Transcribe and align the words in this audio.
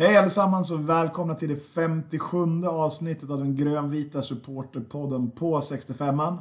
Hej 0.00 0.16
allesammans 0.16 0.70
och 0.70 0.88
välkomna 0.88 1.34
till 1.34 1.48
det 1.48 1.56
57 1.56 2.66
avsnittet 2.66 3.30
av 3.30 3.38
den 3.38 3.56
grönvita 3.56 4.22
supporterpodden 4.22 5.30
på 5.30 5.60
65an. 5.60 6.38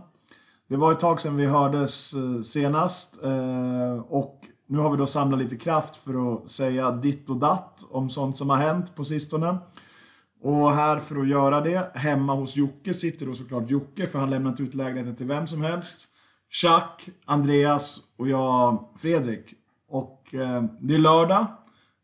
Det 0.70 0.78
var 0.78 0.92
ett 0.92 1.00
tag 1.00 1.22
sedan 1.22 1.38
vi 1.38 1.46
hördes 1.46 2.14
eh, 2.14 2.42
senast 2.42 3.24
eh, 3.24 3.94
och 4.10 4.40
nu 4.68 4.78
har 4.78 4.92
vi 4.92 4.98
då 4.98 5.08
samlat 5.08 5.40
lite 5.40 5.56
kraft 5.56 5.96
för 5.96 6.34
att 6.34 6.50
säga 6.50 6.92
ditt 6.92 7.30
och 7.30 7.38
datt 7.38 7.86
om 7.92 8.10
sånt 8.10 8.38
som 8.38 8.50
har 8.50 8.58
hänt 8.58 8.96
på 8.96 9.04
sistone. 9.04 9.58
Och 10.44 10.72
här 10.74 11.00
för 11.00 11.22
att 11.22 11.28
göra 11.28 11.62
det, 11.62 11.92
hemma 11.94 12.36
hos 12.36 12.56
Jocke, 12.56 12.94
sitter 12.94 13.26
då 13.26 13.34
såklart 13.34 13.70
Jocke 13.70 14.08
för 14.08 14.20
han 14.20 14.30
lämnat 14.30 14.60
ut 14.60 14.74
lägenheten 14.74 15.16
till 15.16 15.28
vem 15.28 15.48
som 15.48 15.62
helst. 15.62 16.10
Chuck, 16.50 17.16
Andreas 17.26 18.00
och 18.18 18.28
jag, 18.28 18.90
Fredrik. 18.98 19.54
Och 19.90 20.34
eh, 20.34 20.64
det 20.82 20.94
är 20.94 21.00
lördag. 21.00 21.46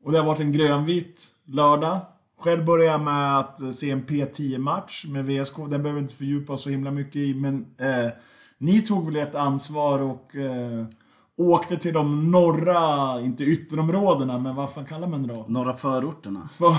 Och 0.03 0.11
det 0.11 0.17
har 0.17 0.25
varit 0.25 0.39
en 0.39 0.51
grönvit 0.51 1.34
lördag. 1.45 1.99
Själv 2.39 2.65
börjar 2.65 2.91
jag 2.91 3.01
med 3.01 3.39
att 3.39 3.73
se 3.73 3.91
en 3.91 4.03
P10-match 4.05 5.05
med 5.09 5.25
VSK. 5.25 5.55
Den 5.69 5.83
behöver 5.83 6.01
inte 6.01 6.13
fördjupa 6.13 6.53
oss 6.53 6.63
så 6.63 6.69
himla 6.69 6.91
mycket 6.91 7.15
i, 7.15 7.33
men 7.33 7.65
eh, 7.77 8.11
ni 8.57 8.81
tog 8.81 9.05
väl 9.05 9.15
ert 9.15 9.35
ansvar 9.35 9.99
och 10.01 10.35
eh, 10.35 10.85
åkte 11.37 11.77
till 11.77 11.93
de 11.93 12.31
norra, 12.31 13.21
inte 13.21 13.43
ytterområdena, 13.43 14.37
men 14.37 14.55
vad 14.55 14.73
fan 14.73 14.85
kallar 14.85 15.07
man 15.07 15.27
det 15.27 15.33
då? 15.33 15.45
Norra 15.47 15.73
förorterna. 15.73 16.47
För, 16.47 16.71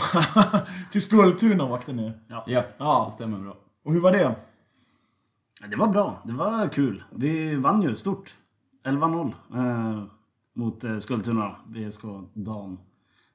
till 0.90 1.00
Skultuna 1.02 1.64
åkte 1.64 1.92
ni. 1.92 2.12
Ja. 2.28 2.44
Ja, 2.46 2.64
Ja. 2.78 3.04
det 3.08 3.12
stämmer 3.14 3.38
bra. 3.38 3.56
Och 3.84 3.92
hur 3.92 4.00
var 4.00 4.12
det? 4.12 4.34
Det 5.70 5.76
var 5.76 5.86
bra. 5.88 6.22
Det 6.24 6.32
var 6.32 6.68
kul. 6.68 7.04
Vi 7.14 7.54
vann 7.54 7.82
ju 7.82 7.96
stort. 7.96 8.34
11-0 8.84 9.32
eh, 9.54 10.02
mot 10.54 10.84
eh, 10.84 10.98
Skultuna, 10.98 11.56
VSK 11.66 12.02
dam. 12.34 12.78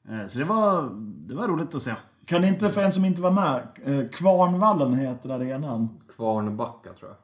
Eh, 0.09 0.25
så 0.25 0.39
det 0.39 0.45
var, 0.45 0.89
det 1.27 1.35
var 1.35 1.47
roligt 1.47 1.75
att 1.75 1.81
se. 1.81 1.93
Kan 2.25 2.43
inte, 2.43 2.69
för 2.69 2.81
en 2.81 2.91
som 2.91 3.05
inte 3.05 3.21
var 3.21 3.31
med, 3.31 3.67
eh, 3.85 4.07
Kvarnvallen 4.09 4.93
heter 4.93 5.29
arenan. 5.29 5.89
Kvarnbacka 6.15 6.93
tror 6.93 7.09
jag. 7.11 7.17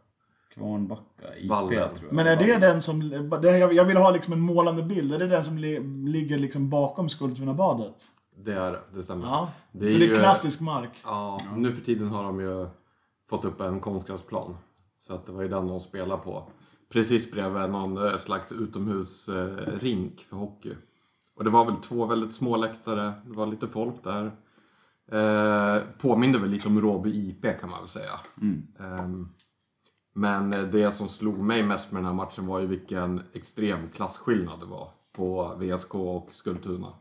Kvarnbacka, 0.54 1.38
IP 1.38 1.50
Vallen. 1.50 1.70
tror 1.96 2.08
jag. 2.10 2.14
Men 2.14 2.28
är 2.28 2.36
det 2.36 2.58
den 2.58 2.82
som... 2.82 3.00
Det, 3.42 3.58
jag 3.58 3.74
jag 3.74 3.86
vill 3.86 3.98
ha 3.98 4.12
liksom 4.12 4.34
en 4.34 4.40
målande 4.40 4.84
bild. 4.84 5.14
Är 5.14 5.20
det 5.20 5.28
den 5.28 5.44
som 5.44 5.58
li, 5.58 5.80
ligger 6.12 6.38
liksom 6.38 6.70
bakom 6.70 7.10
Skultunabadet? 7.10 7.96
Det 8.44 8.52
är 8.54 8.72
det, 8.72 8.80
det 8.94 9.04
stämmer. 9.04 9.26
Ja. 9.26 9.50
Det 9.72 9.88
är 9.88 9.92
så 9.92 9.98
det 9.98 10.06
är 10.06 10.10
ju- 10.10 10.16
klassisk 10.16 10.62
mark. 10.62 11.02
Ja, 11.04 11.38
nu 11.56 11.74
för 11.76 11.82
tiden 11.86 12.08
har 12.08 12.24
de 12.24 12.40
ju 12.40 12.68
fått 13.30 13.46
upp 13.46 13.62
en 13.62 13.80
konstgräsplan. 13.80 14.56
Så 15.00 15.14
att 15.14 15.26
det 15.26 15.32
var 15.32 15.42
ju 15.42 15.48
den 15.48 15.68
de 15.68 15.80
spelade 15.80 16.22
på. 16.24 16.44
Precis 16.92 17.32
bredvid 17.32 17.70
någon 17.70 18.08
eh, 18.08 18.18
slags 18.18 18.52
utomhusrink 18.52 20.20
för 20.20 20.36
hockey. 20.36 20.74
Och 21.38 21.44
det 21.44 21.50
var 21.50 21.66
väl 21.66 21.76
två 21.76 22.06
väldigt 22.06 22.36
små 22.36 22.58
läktare, 22.58 23.14
det 23.26 23.34
var 23.34 23.48
lite 23.48 23.68
folk 23.68 24.04
där. 24.04 24.32
Eh, 25.12 25.82
påminner 26.02 26.40
väl 26.40 26.50
lite 26.50 26.68
om 26.68 26.82
Råby 26.82 27.30
IP 27.30 27.60
kan 27.60 27.70
man 27.70 27.80
väl 27.80 27.88
säga. 27.88 28.12
Men 30.14 30.54
eh, 30.54 30.62
det 30.62 30.92
som 30.92 31.08
slog 31.08 31.38
mig 31.38 31.64
mest 31.64 31.92
med 31.92 32.00
den 32.02 32.06
här 32.06 32.14
matchen 32.14 32.48
var 32.48 32.60
ju 32.60 32.68
vilken 32.68 33.22
extrem 33.34 33.90
klasskillnad 33.90 34.60
det 34.60 34.66
var 34.66 34.90
på 35.16 35.56
VSK 35.60 35.96
och 35.96 36.30
Skultuna. 36.32 36.94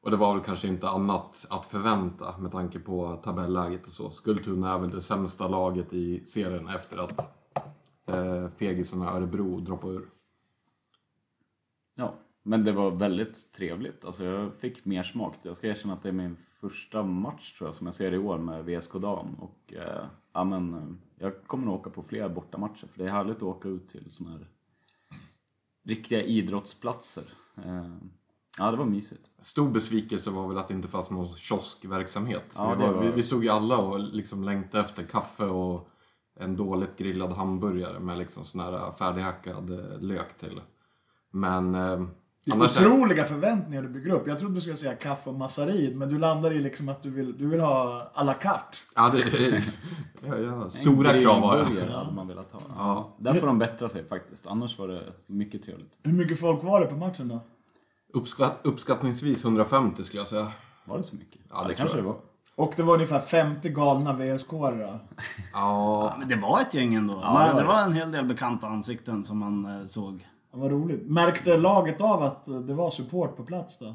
Och 0.00 0.10
det 0.10 0.16
var 0.16 0.34
väl 0.34 0.44
kanske 0.44 0.68
inte 0.68 0.88
annat 0.88 1.46
att 1.50 1.66
förvänta 1.66 2.38
med 2.38 2.52
tanke 2.52 2.78
på 2.78 3.20
tabelläget 3.24 3.86
och 3.86 3.92
så. 3.92 4.10
Skultuna 4.10 4.74
är 4.74 4.78
väl 4.78 4.90
det 4.90 5.00
sämsta 5.00 5.48
laget 5.48 5.92
i 5.92 6.26
serien 6.26 6.68
efter 6.68 6.98
att 6.98 7.18
eh, 8.10 8.48
fegisarna 8.56 9.10
Örebro 9.10 9.60
droppade 9.60 9.94
ur. 9.94 10.08
Ja, 11.94 12.14
men 12.46 12.64
det 12.64 12.72
var 12.72 12.90
väldigt 12.90 13.52
trevligt. 13.52 14.04
Alltså 14.04 14.24
jag 14.24 14.54
fick 14.54 14.84
mer 14.84 15.02
smak. 15.02 15.34
Jag 15.42 15.56
ska 15.56 15.66
erkänna 15.68 15.94
att 15.94 16.02
det 16.02 16.08
är 16.08 16.12
min 16.12 16.36
första 16.36 17.02
match 17.02 17.58
tror 17.58 17.68
jag 17.68 17.74
som 17.74 17.86
jag 17.86 17.94
ser 17.94 18.12
i 18.14 18.18
år 18.18 18.38
med 18.38 18.64
VSK 18.64 18.92
Dam. 18.92 19.34
Och 19.34 19.72
eh, 19.74 20.04
ja, 20.32 20.44
men, 20.44 20.74
eh, 20.74 20.82
jag 21.18 21.44
kommer 21.46 21.66
nog 21.66 21.74
åka 21.74 21.90
på 21.90 22.02
fler 22.02 22.28
bortamatcher 22.28 22.86
för 22.86 22.98
det 22.98 23.04
är 23.04 23.12
härligt 23.12 23.36
att 23.36 23.42
åka 23.42 23.68
ut 23.68 23.88
till 23.88 24.06
såna 24.10 24.30
här 24.30 24.48
riktiga 25.88 26.22
idrottsplatser. 26.22 27.24
Eh, 27.64 27.94
ja, 28.58 28.70
det 28.70 28.76
var 28.76 28.84
mysigt. 28.86 29.30
Stor 29.40 29.70
besvikelse 29.70 30.30
var 30.30 30.48
väl 30.48 30.58
att 30.58 30.68
det 30.68 30.74
inte 30.74 30.88
fanns 30.88 31.10
någon 31.10 31.34
kioskverksamhet. 31.34 32.52
Ja, 32.56 32.64
var, 32.74 32.92
var- 32.92 33.02
vi, 33.02 33.10
vi 33.10 33.22
stod 33.22 33.44
ju 33.44 33.50
alla 33.50 33.78
och 33.78 34.00
liksom 34.00 34.44
längtade 34.44 34.84
efter 34.84 35.02
kaffe 35.02 35.44
och 35.44 35.88
en 36.40 36.56
dåligt 36.56 36.96
grillad 36.96 37.32
hamburgare 37.32 38.00
med 38.00 38.18
liksom 38.18 38.44
sån 38.44 38.60
här 38.60 38.92
färdighackad 38.92 39.70
eh, 39.70 40.00
lök 40.00 40.36
till. 40.38 40.60
Men... 41.30 41.74
Eh, 41.74 42.04
Det 42.44 42.50
är 42.52 42.54
annars- 42.54 42.80
otroliga 42.80 43.24
förväntningar 43.24 43.82
du 43.82 43.88
bygger 43.88 44.10
upp. 44.10 44.26
Jag 44.26 44.38
trodde 44.38 44.54
du 44.54 44.60
skulle 44.60 44.76
säga 44.76 44.94
kaffe 44.94 45.30
och 45.30 45.36
massarin, 45.36 45.98
men 45.98 46.08
du 46.08 46.18
landar 46.18 46.50
i 46.52 46.60
liksom 46.60 46.88
att 46.88 47.02
du 47.02 47.10
vill, 47.10 47.38
du 47.38 47.46
vill 47.46 47.60
ha 47.60 48.10
à 48.14 48.22
la 48.22 48.34
carte. 48.34 48.76
Ja, 48.96 49.12
det, 49.12 49.62
ja, 50.26 50.36
ja, 50.38 50.70
stora 50.70 51.18
krav 51.22 51.40
har 51.42 51.56
jag. 51.56 51.66
grillburgare 51.66 51.96
hade 51.98 52.12
man 52.12 52.28
velat 52.28 52.52
ha. 52.52 52.60
Ja. 52.78 53.16
Där 53.18 53.34
får 53.34 53.46
de 53.46 53.58
bättra 53.58 53.88
sig 53.88 54.06
faktiskt. 54.08 54.46
Annars 54.46 54.78
var 54.78 54.88
det 54.88 55.02
mycket 55.26 55.62
trevligt. 55.62 55.98
Hur 56.02 56.12
mycket 56.12 56.40
folk 56.40 56.64
var 56.64 56.80
det 56.80 56.86
på 56.86 56.96
matchen 56.96 57.28
då? 57.28 57.40
Uppskatt, 58.14 58.60
uppskattningsvis 58.64 59.44
150 59.44 60.04
skulle 60.04 60.20
jag 60.20 60.28
säga. 60.28 60.46
Var 60.84 60.96
det 60.96 61.02
så 61.02 61.16
mycket? 61.16 61.40
Ja, 61.50 61.62
det 61.62 61.68
det 61.68 61.74
kanske 61.74 61.96
jag. 61.96 62.04
det 62.04 62.08
var. 62.08 62.16
Och 62.56 62.72
det 62.76 62.82
var 62.82 62.94
ungefär 62.94 63.18
50 63.20 63.68
galna 63.68 64.12
VSK-are 64.12 64.78
då. 64.78 64.82
Ja, 64.82 65.00
Ja, 65.52 66.16
men 66.18 66.28
det 66.28 66.36
var 66.36 66.60
ett 66.60 66.74
gäng 66.74 66.94
ändå. 66.94 67.18
Ja, 67.22 67.32
Man, 67.32 67.42
det 67.46 67.52
var 67.52 67.54
det 67.54 67.60
det. 67.62 67.66
var 67.68 67.82
en 67.82 67.92
hel 67.92 68.12
del 68.12 68.24
bekanta 68.24 68.66
ansikten 68.66 69.24
som 69.24 69.38
man 69.38 69.66
eh, 69.80 69.84
såg. 69.86 70.26
Ja, 70.54 70.60
vad 70.60 70.70
roligt. 70.70 71.10
Märkte 71.10 71.56
laget 71.56 72.00
av 72.00 72.22
att 72.22 72.44
det 72.44 72.74
var 72.74 72.90
support 72.90 73.36
på 73.36 73.44
plats 73.44 73.78
då? 73.78 73.94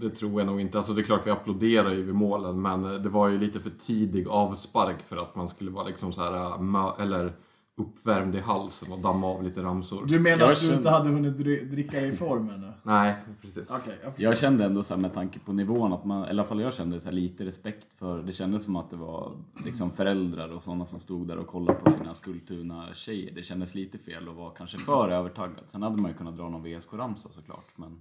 det 0.00 0.10
tror 0.10 0.40
jag 0.40 0.46
nog 0.46 0.60
inte. 0.60 0.78
Alltså 0.78 0.92
det 0.92 1.00
är 1.00 1.04
klart 1.04 1.26
vi 1.26 1.30
applåderar 1.30 1.90
ju 1.90 2.02
vid 2.02 2.14
målen, 2.14 2.62
men 2.62 3.02
det 3.02 3.08
var 3.08 3.28
ju 3.28 3.38
lite 3.38 3.60
för 3.60 3.70
tidig 3.70 4.28
avspark 4.28 5.02
för 5.02 5.16
att 5.16 5.36
man 5.36 5.48
skulle 5.48 5.70
vara 5.70 5.86
liksom 5.86 6.12
så 6.12 6.22
här, 6.22 6.34
äh, 6.36 7.02
eller 7.02 7.32
uppvärmd 7.76 8.34
i 8.34 8.40
halsen 8.40 8.92
och 8.92 8.98
damma 8.98 9.26
av 9.26 9.42
lite 9.42 9.62
ramsor. 9.62 10.06
Du 10.06 10.18
menar 10.20 10.38
Jag 10.38 10.52
att 10.52 10.68
du 10.68 10.74
inte 10.74 10.90
hade 10.90 11.08
hunnit 11.10 11.36
dri- 11.36 11.64
dricka 11.70 12.00
dig 12.00 12.08
i 12.08 12.12
form 12.12 12.48
ännu? 12.50 12.72
Nej, 12.82 13.14
precis. 13.42 13.70
Okej, 13.70 13.98
jag 14.04 14.12
Jag 14.16 14.38
kände 14.38 14.64
ändå 14.64 14.82
så 14.82 14.94
här 14.94 15.00
med 15.00 15.14
tanke 15.14 15.38
på 15.38 15.52
nivån 15.52 15.92
att 15.92 16.04
man, 16.04 16.26
i 16.26 16.30
alla 16.30 16.44
fall 16.44 16.60
jag 16.60 16.74
kände 16.74 17.00
så 17.00 17.04
här 17.08 17.12
lite 17.12 17.44
respekt 17.44 17.94
för, 17.94 18.22
det 18.22 18.32
kändes 18.32 18.64
som 18.64 18.76
att 18.76 18.90
det 18.90 18.96
var 18.96 19.32
liksom 19.64 19.90
föräldrar 19.90 20.48
och 20.48 20.62
sådana 20.62 20.86
som 20.86 21.00
stod 21.00 21.28
där 21.28 21.36
och 21.38 21.46
kollade 21.46 21.78
på 21.78 21.90
sina 21.90 22.14
Skultuna 22.14 22.84
tjejer. 22.92 23.34
Det 23.34 23.42
kändes 23.42 23.74
lite 23.74 23.98
fel 23.98 24.28
och 24.28 24.34
var 24.34 24.50
kanske 24.50 24.78
för 24.78 25.08
övertaggad. 25.08 25.62
Sen 25.66 25.82
hade 25.82 25.98
man 25.98 26.10
ju 26.10 26.16
kunnat 26.16 26.36
dra 26.36 26.48
någon 26.48 26.62
VSK-ramsa 26.66 27.28
såklart, 27.32 27.66
men 27.76 27.98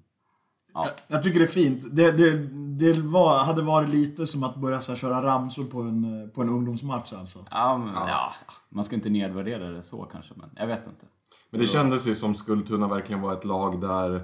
ja. 0.75 0.89
Jag 1.07 1.23
tycker 1.23 1.39
det 1.39 1.45
är 1.45 1.47
fint. 1.47 1.95
Det, 1.95 2.11
det, 2.11 2.31
det 2.79 2.93
var, 2.93 3.43
hade 3.43 3.61
varit 3.61 3.89
lite 3.89 4.27
som 4.27 4.43
att 4.43 4.55
börja 4.55 4.81
så 4.81 4.91
här, 4.91 4.99
köra 4.99 5.23
ramsor 5.23 5.63
på 5.63 5.81
en, 5.81 6.31
på 6.35 6.41
en 6.41 6.49
ungdomsmatch 6.49 7.13
alltså. 7.13 7.39
Ja, 7.51 7.77
men, 7.77 7.93
ja. 7.93 8.33
man 8.69 8.83
ska 8.83 8.95
inte 8.95 9.09
nedvärdera 9.09 9.69
det 9.69 9.83
så 9.83 10.03
kanske, 10.03 10.33
men 10.37 10.49
jag 10.55 10.67
vet 10.67 10.87
inte. 10.87 11.05
Men 11.49 11.59
det 11.59 11.67
kändes 11.67 12.07
ju 12.07 12.15
som 12.15 12.35
Skultuna 12.35 12.87
verkligen 12.87 13.21
var 13.21 13.33
ett 13.33 13.45
lag 13.45 13.81
där 13.81 14.21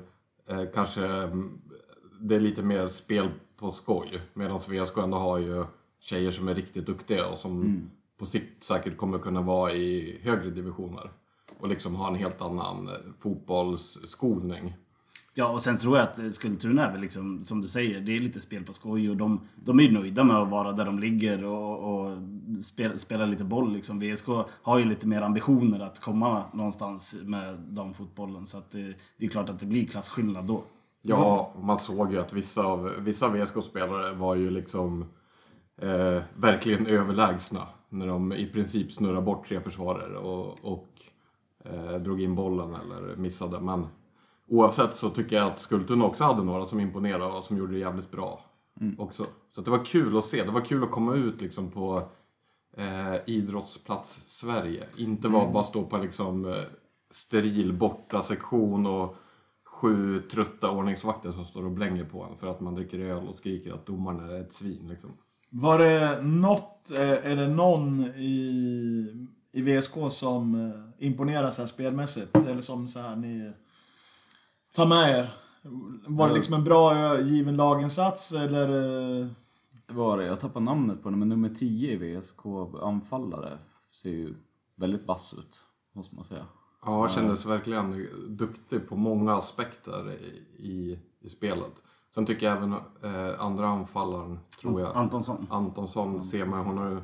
eh, 0.50 0.64
kanske 0.74 1.06
mm, 1.06 1.62
det 2.20 2.36
är 2.36 2.40
lite 2.40 2.64
mer 2.64 2.88
spel 2.88 3.30
på 3.60 3.72
skoj. 3.72 4.22
Medan 4.34 4.58
VSK 4.58 4.98
ändå 4.98 5.18
har 5.18 5.38
ju 5.38 5.66
tjejer 6.00 6.32
som 6.32 6.48
är 6.48 6.56
riktigt 6.56 6.86
duktiga 6.86 7.28
och 7.28 7.38
som 7.38 7.90
på 8.20 8.26
sikt 8.26 8.64
säkert 8.64 8.98
kommer 8.98 9.20
kunna 9.20 9.42
vara 9.42 9.74
i 9.74 10.20
högre 10.24 10.50
divisioner. 10.50 11.12
Och 11.60 11.68
liksom 11.68 11.96
ha 11.96 12.08
en 12.08 12.16
helt 12.16 12.42
annan 12.42 12.88
eh, 12.88 12.94
fotbollsskolning. 13.20 14.74
Ja, 15.34 15.50
och 15.50 15.62
sen 15.62 15.78
tror 15.78 15.98
jag 15.98 16.04
att 16.04 16.20
eh, 16.20 16.30
Skultuna 16.30 16.88
är 16.88 16.92
väl 16.92 17.02
liksom, 17.02 17.44
som 17.44 17.62
du 17.62 17.68
säger, 17.68 18.02
det 18.02 18.16
är 18.16 18.20
lite 18.20 18.42
spel 18.42 18.64
på 18.64 18.74
skoj 18.74 19.10
och 19.10 19.18
de, 19.18 19.42
de 19.56 19.80
är 19.80 19.84
ju 19.84 19.92
nöjda 19.92 20.24
med 20.24 20.38
att 20.38 20.50
vara 20.50 20.72
där 20.72 20.86
de 20.86 21.00
ligger 21.00 21.44
och, 21.46 21.94
och 21.94 22.18
spela, 22.64 22.98
spela 22.98 23.26
lite 23.26 23.44
boll 23.44 23.74
liksom. 23.74 24.00
VSK 24.00 24.28
har 24.62 24.80
ju 24.80 24.86
lite 24.86 25.08
mer 25.08 25.22
ambitioner 25.22 25.80
att 25.80 26.00
komma 26.00 26.44
någonstans 26.54 27.18
med 27.24 27.60
damfotbollen 27.60 28.46
så 28.46 28.58
att 28.58 28.72
det, 28.72 28.94
det 29.18 29.26
är 29.26 29.30
klart 29.30 29.50
att 29.50 29.60
det 29.60 29.66
blir 29.66 29.88
klasskillnad 29.88 30.46
då. 30.46 30.64
Ja, 31.02 31.54
man 31.62 31.80
såg 31.80 32.12
ju 32.12 32.20
att 32.20 32.34
vissa 32.34 32.64
av 32.64 32.94
vissa 32.98 33.28
VSK-spelare 33.30 34.14
var 34.14 34.36
ju 34.36 34.50
liksom 34.50 35.06
eh, 35.82 36.22
verkligen 36.36 36.88
överlägsna. 36.88 37.62
När 37.90 38.08
de 38.08 38.34
i 38.34 38.46
princip 38.48 38.92
snurrade 38.92 39.22
bort 39.22 39.48
tre 39.48 39.62
försvarare 39.62 40.18
och, 40.18 40.58
och 40.64 40.88
eh, 41.66 41.96
drog 41.96 42.22
in 42.22 42.36
bollen 42.36 42.76
eller 42.76 43.16
missade. 43.16 43.60
Men 43.60 43.88
oavsett 44.52 44.96
så 44.96 45.10
tycker 45.10 45.36
jag 45.36 45.48
att 45.48 45.60
Skultuna 45.60 46.06
också 46.06 46.24
hade 46.24 46.44
några 46.44 46.66
som 46.66 46.80
imponerade 46.80 47.26
och 47.26 47.44
som 47.44 47.58
gjorde 47.58 47.74
det 47.74 47.80
jävligt 47.80 48.12
bra. 48.12 48.46
Också. 48.98 49.26
Så 49.56 49.62
det 49.62 49.72
var 49.72 49.86
kul 49.86 50.18
att 50.18 50.26
se. 50.26 50.44
Det 50.44 50.52
var 50.52 50.62
kul 50.62 50.84
att 50.84 50.92
komma 50.92 51.16
ut 51.16 51.42
liksom 51.42 51.72
på 51.72 52.10
eh, 52.78 53.16
idrottsplats 53.26 54.22
Sverige. 54.40 54.86
Inte 54.98 55.30
bara, 55.30 55.52
bara 55.52 55.64
stå 55.64 55.84
på 55.84 55.98
liksom, 55.98 56.46
eh, 56.46 56.64
steril 57.12 57.74
borta 57.74 58.22
sektion 58.22 58.86
och 58.86 59.16
sju 59.66 60.20
trötta 60.20 60.72
ordningsvakter 60.72 61.32
som 61.32 61.46
står 61.46 61.66
och 61.66 61.72
blänger 61.72 62.04
på 62.04 62.24
en 62.24 62.38
för 62.38 62.48
att 62.48 62.60
man 62.60 62.76
dricker 62.76 63.00
öl 63.00 63.28
och 63.28 63.36
skriker 63.36 63.74
att 63.74 63.86
domaren 63.86 64.30
är 64.30 64.42
ett 64.42 64.54
svin. 64.54 64.88
Liksom. 64.90 65.10
Var 65.50 65.80
det 65.80 66.22
något, 66.22 66.92
eh, 66.92 67.32
eller 67.32 67.48
någon 67.48 68.02
i, 68.02 69.28
i 69.54 69.62
VSK 69.62 69.94
som 70.10 70.56
eh, 70.56 71.08
imponerar 71.08 71.52
så 71.52 71.62
här 71.62 71.68
spelmässigt? 71.68 72.38
Eller 72.38 72.62
som 72.62 72.88
så 72.88 73.00
här 73.00 73.16
ni 73.16 73.52
tar 74.72 74.86
med 74.86 75.10
er? 75.10 75.34
Var 76.08 76.28
det 76.28 76.34
liksom 76.34 76.54
en 76.54 76.64
bra 76.64 77.20
given 77.20 77.56
laginsats 77.56 78.34
eller? 78.34 78.70
eh, 79.22 79.28
var 79.88 80.18
det? 80.18 80.26
Jag 80.26 80.40
tappar 80.40 80.62
namnet 80.62 81.04
på 81.04 81.10
den, 81.10 81.20
men 81.20 81.30
nummer 81.30 81.50
10 81.50 81.92
i 81.92 81.98
VSK, 81.98 82.46
anfallare, 82.82 83.58
ser 83.92 84.10
ju 84.10 84.36
väldigt 84.76 85.08
vass 85.08 85.34
ut, 85.34 85.60
måste 85.94 86.16
man 86.16 86.24
säga. 86.24 86.46
Ja, 86.86 87.10
kändes 87.10 87.46
verkligen 87.46 88.08
duktig 88.30 88.90
på 88.90 88.96
många 88.96 89.34
aspekter 89.36 90.12
i, 90.58 91.00
i, 91.22 91.30
spelet. 91.30 91.84
Sen 92.16 92.26
tycker 92.26 92.46
jag 92.46 92.58
även 92.58 92.74
eh, 93.04 93.42
andra 93.42 93.68
anfallaren, 93.68 94.40
tror 94.62 94.82
jag, 94.82 94.96
Antonsson. 94.96 95.48
Antonsson 95.50 96.24
ser 96.24 96.46
man, 96.46 96.66
hon 96.66 96.78
har 96.78 96.90
ju 96.90 96.98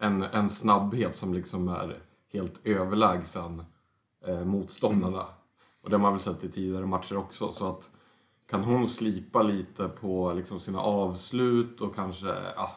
en, 0.00 0.22
en 0.22 0.50
snabbhet 0.50 1.16
som 1.16 1.34
liksom 1.34 1.68
är 1.68 1.98
helt 2.32 2.66
överlägsen 2.66 3.62
eh, 4.26 4.44
motståndarna. 4.44 5.24
Och 5.84 5.90
det 5.90 5.96
har 5.96 6.02
man 6.02 6.12
väl 6.12 6.20
sett 6.20 6.44
i 6.44 6.50
tidigare 6.50 6.86
matcher 6.86 7.16
också. 7.16 7.52
Så 7.52 7.68
att 7.68 7.90
kan 8.50 8.62
hon 8.62 8.88
slipa 8.88 9.42
lite 9.42 9.88
på 9.88 10.32
liksom 10.32 10.60
sina 10.60 10.80
avslut 10.80 11.80
och 11.80 11.94
kanske 11.94 12.26
ja, 12.56 12.70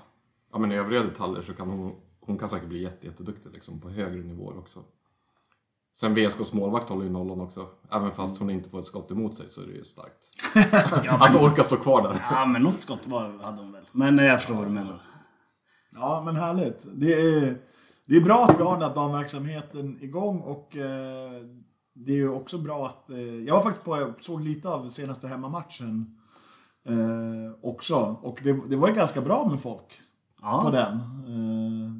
ja, 0.51 0.59
men 0.59 0.71
övriga 0.71 1.03
detaljer 1.03 1.41
så 1.41 1.53
kan 1.53 1.69
hon, 1.69 1.95
hon 2.19 2.37
kan 2.37 2.49
säkert 2.49 2.67
bli 2.67 2.83
jätte, 2.83 3.05
jätteduktig 3.07 3.51
liksom, 3.53 3.79
på 3.79 3.89
högre 3.89 4.23
nivåer 4.23 4.57
också. 4.57 4.83
Sen 5.99 6.13
VSKs 6.13 6.53
målvakt 6.53 6.89
håller 6.89 7.03
ju 7.03 7.09
nollan 7.09 7.41
också. 7.41 7.67
Även 7.91 8.11
fast 8.11 8.37
hon 8.37 8.49
inte 8.49 8.69
får 8.69 8.79
ett 8.79 8.85
skott 8.85 9.11
emot 9.11 9.35
sig 9.35 9.49
så 9.49 9.61
är 9.61 9.65
det 9.65 9.73
ju 9.73 9.83
starkt. 9.83 10.25
Att 11.21 11.35
orka 11.35 11.63
stå 11.63 11.77
kvar 11.77 12.01
där. 12.01 12.25
Ja, 12.31 12.45
men 12.45 12.61
något 12.61 12.81
skott 12.81 13.07
var, 13.07 13.43
hade 13.43 13.61
hon 13.61 13.71
väl. 13.71 13.83
Men 13.91 14.17
jag 14.17 14.39
förstår 14.39 14.55
vad 14.55 14.65
du 14.65 14.69
menar. 14.69 15.01
Ja, 15.91 16.21
men 16.25 16.35
härligt. 16.35 16.87
Det 16.93 17.13
är, 17.13 17.61
det 18.05 18.15
är 18.15 18.21
bra 18.21 18.45
att 18.45 18.59
vi 18.59 18.63
har 18.63 18.73
den 18.73 18.81
här 18.81 18.95
damverksamheten 18.95 19.97
igång 20.01 20.39
och 20.39 20.77
eh, 20.77 21.41
det 22.05 22.11
är 22.11 22.15
ju 22.15 22.29
också 22.29 22.57
bra 22.57 22.87
att... 22.87 23.09
Eh, 23.09 23.19
jag 23.19 23.53
var 23.53 23.61
faktiskt 23.61 23.85
på, 23.85 23.97
jag 23.97 24.21
såg 24.21 24.41
lite 24.41 24.69
av 24.69 24.87
senaste 24.87 25.27
hemmamatchen 25.27 26.17
eh, 26.85 27.69
också. 27.69 28.15
Och 28.21 28.39
det, 28.43 28.69
det 28.69 28.75
var 28.75 28.87
ju 28.87 28.93
ganska 28.93 29.21
bra 29.21 29.47
med 29.49 29.61
folk 29.61 29.87
på 30.41 30.47
Ja, 30.47 30.69
den. 30.71 30.93
Eh, 31.27 31.91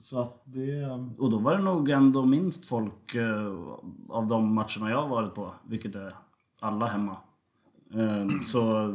så 0.00 0.20
att 0.20 0.42
det... 0.44 0.86
och 1.18 1.30
då 1.30 1.38
var 1.38 1.56
det 1.56 1.62
nog 1.62 1.90
ändå 1.90 2.24
minst 2.24 2.66
folk 2.66 3.14
eh, 3.14 3.54
av 4.08 4.26
de 4.26 4.54
matcherna 4.54 4.90
jag 4.90 5.02
har 5.02 5.08
varit 5.08 5.34
på. 5.34 5.52
Vilket 5.66 5.94
är 5.94 6.14
alla 6.60 6.86
hemma. 6.86 7.16
Eh, 7.94 8.40
så, 8.42 8.88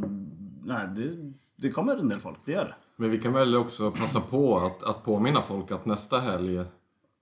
nej, 0.63 0.87
det, 0.95 1.33
det 1.55 1.71
kommer 1.71 1.95
en 1.97 2.07
del 2.09 2.19
folk. 2.19 2.37
Det 2.45 2.51
gör 2.51 2.65
det. 2.65 2.75
Men 2.95 3.11
vi 3.11 3.17
kan 3.17 3.33
väl 3.33 3.55
också 3.55 3.91
passa 3.91 4.21
på 4.21 4.57
att, 4.57 4.83
att 4.83 5.03
påminna 5.03 5.41
folk 5.41 5.71
att 5.71 5.85
nästa 5.85 6.19
helg 6.19 6.63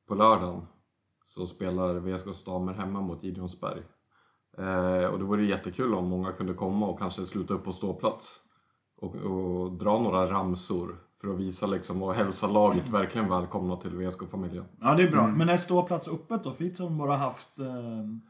på 0.07 0.15
lördagen 0.15 0.61
så 1.29 1.45
spelar 1.45 1.95
VSKs 1.95 2.43
damer 2.43 2.73
hemma 2.73 3.01
mot 3.01 3.23
Gideonsberg. 3.23 3.81
Eh, 4.57 5.05
och 5.09 5.19
det 5.19 5.25
vore 5.25 5.45
jättekul 5.45 5.93
om 5.93 6.07
många 6.09 6.31
kunde 6.31 6.53
komma 6.53 6.87
och 6.87 6.99
kanske 6.99 7.25
sluta 7.25 7.53
upp 7.53 7.63
på 7.63 7.71
ståplats. 7.73 8.41
Och, 9.01 9.15
och 9.15 9.71
dra 9.71 9.99
några 9.99 10.29
ramsor 10.31 10.95
för 11.21 11.27
att 11.33 11.39
visa 11.39 11.67
liksom 11.67 12.03
och 12.03 12.13
hälsa 12.13 12.47
laget 12.47 12.89
verkligen 12.89 13.29
välkomna 13.29 13.75
till 13.75 13.89
VSK-familjen. 13.89 14.65
Ja, 14.81 14.95
det 14.95 15.03
är 15.03 15.11
bra. 15.11 15.27
Men 15.27 15.49
är 15.49 15.57
ståplats 15.57 16.07
öppet 16.07 16.43
då? 16.43 16.51
Fitz 16.51 16.79
har 16.79 16.89
bara 16.89 17.15
haft 17.15 17.59
eh, 17.59 17.65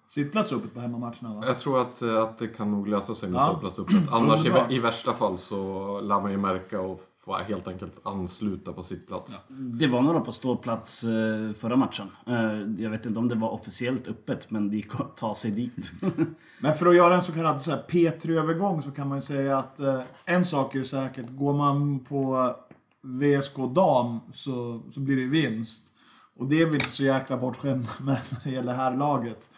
sittplats 0.07 0.53
öppet 0.53 0.73
på 0.73 0.79
hemmamatcherna 0.79 1.33
va? 1.35 1.43
Jag 1.47 1.59
tror 1.59 1.81
att, 1.81 2.01
att 2.01 2.37
det 2.37 2.47
kan 2.47 2.71
nog 2.71 2.87
lösa 2.87 3.13
sig 3.13 3.29
med 3.29 3.39
Ja. 3.41 3.47
ståplats 3.51 3.79
öppet. 3.79 3.95
Annars 4.11 4.45
i, 4.45 4.51
i 4.69 4.79
värsta 4.79 5.13
fall 5.13 5.37
så 5.37 6.01
lär 6.01 6.21
man 6.21 6.31
ju 6.31 6.37
märka 6.37 6.81
och 6.81 6.99
få 7.29 7.43
helt 7.43 7.67
enkelt 7.67 7.93
ansluta 8.03 8.73
på 8.73 8.83
sittplats. 8.83 9.41
Det 9.49 9.87
var 9.87 10.01
några 10.01 10.19
på 10.19 10.31
ståplats 10.31 11.03
eh, 11.03 11.53
förra 11.53 11.75
matchen. 11.75 12.07
Eh, 12.27 12.83
jag 12.83 12.89
vet 12.89 13.05
inte 13.05 13.19
om 13.19 13.27
det 13.27 13.35
var 13.35 13.49
officiellt 13.49 14.07
öppet, 14.07 14.51
men 14.51 14.69
det 14.69 14.75
gick 14.75 14.99
att 14.99 15.17
ta 15.17 15.35
sig 15.35 15.51
dit. 15.51 15.91
Men 16.61 16.73
för 16.73 16.85
att 16.85 16.95
göra 16.95 17.15
en 17.15 17.21
så 17.21 17.31
kallad 17.31 17.61
så 17.61 17.71
här 17.71 17.83
P3-övergång 17.89 18.81
så 18.81 18.91
kan 18.91 19.07
man 19.07 19.17
ju 19.17 19.21
säga 19.21 19.57
att 19.57 19.79
eh, 19.79 20.01
en 20.25 20.45
sak 20.45 20.75
är 20.75 20.79
ju 20.79 20.85
säkert. 20.85 21.25
Går 21.29 21.53
man 21.53 21.99
på 21.99 22.55
VSK 23.01 23.55
dam 23.75 24.19
så, 24.33 24.81
så 24.91 24.99
blir 24.99 25.15
det 25.15 25.25
vinst. 25.25 25.93
Och 26.35 26.47
det 26.47 26.61
är 26.61 26.65
vi 26.65 26.73
inte 26.73 26.89
så 26.89 27.03
jäkla 27.03 27.37
bortskämda 27.37 27.89
med 27.99 28.19
när 28.29 28.39
det 28.43 28.49
gäller 28.49 28.73
här 28.73 28.97
laget. 28.97 29.49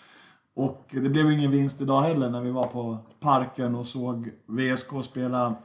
Och 0.55 0.85
det 0.89 1.09
blev 1.09 1.31
ingen 1.31 1.51
vinst 1.51 1.81
idag 1.81 2.01
heller 2.01 2.29
när 2.29 2.41
vi 2.41 2.51
var 2.51 2.67
på 2.67 2.97
Parken 3.19 3.75
och 3.75 3.87
såg 3.87 4.29
VSK 4.47 5.03
spela 5.03 5.55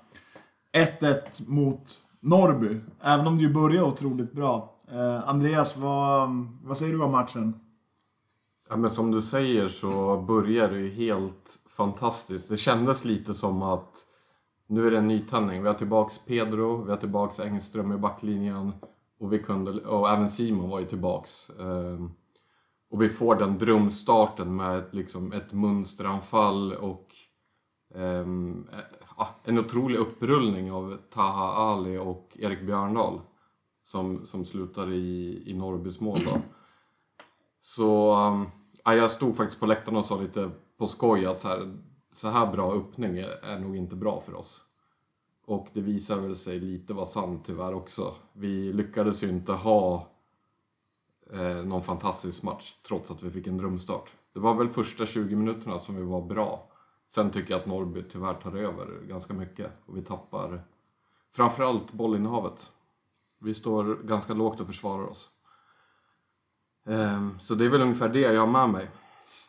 1-1 0.77 1.49
mot 1.51 2.01
Norrby. 2.21 2.81
Även 3.01 3.27
om 3.27 3.37
det 3.37 3.43
ju 3.43 3.53
började 3.53 3.87
otroligt 3.87 4.33
bra. 4.33 4.75
Eh, 4.93 5.29
Andreas, 5.29 5.77
vad, 5.77 6.31
vad 6.65 6.79
säger 6.79 6.93
du 6.93 7.03
om 7.03 7.13
matchen? 7.13 7.61
Ja, 8.69 8.77
men 8.77 8.91
som 8.91 9.11
du 9.11 9.23
säger 9.23 9.69
så 9.69 10.17
börjar 10.29 10.69
det 10.69 10.79
ju 10.79 10.91
helt 10.91 11.59
fantastiskt. 11.69 12.49
Det 12.51 12.57
kändes 12.57 13.05
lite 13.05 13.35
som 13.35 13.63
att 13.63 13.93
nu 14.69 14.87
är 14.87 14.91
det 14.91 14.99
en 14.99 15.09
nytändning. 15.09 15.63
Vi 15.63 15.69
har 15.69 15.75
tillbaks 15.75 16.19
Pedro, 16.27 16.85
vi 16.85 16.91
har 16.91 16.99
tillbaks 16.99 17.41
Engström 17.41 17.93
i 17.93 17.97
backlinjen 17.97 18.73
och, 19.21 19.33
vi 19.33 19.39
kunde, 19.39 19.71
och 19.71 20.11
även 20.11 20.31
Simon 20.31 20.71
var 20.71 20.81
ju 20.81 20.87
tillbaks. 20.87 21.51
Eh, 21.51 22.07
Och 22.91 23.03
vi 23.03 23.09
får 23.09 23.35
den 23.35 23.59
drömstarten 23.59 24.57
med 24.57 24.79
ett, 24.79 24.95
liksom, 24.95 25.33
ett 25.33 25.53
mönsteranfall 25.53 26.73
och 26.73 27.07
eh, 27.95 28.27
en 29.45 29.59
otrolig 29.59 29.99
upprullning 29.99 30.73
av 30.73 30.97
Taha 31.11 31.53
Ali 31.53 31.99
och 31.99 32.37
Erik 32.41 32.63
Björndal 32.63 33.21
som, 33.85 34.27
som 34.27 34.45
slutar 34.45 34.93
i, 34.93 35.43
i 35.47 35.55
Norrbys 35.55 36.01
mål 36.01 36.19
då. 36.25 36.41
Så 37.61 38.17
um, 38.27 38.47
ja, 38.85 38.95
jag 38.95 39.11
stod 39.11 39.37
faktiskt 39.37 39.61
på 39.61 39.67
läktaren 39.67 39.97
och 39.97 40.05
sa 40.05 40.21
lite 40.21 40.51
på 40.79 40.87
skoj 40.87 41.27
att 41.27 41.41
så 41.41 41.49
här, 41.49 41.77
så 42.13 42.29
här 42.29 42.53
bra 42.53 42.73
öppning 42.75 43.19
är, 43.19 43.45
är 43.45 43.59
nog 43.59 43.77
inte 43.77 43.97
bra 43.97 44.21
för 44.21 44.35
oss. 44.35 44.63
Och 45.47 45.69
det 45.73 45.81
visar 45.81 46.17
väl 46.17 46.37
sig 46.37 46.61
lite 46.61 46.95
vara 46.95 47.07
sant 47.07 47.43
tyvärr 47.47 47.75
också. 47.75 48.15
Vi 48.33 48.73
lyckades 48.73 49.25
ju 49.25 49.29
inte 49.29 49.53
ha 49.53 50.07
eh, 51.33 51.65
någon 51.65 51.83
fantastisk 51.83 52.43
match 52.43 52.73
trots 52.89 53.11
att 53.11 53.23
vi 53.23 53.31
fick 53.31 53.47
en 53.47 53.59
drömstart. 53.59 54.11
Det 54.35 54.41
var 54.41 54.55
väl 54.55 54.69
första 54.69 55.07
20 55.07 55.37
minuterna 55.37 55.79
som 55.79 55.97
vi 55.97 56.03
var 56.03 56.23
bra. 56.23 56.69
Sen 57.09 57.31
tycker 57.31 57.51
jag 57.51 57.61
att 57.61 57.67
Norrby 57.67 58.03
tyvärr 58.03 58.35
tar 58.35 58.57
över 58.57 59.07
ganska 59.09 59.35
mycket 59.35 59.71
och 59.87 59.97
vi 59.97 60.03
tappar 60.03 60.65
framförallt 61.37 61.93
bollinnehavet. 61.93 62.73
Vi 63.41 63.55
står 63.55 64.03
ganska 64.07 64.35
lågt 64.35 64.61
och 64.61 64.67
försvarar 64.67 65.07
oss. 65.07 65.31
Ehm, 66.89 67.39
så 67.39 67.55
det 67.55 67.65
är 67.65 67.69
väl 67.69 67.83
ungefär 67.83 68.09
det 68.09 68.21
jag 68.21 68.41
har 68.41 68.47
med 68.47 68.71
mig. 68.71 68.89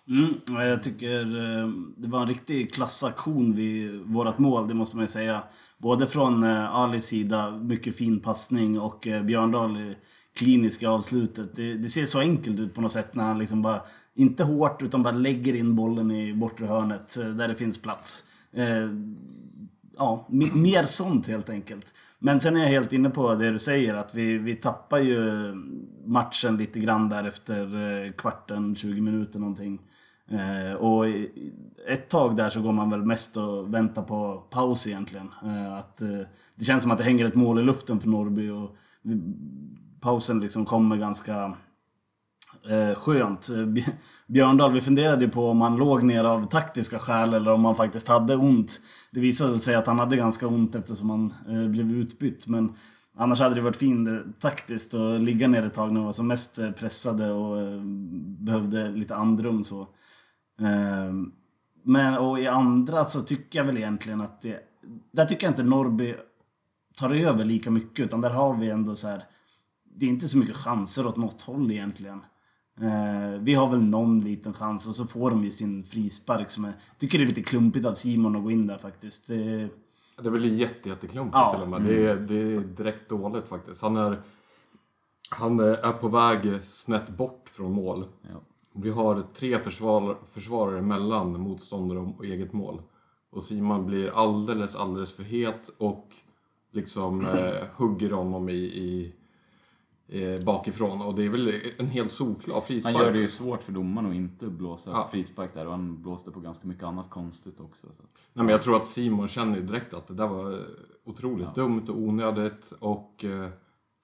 Mm, 0.08 0.68
jag 0.70 0.84
tycker 0.84 1.38
ehm, 1.38 1.94
det 1.98 2.08
var 2.08 2.22
en 2.22 2.28
riktig 2.28 2.74
klassaktion 2.74 3.56
vid 3.56 4.02
vårt 4.02 4.38
mål, 4.38 4.68
det 4.68 4.74
måste 4.74 4.96
man 4.96 5.04
ju 5.04 5.10
säga. 5.10 5.44
Både 5.78 6.08
från 6.08 6.44
eh, 6.44 6.76
Alis 6.76 7.06
sida, 7.06 7.52
mycket 7.52 7.96
fin 7.96 8.20
passning 8.20 8.80
och 8.80 9.08
eh, 9.08 9.24
Björndal 9.24 9.78
i 9.78 9.98
kliniska 10.36 10.90
avslutet. 10.90 11.56
Det, 11.56 11.74
det 11.74 11.90
ser 11.90 12.06
så 12.06 12.20
enkelt 12.20 12.60
ut 12.60 12.74
på 12.74 12.82
något 12.82 12.92
sätt 12.92 13.16
när 13.16 13.24
han 13.24 13.40
liksom 13.40 13.62
bara, 13.62 13.82
inte 14.18 14.44
hårt, 14.44 14.82
utan 14.82 15.04
bara 15.04 15.14
lägger 15.14 15.56
in 15.56 15.76
bollen 15.76 16.12
i 16.12 16.34
bortre 16.34 16.66
hörnet 16.66 17.18
eh, 17.18 17.26
där 17.26 17.48
det 17.48 17.56
finns 17.56 17.82
plats. 17.82 18.24
Eh, 18.54 18.90
ja, 19.98 20.28
mer 20.54 20.84
sånt 20.84 21.28
helt 21.28 21.50
enkelt. 21.50 21.94
Men 22.20 22.40
sen 22.40 22.56
är 22.56 22.60
jag 22.60 22.70
helt 22.70 22.94
inne 22.94 23.10
på 23.10 23.36
det 23.36 23.52
du 23.52 23.60
säger 23.60 23.94
att 23.94 24.16
vi, 24.16 24.38
vi 24.38 24.56
tappar 24.56 25.00
ju 25.00 25.54
matchen 26.06 26.58
lite 26.58 26.80
grann 26.80 27.10
där 27.10 27.24
efter 27.24 27.62
eh, 28.06 28.12
kvarten, 28.12 28.76
20 28.76 29.02
minuter 29.02 29.40
någonting. 29.40 29.80
Eh, 30.30 30.76
och 30.76 31.06
ett 31.88 32.10
tag 32.10 32.36
där 32.36 32.50
så 32.50 32.62
går 32.62 32.74
man 32.74 32.90
väl 32.90 33.06
mest 33.06 33.38
och 33.38 33.74
väntar 33.74 34.02
på 34.02 34.44
paus 34.50 34.88
egentligen. 34.88 35.30
Eh, 35.44 35.74
att, 35.74 36.02
eh, 36.02 36.20
det 36.56 36.66
känns 36.66 36.84
som 36.84 36.92
att 36.92 36.98
det 36.98 37.04
hänger 37.04 37.26
ett 37.26 37.36
mål 37.36 37.60
i 37.60 37.64
luften 37.64 38.00
för 38.00 38.10
Norrby 38.10 38.50
och 38.50 38.76
vi, 39.02 39.22
pausen 40.00 40.40
liksom 40.40 40.66
kommer 40.66 40.98
ganska 40.98 41.58
Eh, 42.70 42.96
skönt. 42.96 43.50
Eh, 43.50 43.84
Björndal, 44.28 44.72
vi 44.72 44.82
funderade 44.82 45.26
ju 45.26 45.32
på 45.32 45.50
om 45.50 45.62
han 45.62 45.78
låg 45.78 46.04
ner 46.04 46.24
av 46.24 46.46
taktiska 46.46 47.00
skäl 47.00 47.34
eller 47.34 47.54
om 47.54 47.66
han 47.66 47.76
faktiskt 47.76 48.08
hade 48.08 48.36
ont. 48.36 48.82
Det 49.12 49.20
visade 49.20 49.60
sig 49.60 49.76
att 49.76 49.88
han 49.88 50.00
hade 50.00 50.16
ganska 50.16 50.48
ont 50.48 50.76
eftersom 50.76 51.10
han 51.10 51.34
eh, 51.50 51.70
blev 51.70 51.92
utbytt. 51.92 52.48
Men 52.48 52.74
annars 53.18 53.40
hade 53.40 53.56
det 53.56 53.62
varit 53.62 53.76
fint 53.76 54.08
eh, 54.08 54.16
taktiskt 54.40 54.94
att 54.94 55.22
ligga 55.22 55.48
ner 55.48 55.66
ett 55.66 55.74
tag 55.74 55.94
när 55.94 56.00
vi 56.00 56.06
var 56.06 56.14
som 56.14 56.28
mest 56.28 56.60
eh, 56.60 56.72
pressade 56.72 57.32
och 57.32 57.62
eh, 57.62 57.82
behövde 58.40 58.90
lite 58.90 59.16
andrum. 59.16 59.64
Så. 59.64 59.82
Eh, 60.62 61.14
men 61.84 62.14
och 62.18 62.40
i 62.40 62.48
andra 62.48 63.06
så 63.06 63.22
tycker 63.22 63.60
jag 63.60 63.66
väl 63.66 63.78
egentligen 63.78 64.22
att 64.22 64.42
det... 64.42 64.60
Där 65.14 65.26
tycker 65.26 65.44
jag 65.44 65.52
inte 65.52 65.64
Norrby 65.64 66.16
tar 66.96 67.12
över 67.12 67.46
lika 67.46 67.72
mycket 67.72 68.06
utan 68.06 68.22
där 68.22 68.30
har 68.30 68.54
vi 68.54 68.70
ändå 68.70 68.96
så 68.96 69.08
här 69.08 69.24
det 70.00 70.06
är 70.06 70.10
inte 70.10 70.28
så 70.28 70.38
mycket 70.38 70.56
chanser 70.56 71.08
åt 71.08 71.18
något 71.18 71.42
håll 71.42 71.72
egentligen. 71.72 72.22
Eh, 72.82 73.40
vi 73.40 73.54
har 73.54 73.68
väl 73.70 73.82
någon 73.82 74.20
liten 74.20 74.54
chans 74.54 74.88
och 74.88 74.96
så 74.96 75.06
får 75.06 75.30
de 75.32 75.44
ju 75.44 75.52
sin 75.52 75.84
frispark 75.84 76.52
som 76.52 76.66
är... 76.66 76.74
tycker 76.98 77.18
det 77.18 77.24
är 77.24 77.28
lite 77.28 77.44
klumpigt 77.44 77.86
av 77.86 77.94
Simon 77.94 78.36
att 78.36 78.44
gå 78.44 78.52
in 78.52 78.68
där 78.68 78.78
faktiskt. 78.78 79.30
Eh, 79.30 79.38
Det 79.38 79.70
är 80.26 80.30
väl 80.30 80.60
jätte, 80.60 80.90
jätteklumpigt 80.90 81.36
Ja. 81.38 81.52
till 81.54 81.62
och 81.62 81.70
med. 81.70 81.82
Det, 81.82 82.06
är, 82.08 82.16
det 82.16 82.36
är 82.36 82.60
direkt 82.60 83.10
dåligt 83.10 83.48
faktiskt. 83.48 83.82
Han 83.82 83.98
är, 83.98 84.22
han 85.30 85.60
är 85.60 85.92
på 85.92 86.08
väg 86.08 86.64
snett 86.64 87.10
bort 87.10 87.50
från 87.50 87.72
mål. 87.72 88.06
Ja. 88.22 88.42
Vi 88.74 88.90
har 88.90 89.24
tre 89.34 89.60
försvar, 89.60 90.18
försvarare 90.32 90.82
mellan 90.82 91.40
motståndare 91.40 92.00
och 92.00 92.26
eget 92.26 92.54
mål. 92.54 92.82
Och 93.32 93.44
Simon 93.44 93.86
blir 93.86 94.12
alldeles, 94.16 94.76
alldeles 94.76 95.14
för 95.16 95.24
het 95.24 95.70
och 95.78 96.08
liksom 96.72 97.22
eh, 97.26 97.68
hugger 97.76 98.12
honom 98.12 98.50
i, 98.50 98.54
i 98.56 99.14
eh, 100.08 100.44
bakifrån. 100.44 101.02
Och 101.02 101.16
det 101.16 101.24
är 101.26 101.30
väl 101.30 101.62
en 101.78 101.88
helt 101.88 102.12
solklar 102.12 102.54
Han 102.56 102.64
frispark. 102.64 102.96
gör 103.00 103.12
det 103.14 103.20
ju 103.20 103.28
svårt 103.28 103.64
för 103.64 103.72
domaren 103.72 104.10
att 104.10 104.16
inte 104.16 104.48
blåsa 104.48 104.92
Ja. 104.92 105.08
frispark 105.12 105.54
där 105.54 105.66
och 105.66 105.72
han 105.72 106.02
blåste 106.02 106.32
på 106.32 106.40
ganska 106.40 106.68
mycket 106.68 106.84
annat 106.84 107.10
konstigt 107.10 107.60
också. 107.60 107.88
Så 107.88 108.02
Nej, 108.34 108.46
men 108.46 108.50
jag 108.50 108.62
tror 108.62 108.76
att 108.76 108.86
Simon 108.86 109.28
känner 109.28 109.58
ju 109.58 109.64
direkt 109.64 109.94
att 109.94 110.08
det 110.08 110.14
där 110.14 110.28
var 110.28 110.60
otroligt 111.06 111.56
dumt 111.56 111.86
och 111.90 111.98
onödigt 111.98 112.74
och 112.80 113.24
eh, 113.24 113.50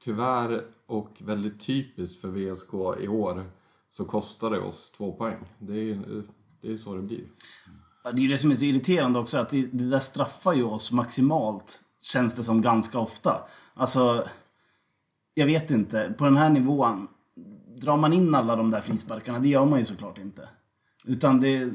tyvärr 0.04 0.62
och 0.88 1.10
väldigt 1.20 1.60
typiskt 1.60 2.22
för 2.22 2.28
VSK 2.28 3.04
i 3.04 3.08
år 3.08 3.44
så 3.92 4.06
kostar 4.06 4.50
det 4.50 4.60
oss 4.60 4.92
två 4.98 5.12
poäng. 5.12 5.38
Det 5.60 5.92
är 5.92 6.24
det 6.62 6.72
är 6.74 6.78
så 6.78 6.96
det 6.96 7.02
blir. 7.02 7.24
Ja, 8.04 8.12
Det 8.12 8.18
är 8.20 8.22
ju 8.24 8.28
det 8.28 8.38
som 8.38 8.52
är 8.52 8.56
så 8.56 8.66
irriterande 8.66 9.20
också, 9.20 9.38
att 9.38 9.50
det, 9.50 9.62
det 9.74 9.90
där 9.90 10.00
straffar 10.00 10.54
ju 10.54 10.64
oss 10.64 10.92
maximalt, 10.92 11.82
känns 12.02 12.34
det 12.36 12.44
som 12.44 12.62
ganska 12.62 13.00
ofta. 13.00 13.42
Alltså, 13.74 14.24
jag 15.34 15.46
vet 15.46 15.72
inte. 15.72 16.14
På 16.18 16.26
den 16.26 16.38
här 16.38 16.50
nivån, 16.50 17.08
drar 17.76 17.98
man 17.98 18.14
in 18.14 18.36
alla 18.36 18.56
de 18.56 18.72
där 18.72 18.82
frisparkarna? 18.82 19.40
Det 19.40 19.48
gör 19.48 19.66
man 19.66 19.80
ju 19.80 19.86
såklart 19.86 20.18
inte. 20.18 20.50
Utan 21.06 21.40
det, 21.40 21.70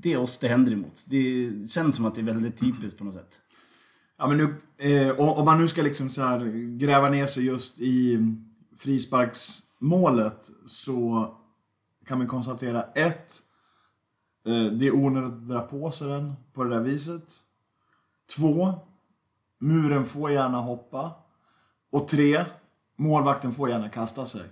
det 0.00 0.12
är 0.12 0.18
oss 0.18 0.38
det 0.38 0.48
händer 0.48 0.72
emot. 0.72 1.04
Det 1.06 1.50
känns 1.70 1.96
som 1.96 2.06
att 2.06 2.14
det 2.14 2.20
är 2.20 2.24
väldigt 2.24 2.56
typiskt 2.56 2.98
på 2.98 3.04
något 3.04 3.14
sätt. 3.14 3.40
Ja, 4.18 4.26
men 4.26 4.36
nu, 4.36 4.54
eh, 4.90 5.20
om 5.20 5.44
man 5.44 5.60
nu 5.60 5.68
ska 5.68 5.82
liksom 5.82 6.10
så 6.10 6.22
här 6.22 6.44
gräva 6.78 7.08
ner 7.08 7.26
sig 7.26 7.44
just 7.44 7.80
i 7.80 8.18
frisparksmålet 8.76 10.50
så 10.66 11.28
kan 12.06 12.18
man 12.18 12.26
konstatera 12.26 12.82
ett, 12.82 13.42
eh, 14.46 14.64
det 14.64 14.86
är 14.86 14.94
onödigt 14.94 15.32
att 15.32 15.48
dra 15.48 15.60
på 15.60 15.90
sig 15.90 16.08
den 16.08 16.32
på 16.52 16.64
det 16.64 16.70
där 16.70 16.80
viset. 16.80 17.24
Två, 18.36 18.74
muren 19.58 20.04
får 20.04 20.30
gärna 20.30 20.58
hoppa. 20.58 21.12
Och 21.90 22.08
tre, 22.08 22.44
målvakten 22.98 23.52
får 23.52 23.68
gärna 23.70 23.88
kasta 23.88 24.24
sig. 24.26 24.42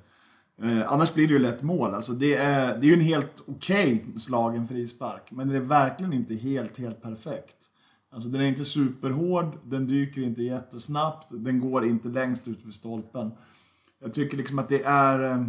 Eh, 0.63 0.93
annars 0.93 1.15
blir 1.15 1.27
det 1.27 1.33
ju 1.33 1.39
lätt 1.39 1.63
mål. 1.63 1.95
Alltså 1.95 2.13
det, 2.13 2.35
är, 2.35 2.67
det 2.79 2.87
är 2.87 2.89
ju 2.89 2.95
en 2.95 3.01
helt 3.01 3.43
okej 3.47 4.07
slagen 4.19 4.69
frispark. 4.69 5.31
Men 5.31 5.49
det 5.49 5.57
är 5.57 5.61
verkligen 5.61 6.13
inte 6.13 6.35
helt, 6.35 6.79
helt 6.79 7.03
perfekt. 7.03 7.57
Alltså 8.13 8.29
den 8.29 8.41
är 8.41 8.45
inte 8.45 8.65
superhård, 8.65 9.59
den 9.65 9.87
dyker 9.87 10.23
inte 10.23 10.43
jättesnabbt, 10.43 11.29
den 11.31 11.61
går 11.61 11.87
inte 11.87 12.09
längst 12.09 12.49
ut 12.49 12.67
vid 12.67 12.75
stolpen. 12.75 13.31
Jag 14.01 14.13
tycker 14.15 14.37
liksom 14.37 14.59
att 14.59 14.69
det 14.69 14.83
är... 14.83 15.31
eh, 15.31 15.47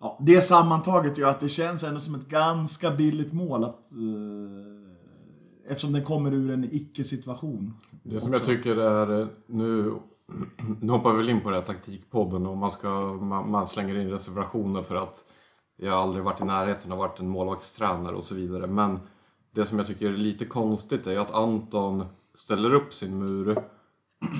Ja, 0.00 0.18
det 0.20 0.40
sammantaget 0.40 1.18
gör 1.18 1.28
att 1.28 1.40
det 1.40 1.48
känns 1.48 1.84
ändå 1.84 2.00
som 2.00 2.14
ett 2.14 2.28
ganska 2.28 2.90
billigt 2.90 3.32
mål 3.32 3.64
att... 3.64 3.92
Eh, 3.92 5.70
eftersom 5.70 5.92
den 5.92 6.04
kommer 6.04 6.32
ur 6.34 6.50
en 6.50 6.64
icke-situation. 6.64 7.74
Det 8.02 8.20
som 8.20 8.32
jag 8.32 8.44
tycker 8.44 8.76
är 8.76 9.20
eh, 9.20 9.28
nu... 9.46 9.92
Nu 10.80 10.92
hoppar 10.92 11.12
vi 11.12 11.16
väl 11.16 11.28
in 11.28 11.40
på 11.40 11.50
den 11.50 11.58
här 11.58 11.66
taktikpodden 11.66 12.46
och 12.46 12.56
man, 12.56 12.70
ska, 12.70 12.88
man, 13.12 13.50
man 13.50 13.68
slänger 13.68 13.98
in 13.98 14.10
reservationer 14.10 14.82
för 14.82 14.94
att 14.94 15.24
jag 15.76 15.94
aldrig 15.94 16.24
varit 16.24 16.40
i 16.40 16.44
närheten 16.44 16.92
av 16.92 16.98
varit 16.98 17.20
en 17.20 17.28
målvaktstränare 17.28 18.16
och 18.16 18.24
så 18.24 18.34
vidare. 18.34 18.66
Men 18.66 19.00
det 19.50 19.66
som 19.66 19.78
jag 19.78 19.86
tycker 19.86 20.06
är 20.06 20.16
lite 20.16 20.44
konstigt 20.44 21.06
är 21.06 21.18
att 21.18 21.30
Anton 21.30 22.06
ställer 22.34 22.74
upp 22.74 22.92
sin 22.92 23.18
mur 23.18 23.62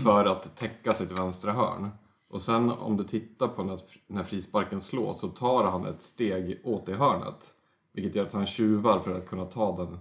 för 0.05 0.25
att 0.25 0.57
täcka 0.57 0.93
sitt 0.93 1.19
vänstra 1.19 1.53
hörn. 1.53 1.91
Och 2.29 2.43
sen 2.43 2.71
om 2.71 2.97
du 2.97 3.05
tittar 3.05 3.49
på 3.49 3.65
när, 3.65 3.81
när 4.07 4.23
frisparken 4.23 4.81
slås 4.81 5.21
så 5.21 5.29
tar 5.29 5.65
han 5.65 5.87
ett 5.87 6.03
steg 6.03 6.61
åt 6.65 6.87
det 6.87 6.95
hörnet. 6.95 7.55
Vilket 7.93 8.15
gör 8.15 8.27
att 8.27 8.33
han 8.33 8.47
tjuvar 8.47 9.01
för 9.01 9.17
att 9.17 9.29
kunna 9.29 9.45
ta 9.45 9.77
den 9.77 9.99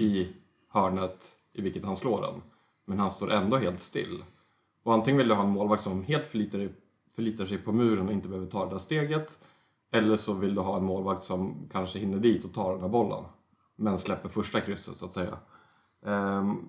i 0.00 0.28
hörnet 0.68 1.36
i 1.52 1.62
vilket 1.62 1.84
han 1.84 1.96
slår 1.96 2.20
den. 2.22 2.42
Men 2.86 2.98
han 2.98 3.10
står 3.10 3.30
ändå 3.30 3.56
helt 3.56 3.80
still. 3.80 4.22
Och 4.82 4.94
antingen 4.94 5.18
vill 5.18 5.28
du 5.28 5.34
ha 5.34 5.44
en 5.44 5.50
målvakt 5.50 5.82
som 5.82 6.02
helt 6.02 6.28
förlitar, 6.28 6.68
förlitar 7.10 7.44
sig 7.44 7.58
på 7.58 7.72
muren 7.72 8.06
och 8.06 8.12
inte 8.12 8.28
behöver 8.28 8.50
ta 8.50 8.64
det 8.64 8.70
där 8.70 8.78
steget. 8.78 9.38
Eller 9.92 10.16
så 10.16 10.32
vill 10.32 10.54
du 10.54 10.60
ha 10.60 10.76
en 10.76 10.84
målvakt 10.84 11.24
som 11.24 11.68
kanske 11.72 11.98
hinner 11.98 12.18
dit 12.18 12.44
och 12.44 12.54
tar 12.54 12.72
den 12.72 12.80
här 12.80 12.88
bollen. 12.88 13.24
Men 13.76 13.98
släpper 13.98 14.28
första 14.28 14.60
krysset 14.60 14.96
så 14.96 15.06
att 15.06 15.12
säga. 15.12 15.38
Um, 16.04 16.68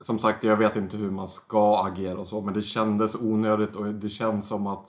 som 0.00 0.18
sagt, 0.18 0.44
jag 0.44 0.56
vet 0.56 0.76
inte 0.76 0.96
hur 0.96 1.10
man 1.10 1.28
ska 1.28 1.84
agera 1.84 2.18
och 2.18 2.26
så, 2.26 2.40
men 2.40 2.54
det 2.54 2.62
kändes 2.62 3.14
onödigt 3.14 3.76
och 3.76 3.94
det 3.94 4.08
känns 4.08 4.48
som 4.48 4.66
att 4.66 4.88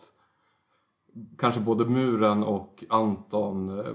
kanske 1.38 1.62
både 1.62 1.86
muren 1.86 2.44
och 2.44 2.84
Anton 2.90 3.80
eh, 3.80 3.86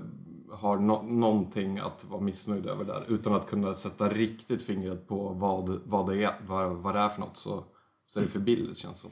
har 0.53 0.77
no- 0.77 1.13
någonting 1.13 1.79
att 1.79 2.05
vara 2.05 2.21
missnöjd 2.21 2.67
över 2.67 2.85
där. 2.85 3.03
Utan 3.09 3.35
att 3.35 3.47
kunna 3.47 3.75
sätta 3.75 4.09
riktigt 4.09 4.63
fingret 4.63 5.09
på 5.09 5.29
vad, 5.29 5.81
vad, 5.85 6.09
det, 6.09 6.25
är, 6.25 6.35
vad, 6.47 6.71
vad 6.71 6.95
det 6.95 7.01
är 7.01 7.09
för 7.09 7.21
något 7.21 7.37
så, 7.37 7.65
så 8.13 8.21
är 8.21 8.25
det 8.25 8.31
för 8.31 8.41
billigt 8.41 8.79
känns 8.79 9.01
som. 9.01 9.11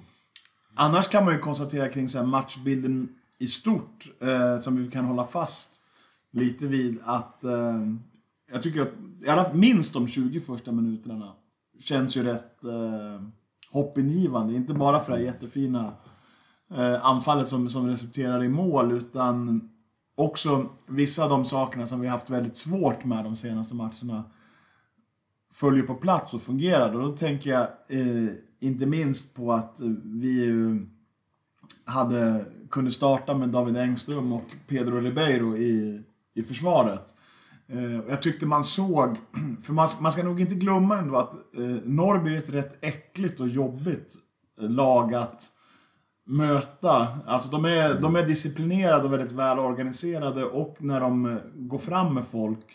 Annars 0.75 1.09
kan 1.09 1.25
man 1.25 1.35
ju 1.35 1.41
konstatera 1.41 1.89
kring 1.89 2.09
så 2.09 2.19
här 2.19 2.27
matchbilden 2.27 3.09
i 3.39 3.47
stort, 3.47 4.07
eh, 4.21 4.59
som 4.59 4.77
vi 4.77 4.91
kan 4.91 5.05
hålla 5.05 5.25
fast 5.25 5.83
lite 6.31 6.67
vid, 6.67 6.99
att 7.05 7.45
eh, 7.45 7.81
jag 8.53 8.63
tycker 8.63 8.83
att 8.83 8.93
i 9.25 9.29
alla 9.29 9.45
fall 9.45 9.57
minst 9.57 9.93
de 9.93 10.07
20 10.07 10.41
första 10.41 10.73
minuterna 10.73 11.33
känns 11.81 12.17
ju 12.17 12.23
rätt 12.23 12.65
eh, 12.65 13.23
hoppingivande. 13.71 14.55
Inte 14.55 14.75
bara 14.75 15.01
för 15.01 15.13
det 15.13 15.19
här 15.19 15.25
jättefina 15.25 15.93
eh, 16.71 17.07
anfallet 17.07 17.49
som, 17.49 17.69
som 17.69 17.89
resulterar 17.89 18.45
i 18.45 18.49
mål, 18.49 18.93
utan 18.93 19.71
också 20.15 20.69
vissa 20.87 21.25
av 21.25 21.31
de 21.31 21.45
sakerna 21.45 21.87
som 21.87 22.01
vi 22.01 22.09
haft 22.09 22.31
väldigt 22.31 22.57
svårt 22.57 23.05
med 23.05 23.25
de 23.25 23.37
senaste 23.37 23.75
matcherna 23.75 24.25
följer 25.53 25.83
på 25.83 25.95
plats 25.95 26.35
och 26.35 26.43
fungerar. 26.43 26.93
Och 26.93 27.03
då 27.03 27.17
tänker 27.17 27.51
jag 27.51 27.63
eh, 27.89 28.33
inte 28.67 28.87
minst 28.87 29.37
på 29.37 29.53
att 29.53 29.77
vi 30.05 30.45
ju 30.45 30.87
hade, 31.85 32.45
kunde 32.71 32.91
starta 32.91 33.35
med 33.35 33.49
David 33.49 33.77
Engström 33.77 34.33
och 34.33 34.45
Pedro 34.69 35.01
Ribeiro 35.01 35.57
i, 35.57 36.03
i 36.35 36.43
försvaret. 36.43 37.15
Eh, 37.67 37.99
och 37.99 38.11
jag 38.11 38.23
tyckte 38.23 38.47
man 38.47 38.65
såg, 38.65 39.17
för 39.63 39.73
man, 39.73 39.89
man 40.01 40.13
ska 40.13 40.23
nog 40.23 40.41
inte 40.41 40.55
glömma 40.55 40.99
ändå 40.99 41.17
att 41.17 41.33
eh, 41.33 41.77
Norrby 41.85 42.35
är 42.35 42.39
ett 42.39 42.51
rätt 42.51 42.79
äckligt 42.81 43.41
och 43.41 43.49
jobbigt 43.49 44.15
eh, 44.61 44.71
lag 44.71 45.15
att 45.15 45.51
möta. 46.27 47.09
Alltså 47.27 47.51
de 47.51 47.65
är, 47.65 48.01
de 48.01 48.17
är 48.17 48.27
disciplinerade 48.27 49.05
och 49.05 49.13
väldigt 49.13 49.33
välorganiserade 49.33 50.45
och 50.45 50.77
när 50.81 51.01
de 51.01 51.27
eh, 51.27 51.39
går 51.55 51.79
fram 51.79 52.15
med 52.15 52.25
folk 52.25 52.67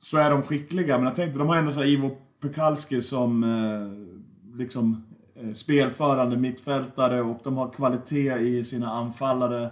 så 0.00 0.18
är 0.18 0.30
de 0.30 0.42
skickliga. 0.42 0.96
Men 0.96 1.04
jag 1.04 1.16
tänkte, 1.16 1.38
de 1.38 1.48
har 1.48 1.56
ändå 1.56 1.72
så 1.72 1.80
här 1.80 1.86
Ivo 1.86 2.10
Pekalski 2.42 3.00
som 3.00 3.44
eh, 3.44 4.21
liksom 4.54 5.04
eh, 5.34 5.52
spelförande 5.52 6.36
mittfältare 6.36 7.22
och 7.22 7.40
de 7.44 7.56
har 7.56 7.72
kvalitet 7.72 8.36
i 8.38 8.64
sina 8.64 8.90
anfallare. 8.90 9.70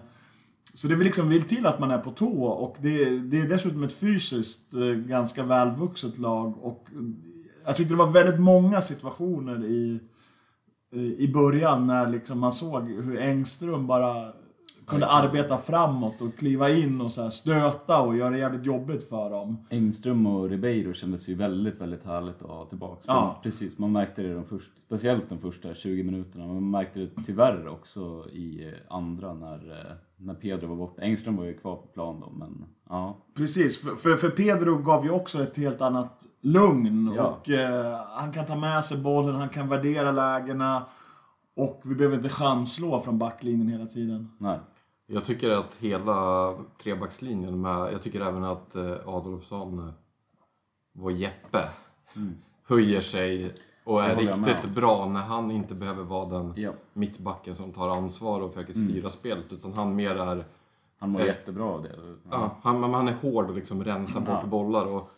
Så 0.74 0.88
det 0.88 0.94
vill 0.94 1.04
liksom 1.04 1.28
vill 1.28 1.42
till 1.42 1.66
att 1.66 1.78
man 1.78 1.90
är 1.90 1.98
på 1.98 2.10
tå 2.10 2.44
och 2.44 2.76
det, 2.80 3.18
det 3.18 3.40
är 3.40 3.48
dessutom 3.48 3.82
ett 3.82 4.00
fysiskt 4.00 4.74
eh, 4.74 4.82
ganska 4.82 5.42
välvuxet 5.42 6.18
lag 6.18 6.64
och 6.64 6.86
eh, 6.92 7.02
jag 7.64 7.76
tyckte 7.76 7.94
det 7.94 7.98
var 7.98 8.10
väldigt 8.10 8.40
många 8.40 8.80
situationer 8.80 9.64
i, 9.64 10.00
i 10.92 11.24
i 11.24 11.32
början 11.32 11.86
när 11.86 12.08
liksom 12.08 12.38
man 12.38 12.52
såg 12.52 12.88
hur 12.88 13.18
Engström 13.18 13.86
bara 13.86 14.32
kunde 14.90 15.06
arbeta 15.06 15.58
framåt 15.58 16.20
och 16.20 16.36
kliva 16.38 16.70
in 16.70 17.00
och 17.00 17.12
så 17.12 17.30
stöta 17.30 18.00
och 18.00 18.16
göra 18.16 18.30
det 18.30 18.38
jävligt 18.38 18.66
jobbigt 18.66 19.08
för 19.08 19.30
dem. 19.30 19.66
Engström 19.70 20.26
och 20.26 20.50
Ribeiro 20.50 20.92
kändes 20.92 21.28
ju 21.28 21.34
väldigt, 21.34 21.80
väldigt 21.80 22.04
härligt 22.04 22.42
att 22.42 22.50
ha 22.50 22.64
tillbaka. 22.64 23.02
Ja. 23.06 23.40
Precis, 23.42 23.78
man 23.78 23.92
märkte 23.92 24.22
det 24.22 24.34
de 24.34 24.44
första, 24.44 24.80
speciellt 24.80 25.28
de 25.28 25.38
första 25.38 25.74
20 25.74 26.02
minuterna. 26.02 26.46
Man 26.46 26.70
märkte 26.70 27.00
det 27.00 27.08
tyvärr 27.26 27.68
också 27.68 28.28
i 28.32 28.64
eh, 28.64 28.94
andra 28.94 29.34
när, 29.34 29.70
eh, 29.70 29.96
när 30.16 30.34
Pedro 30.34 30.66
var 30.66 30.76
borta. 30.76 31.02
Engström 31.02 31.36
var 31.36 31.44
ju 31.44 31.54
kvar 31.54 31.76
på 31.76 31.86
plan 31.86 32.20
då, 32.20 32.30
men 32.30 32.64
ja. 32.88 33.16
Precis, 33.36 33.84
för, 33.84 33.94
för, 33.94 34.16
för 34.16 34.30
Pedro 34.30 34.78
gav 34.78 35.04
ju 35.04 35.10
också 35.10 35.42
ett 35.42 35.56
helt 35.56 35.80
annat 35.80 36.26
lugn. 36.42 37.12
Ja. 37.16 37.26
Och 37.26 37.50
eh, 37.50 37.98
Han 38.14 38.32
kan 38.32 38.46
ta 38.46 38.56
med 38.56 38.84
sig 38.84 38.98
bollen, 38.98 39.34
han 39.34 39.48
kan 39.48 39.68
värdera 39.68 40.12
lägena. 40.12 40.86
Och 41.56 41.82
vi 41.84 41.94
behöver 41.94 42.16
inte 42.16 42.28
chanslå 42.28 43.00
från 43.00 43.18
backlinjen 43.18 43.68
hela 43.68 43.86
tiden. 43.86 44.30
Nej. 44.38 44.58
Jag 45.12 45.24
tycker 45.24 45.50
att 45.50 45.76
hela 45.76 46.52
trebackslinjen 46.82 47.60
med, 47.60 47.92
jag 47.92 48.02
tycker 48.02 48.20
även 48.20 48.44
att 48.44 48.74
eh, 48.74 48.94
Adolfsson, 49.06 49.78
eh, 49.78 49.94
vår 50.92 51.12
Jeppe, 51.12 51.68
höjer 52.68 53.00
sig 53.00 53.54
och 53.84 54.02
är 54.04 54.16
riktigt 54.16 54.70
bra 54.74 55.06
när 55.06 55.20
han 55.20 55.50
inte 55.50 55.74
behöver 55.74 56.02
vara 56.04 56.28
den 56.28 56.52
Ja. 56.56 56.72
mittbacken 56.92 57.54
som 57.54 57.72
tar 57.72 57.88
ansvar 57.88 58.40
och 58.40 58.52
försöker 58.54 58.72
styra 58.72 59.08
spelet. 59.08 59.52
Utan 59.52 59.72
han 59.72 59.96
mer 59.96 60.16
är, 60.16 60.44
Han 60.98 61.10
mår 61.10 61.20
Eh. 61.20 61.26
jättebra 61.26 61.64
av 61.64 61.82
det. 61.82 61.96
ja, 62.30 62.56
han, 62.62 62.94
han 62.94 63.08
är 63.08 63.12
hård 63.22 63.48
och 63.50 63.54
liksom 63.54 63.84
rensar 63.84 64.20
bort 64.20 64.38
Ja. 64.42 64.46
bollar. 64.46 64.86
Och 64.86 65.10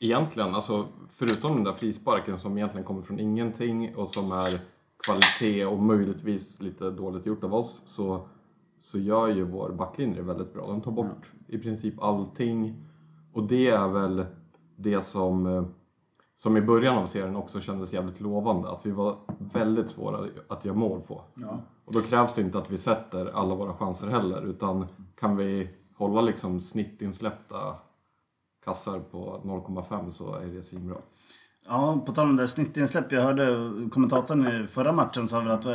egentligen, 0.00 0.54
alltså, 0.54 0.86
förutom 1.08 1.54
den 1.54 1.64
där 1.64 1.72
frisparken 1.72 2.38
som 2.38 2.56
egentligen 2.58 2.84
kommer 2.86 3.02
från 3.02 3.18
ingenting 3.20 3.96
och 3.96 4.14
som 4.14 4.24
är 4.24 4.60
kvalitet 5.04 5.64
och 5.66 5.78
möjligtvis 5.78 6.60
lite 6.60 6.90
dåligt 6.90 7.26
gjort 7.26 7.44
av 7.44 7.54
oss, 7.54 7.80
så, 7.86 8.28
så 8.82 8.98
gör 8.98 9.28
ju 9.28 9.44
vår 9.44 9.70
backlinje 9.70 10.22
väldigt 10.22 10.54
bra. 10.54 10.66
De 10.66 10.80
tar 10.80 10.92
bort 10.92 11.32
i 11.46 11.58
princip 11.58 12.02
allting. 12.02 12.86
Och 13.32 13.42
det 13.42 13.70
är 13.70 13.88
väl 13.88 14.26
det 14.76 15.02
som, 15.02 15.46
eh, 15.46 15.64
som 16.36 16.56
i 16.56 16.60
början 16.60 16.98
av 16.98 17.06
serien 17.06 17.36
också 17.36 17.60
kändes 17.60 17.92
jävligt 17.92 18.20
lovande. 18.20 18.70
Att 18.70 18.86
vi 18.86 18.90
var 18.90 19.16
väldigt 19.38 19.90
svåra 19.90 20.28
att 20.48 20.64
göra 20.64 20.76
mål 20.76 21.00
på. 21.00 21.22
Ja. 21.34 21.58
Och 21.84 21.92
då 21.92 22.00
krävs 22.00 22.34
det 22.34 22.42
inte 22.42 22.58
att 22.58 22.70
vi 22.70 22.78
sätter 22.78 23.26
alla 23.26 23.54
våra 23.54 23.74
chanser 23.74 24.08
heller, 24.08 24.42
utan 24.42 24.86
kan 25.14 25.36
vi 25.36 25.70
hålla 25.96 26.20
liksom 26.20 26.60
snittinsläppta 26.60 27.56
kassar 28.64 28.98
på 28.98 29.40
0,5 29.44 30.12
så 30.12 30.34
är 30.34 30.46
det 30.46 30.62
svinbra. 30.62 30.96
Ja, 31.72 32.02
på 32.06 32.12
tal 32.12 32.26
om 32.28 32.36
det 32.36 32.48
snittinsläpp. 32.48 33.12
Jag 33.12 33.20
hörde 33.22 33.46
kommentatorn 33.90 34.46
i 34.64 34.66
förra 34.66 34.92
matchen 34.92 35.28
sa 35.28 35.40
väl 35.40 35.50
att, 35.50 35.66
eh, 35.66 35.72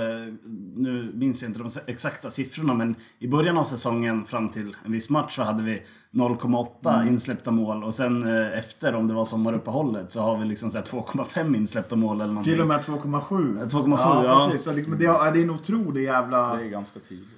nu 0.76 1.12
minns 1.14 1.42
jag 1.44 1.50
inte 1.50 1.60
de 1.60 1.70
exakta 1.92 2.30
siffrorna, 2.30 2.74
men 2.74 2.96
i 3.20 3.28
början 3.28 3.58
av 3.58 3.64
säsongen 3.64 4.26
fram 4.26 4.50
till 4.50 4.76
en 4.86 4.92
viss 4.92 5.10
match 5.10 5.36
så 5.36 5.44
hade 5.44 5.64
vi 5.64 5.82
0,8 6.12 7.08
insläppta 7.08 7.52
mål 7.52 7.84
och 7.84 7.96
sen 7.96 8.24
eh, 8.24 8.60
efter, 8.60 8.96
om 8.96 9.08
det 9.08 9.14
var 9.14 9.26
sommaruppehållet, 9.26 10.12
så 10.12 10.22
har 10.22 10.38
vi 10.38 10.46
liksom 10.46 10.70
så 10.70 10.78
här 10.78 10.86
2,5 10.86 11.56
insläppta 11.56 11.96
mål 11.96 12.16
eller 12.22 12.28
någonting. 12.28 12.54
Till 12.54 12.62
och 12.62 12.68
med 12.68 12.80
2,7. 12.82 13.66
2,7, 13.70 13.98
ja. 14.00 14.26
ja. 14.26 14.46
precis. 14.48 14.66
Så 14.66 14.74
liksom, 14.74 14.98
det, 15.00 15.06
är- 15.06 15.32
det 15.34 15.40
är 15.40 15.44
en 15.44 15.50
otrolig 15.50 16.04
jävla... 16.04 16.56
Det 16.56 16.64
är 16.64 16.70
ganska 16.70 17.00
tydligt. 17.00 17.30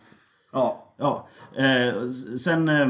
Ja. 0.51 0.83
Ja. 0.99 1.27
Eh, 1.57 2.07
sen 2.37 2.69
eh, 2.69 2.87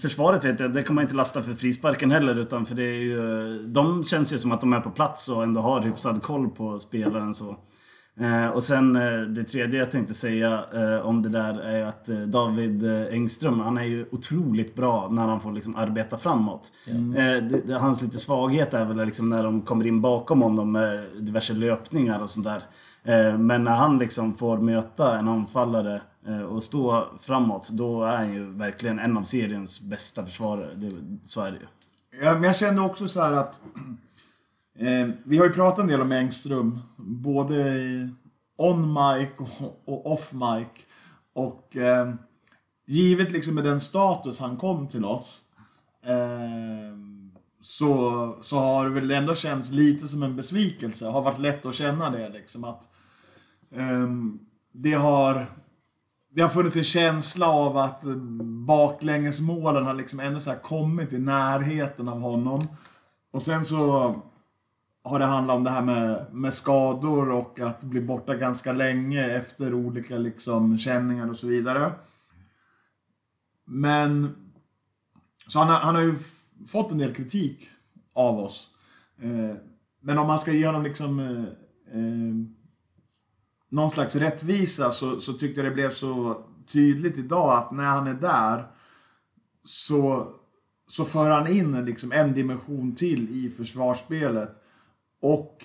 försvaret 0.00 0.44
vet 0.44 0.60
jag, 0.60 0.72
det 0.72 0.82
kan 0.82 0.94
man 0.94 1.04
inte 1.04 1.14
lasta 1.14 1.42
för 1.42 1.54
frisparken 1.54 2.10
heller 2.10 2.38
utan 2.38 2.66
för 2.66 2.74
det 2.74 2.84
är 2.84 3.00
ju... 3.00 3.52
De 3.66 4.04
känns 4.04 4.32
ju 4.32 4.38
som 4.38 4.52
att 4.52 4.60
de 4.60 4.72
är 4.72 4.80
på 4.80 4.90
plats 4.90 5.28
och 5.28 5.42
ändå 5.42 5.60
har 5.60 5.80
hyfsad 5.80 6.22
koll 6.22 6.48
på 6.48 6.78
spelaren 6.78 7.34
så. 7.34 7.56
Eh, 8.20 8.48
och 8.48 8.62
sen 8.62 8.96
eh, 8.96 9.20
det 9.20 9.44
tredje 9.44 9.78
jag 9.78 9.90
tänkte 9.90 10.14
säga 10.14 10.64
eh, 10.74 11.06
om 11.06 11.22
det 11.22 11.28
där 11.28 11.60
är 11.60 11.84
att 11.84 12.08
eh, 12.08 12.16
David 12.16 12.84
eh, 12.84 13.14
Engström, 13.14 13.60
han 13.60 13.78
är 13.78 13.84
ju 13.84 14.06
otroligt 14.10 14.74
bra 14.74 15.08
när 15.10 15.26
han 15.26 15.40
får 15.40 15.52
liksom 15.52 15.76
arbeta 15.76 16.16
framåt. 16.16 16.72
Eh, 16.88 17.42
det, 17.42 17.60
det, 17.66 17.74
hans 17.74 18.02
lite 18.02 18.18
svaghet 18.18 18.74
är 18.74 18.84
väl 18.84 19.06
liksom 19.06 19.28
när 19.28 19.42
de 19.42 19.62
kommer 19.62 19.86
in 19.86 20.00
bakom 20.00 20.42
honom 20.42 20.72
med 20.72 21.04
diverse 21.18 21.52
löpningar 21.52 22.22
och 22.22 22.30
sånt 22.30 22.46
där. 22.46 22.62
Eh, 23.04 23.38
men 23.38 23.64
när 23.64 23.76
han 23.76 23.98
liksom 23.98 24.34
får 24.34 24.58
möta 24.58 25.18
en 25.18 25.28
anfallare 25.28 26.00
eh, 26.26 26.40
och 26.40 26.62
stå 26.62 27.08
framåt, 27.20 27.68
då 27.68 28.04
är 28.04 28.16
han 28.16 28.32
ju 28.32 28.50
verkligen 28.50 28.98
en 28.98 29.16
av 29.16 29.22
seriens 29.22 29.80
bästa 29.80 30.24
försvarare. 30.24 30.74
Det, 30.74 30.92
så 31.24 31.40
är 31.40 31.50
det 31.50 31.58
ju. 31.58 31.66
Ja, 32.24 32.32
men 32.34 32.42
jag 32.42 32.56
känner 32.56 32.84
också 32.84 33.06
så 33.06 33.22
här 33.22 33.32
att... 33.32 33.60
Eh, 34.80 35.08
vi 35.24 35.38
har 35.38 35.46
ju 35.46 35.52
pratat 35.52 35.78
en 35.78 35.86
del 35.86 36.00
om 36.00 36.12
Engström, 36.12 36.80
både 36.96 37.54
i 37.54 38.10
on 38.56 38.92
mic 38.92 39.28
och, 39.38 39.82
och 39.84 40.12
off 40.12 40.32
mic. 40.32 40.68
Och 41.32 41.76
eh, 41.76 42.14
givet 42.86 43.32
liksom 43.32 43.54
med 43.54 43.64
den 43.64 43.80
status 43.80 44.40
han 44.40 44.56
kom 44.56 44.88
till 44.88 45.04
oss, 45.04 45.44
eh, 46.04 46.96
så, 47.60 48.38
så 48.40 48.58
har 48.58 48.84
det 48.84 48.90
väl 48.90 49.10
ändå 49.10 49.34
känts 49.34 49.70
lite 49.70 50.08
som 50.08 50.22
en 50.22 50.36
besvikelse. 50.36 51.06
Har 51.08 51.22
varit 51.22 51.38
lätt 51.38 51.66
att 51.66 51.74
känna 51.74 52.10
det 52.10 52.28
liksom 52.28 52.64
att... 52.64 52.88
um, 53.70 54.40
det 54.72 54.92
har... 54.92 55.46
Det 56.30 56.42
har 56.42 56.48
funnits 56.48 56.76
en 56.76 56.84
känsla 56.84 57.48
av 57.48 57.76
att 57.76 58.02
baklängesmålen 58.66 59.84
har 59.84 59.94
liksom 59.94 60.20
ändå 60.20 60.40
så 60.40 60.50
här 60.50 60.58
kommit 60.58 61.12
i 61.12 61.18
närheten 61.18 62.08
av 62.08 62.20
honom. 62.20 62.60
Och 63.32 63.42
sen 63.42 63.64
så 63.64 64.14
har 65.04 65.18
det 65.18 65.24
handlat 65.24 65.56
om 65.56 65.64
det 65.64 65.70
här 65.70 65.82
med, 65.82 66.26
med 66.32 66.52
skador 66.52 67.30
och 67.30 67.60
att 67.60 67.80
bli 67.80 68.00
borta 68.00 68.34
ganska 68.34 68.72
länge 68.72 69.36
efter 69.36 69.74
olika 69.74 70.18
liksom 70.18 70.78
känningar 70.78 71.30
och 71.30 71.36
så 71.36 71.46
vidare. 71.46 71.92
Men... 73.64 74.36
Så 75.46 75.58
han 75.58 75.68
han 75.68 75.94
har 75.94 76.02
ju 76.02 76.14
fått 76.66 76.92
en 76.92 76.98
del 76.98 77.14
kritik 77.14 77.68
av 78.14 78.38
oss. 78.38 78.70
Eh, 79.22 79.56
men 80.00 80.18
om 80.18 80.26
man 80.26 80.38
ska 80.38 80.52
ge 80.52 80.66
honom 80.66 80.82
liksom... 80.82 81.20
Eh, 81.20 81.98
eh, 81.98 82.58
någon 83.70 83.90
slags 83.90 84.16
rättvisa 84.16 84.90
så, 84.90 85.20
så 85.20 85.32
tyckte 85.32 85.60
jag 85.60 85.70
det 85.70 85.74
blev 85.74 85.90
så 85.90 86.44
tydligt 86.66 87.18
idag 87.18 87.58
att 87.58 87.72
när 87.72 87.84
han 87.84 88.06
är 88.06 88.14
där 88.14 88.66
så, 89.64 90.32
så 90.86 91.04
för 91.04 91.30
han 91.30 91.46
in 91.46 91.84
liksom, 91.84 92.12
en 92.12 92.34
dimension 92.34 92.94
till 92.94 93.46
i 93.46 93.48
försvarsspelet. 93.48 94.60
Och 95.20 95.64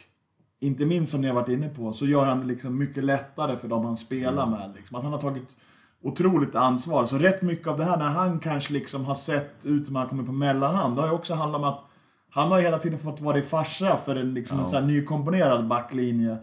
inte 0.59 0.85
minst 0.85 1.11
som 1.11 1.21
ni 1.21 1.27
har 1.27 1.35
varit 1.35 1.49
inne 1.49 1.69
på, 1.69 1.93
så 1.93 2.05
gör 2.05 2.25
han 2.25 2.39
det 2.39 2.45
liksom 2.45 2.77
mycket 2.77 3.03
lättare 3.03 3.57
för 3.57 3.67
dem 3.67 3.85
han 3.85 3.97
spelar 3.97 4.45
med. 4.49 4.73
Liksom. 4.75 4.97
Att 4.97 5.03
han 5.03 5.13
har 5.13 5.21
tagit 5.21 5.57
otroligt 6.03 6.55
ansvar. 6.55 7.05
Så 7.05 7.17
rätt 7.17 7.41
mycket 7.41 7.67
av 7.67 7.77
det 7.77 7.83
här 7.83 7.97
när 7.97 8.09
han 8.09 8.39
kanske 8.39 8.73
liksom 8.73 9.05
har 9.05 9.13
sett 9.13 9.65
ut 9.65 9.87
som 9.87 9.95
han 9.95 10.07
kommer 10.07 10.23
på 10.23 10.31
mellanhand, 10.31 10.95
det 10.95 11.01
har 11.01 11.09
ju 11.09 11.15
också 11.15 11.33
handlat 11.33 11.61
om 11.61 11.67
att 11.67 11.83
han 12.29 12.51
har 12.51 12.61
hela 12.61 12.79
tiden 12.79 12.99
fått 12.99 13.21
vara 13.21 13.37
i 13.37 13.41
farsa 13.41 13.97
för 13.97 14.15
en, 14.15 14.33
liksom 14.33 14.59
en 14.59 14.65
så 14.65 14.75
här 14.75 14.85
nykomponerad 14.85 15.67
backlinje. 15.67 16.37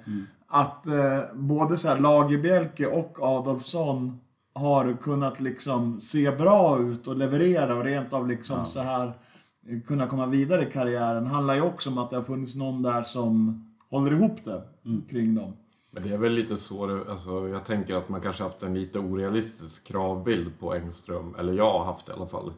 Att 0.48 0.86
eh, 0.86 1.18
både 1.34 1.76
så 1.76 1.88
här 1.88 1.98
Lagerbielke 1.98 2.86
och 2.86 3.18
Adolfsson 3.22 4.20
har 4.54 4.96
kunnat 5.02 5.40
liksom 5.40 6.00
se 6.00 6.30
bra 6.30 6.78
ut 6.80 7.06
och 7.06 7.16
leverera 7.16 7.74
och 7.74 7.84
rent 7.84 8.12
av 8.12 8.28
liksom 8.28 8.66
så 8.66 8.80
här 8.82 9.06
eh, 9.68 9.80
kunna 9.86 10.06
komma 10.06 10.26
vidare 10.26 10.68
i 10.68 10.70
karriären. 10.70 11.26
handlar 11.26 11.54
ju 11.54 11.60
också 11.60 11.90
om 11.90 11.98
att 11.98 12.10
det 12.10 12.16
har 12.16 12.22
funnits 12.22 12.56
någon 12.56 12.82
där 12.82 13.02
som 13.02 13.64
håller 13.90 14.12
ihop 14.12 14.44
det 14.44 14.62
kring 15.10 15.34
dem. 15.34 15.52
Men 15.90 16.03
det 16.03 16.09
är 16.14 16.18
väl 16.18 16.33
lite 16.33 16.57
så, 16.57 16.87
det- 16.87 17.11
alltså, 17.11 17.48
jag 17.48 17.64
tänker 17.64 17.94
att 17.94 18.09
man 18.09 18.20
kanske 18.20 18.42
haft 18.42 18.62
en 18.62 18.74
lite 18.74 18.98
orealistisk 18.98 19.87
kravbild 19.87 20.59
på 20.61 20.74
Engström, 20.74 21.35
eller 21.38 21.53
jag 21.53 21.72
har 21.72 21.85
haft 21.85 22.07
det 22.07 22.12
i 22.12 22.16
alla 22.16 22.26
fall. 22.26 22.53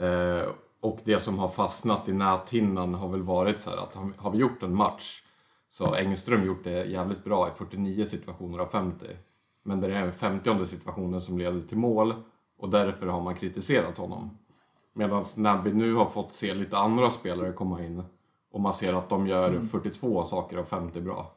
Eh, 0.00 0.48
och 0.80 0.98
det 1.04 1.18
som 1.20 1.38
har 1.38 1.48
fastnat 1.48 2.08
i 2.08 2.12
näthinnan 2.12 2.94
har 2.94 3.08
väl 3.08 3.22
varit 3.22 3.60
så 3.60 3.70
här 3.70 3.76
att 3.76 3.94
har- 3.94 4.12
har 4.16 4.30
vi 4.30 4.38
gjort 4.38 4.62
en 4.62 4.74
match 4.76 5.22
så 5.68 5.86
har 5.86 5.96
Engström 5.96 6.44
gjort 6.44 6.64
det 6.64 6.84
jävligt 6.84 7.24
bra 7.24 7.48
i 7.48 7.50
49 7.58 8.04
situationer 8.04 8.58
av 8.58 8.66
50. 8.66 9.06
Men 9.62 9.80
det 9.80 9.86
är 9.94 10.02
den 10.02 10.12
50 10.12 10.66
situationen 10.66 11.20
som 11.20 11.38
leder 11.38 11.60
till 11.60 11.78
mål 11.78 12.14
och 12.58 12.68
därför 12.70 13.06
har 13.06 13.20
man 13.20 13.34
kritiserat 13.34 13.98
honom. 13.98 14.38
Medan 14.94 15.24
när 15.36 15.62
vi 15.62 15.72
nu 15.72 15.94
har 15.94 16.06
fått 16.06 16.32
se 16.32 16.54
lite 16.54 16.78
andra 16.78 17.10
spelare 17.10 17.52
komma 17.52 17.84
in 17.84 18.02
och 18.52 18.60
man 18.60 18.72
ser 18.72 18.94
att 18.94 19.08
de 19.08 19.26
gör 19.26 19.60
42 19.60 20.24
saker 20.24 20.56
av 20.56 20.64
50 20.64 21.00
bra. 21.00 21.32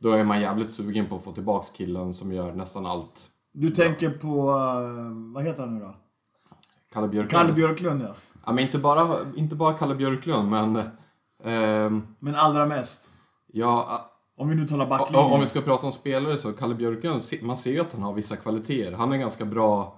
Då 0.00 0.10
är 0.10 0.24
man 0.24 0.40
jävligt 0.40 0.70
sugen 0.70 1.06
på 1.06 1.16
att 1.16 1.24
få 1.24 1.32
tillbaks 1.32 1.70
killen 1.70 2.14
som 2.14 2.32
gör 2.32 2.52
nästan 2.52 2.86
allt. 2.86 3.28
Du 3.52 3.70
tänker 3.70 4.10
på, 4.10 4.50
eh, 4.50 5.32
vad 5.34 5.44
heter 5.44 5.60
han 5.62 5.74
nu 5.74 5.80
då? 5.80 5.94
Kalle 6.92 7.08
Björklund. 7.08 7.30
Kalle 7.30 7.52
Björklund 7.52 8.02
ja. 8.02 8.14
Ja, 8.46 8.52
men 8.52 8.64
inte 8.64 8.78
bara, 8.78 9.16
inte 9.36 9.54
bara 9.56 9.72
Kalle 9.74 9.94
Björklund, 9.94 10.50
men... 10.50 10.76
ehm, 11.44 12.06
Men 12.18 12.34
allra 12.34 12.66
mest. 12.66 13.10
ja, 13.52 13.88
Om 14.36 14.48
vi 14.48 14.54
nu 14.54 14.68
talar 14.68 14.86
o- 14.86 14.88
backlinje. 14.88 15.24
om 15.24 15.40
vi 15.40 15.46
ska 15.46 15.60
prata 15.60 15.86
om 15.86 15.92
spelare 15.92 16.36
så 16.36 16.52
Kalle 16.52 16.74
Björklund, 16.74 17.22
se- 17.22 17.38
man 17.42 17.56
ser 17.56 17.70
ju 17.70 17.80
att 17.80 17.92
han 17.92 18.02
har 18.02 18.12
vissa 18.12 18.36
kvaliteter. 18.36 18.92
Han 18.92 19.12
är 19.12 19.16
ganska 19.16 19.44
bra... 19.44 19.94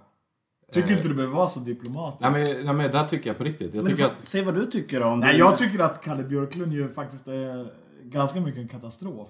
Tycker 0.73 0.93
inte 0.97 1.09
du 1.09 1.15
behöver 1.15 1.35
vara 1.35 1.49
så 1.49 1.61
diplomatisk. 1.61 2.21
Nej 2.21 2.33
men, 2.55 2.65
nej, 2.65 2.75
men 2.75 2.91
där 2.93 3.05
tycker 3.09 3.31
jag 3.31 3.39
på 3.39 3.45
riktigt. 3.45 3.75
Jag 3.75 3.85
Men 3.85 3.93
tycker 3.93 4.05
får, 4.09 4.13
att... 4.13 4.27
Säg 4.27 4.45
vad 4.45 4.55
du 4.55 4.67
tycker 4.67 5.03
om 5.03 5.21
Nej, 5.21 5.33
det. 5.33 5.39
jag 5.39 5.59
tycker 5.59 5.79
att 5.79 6.03
Kalle 6.03 6.23
Björklund 6.25 6.73
ju 6.73 6.89
faktiskt 6.89 7.29
är 7.29 7.73
ganska 8.05 8.41
mycket 8.41 8.61
en 8.61 8.69
katastrof. 8.69 9.29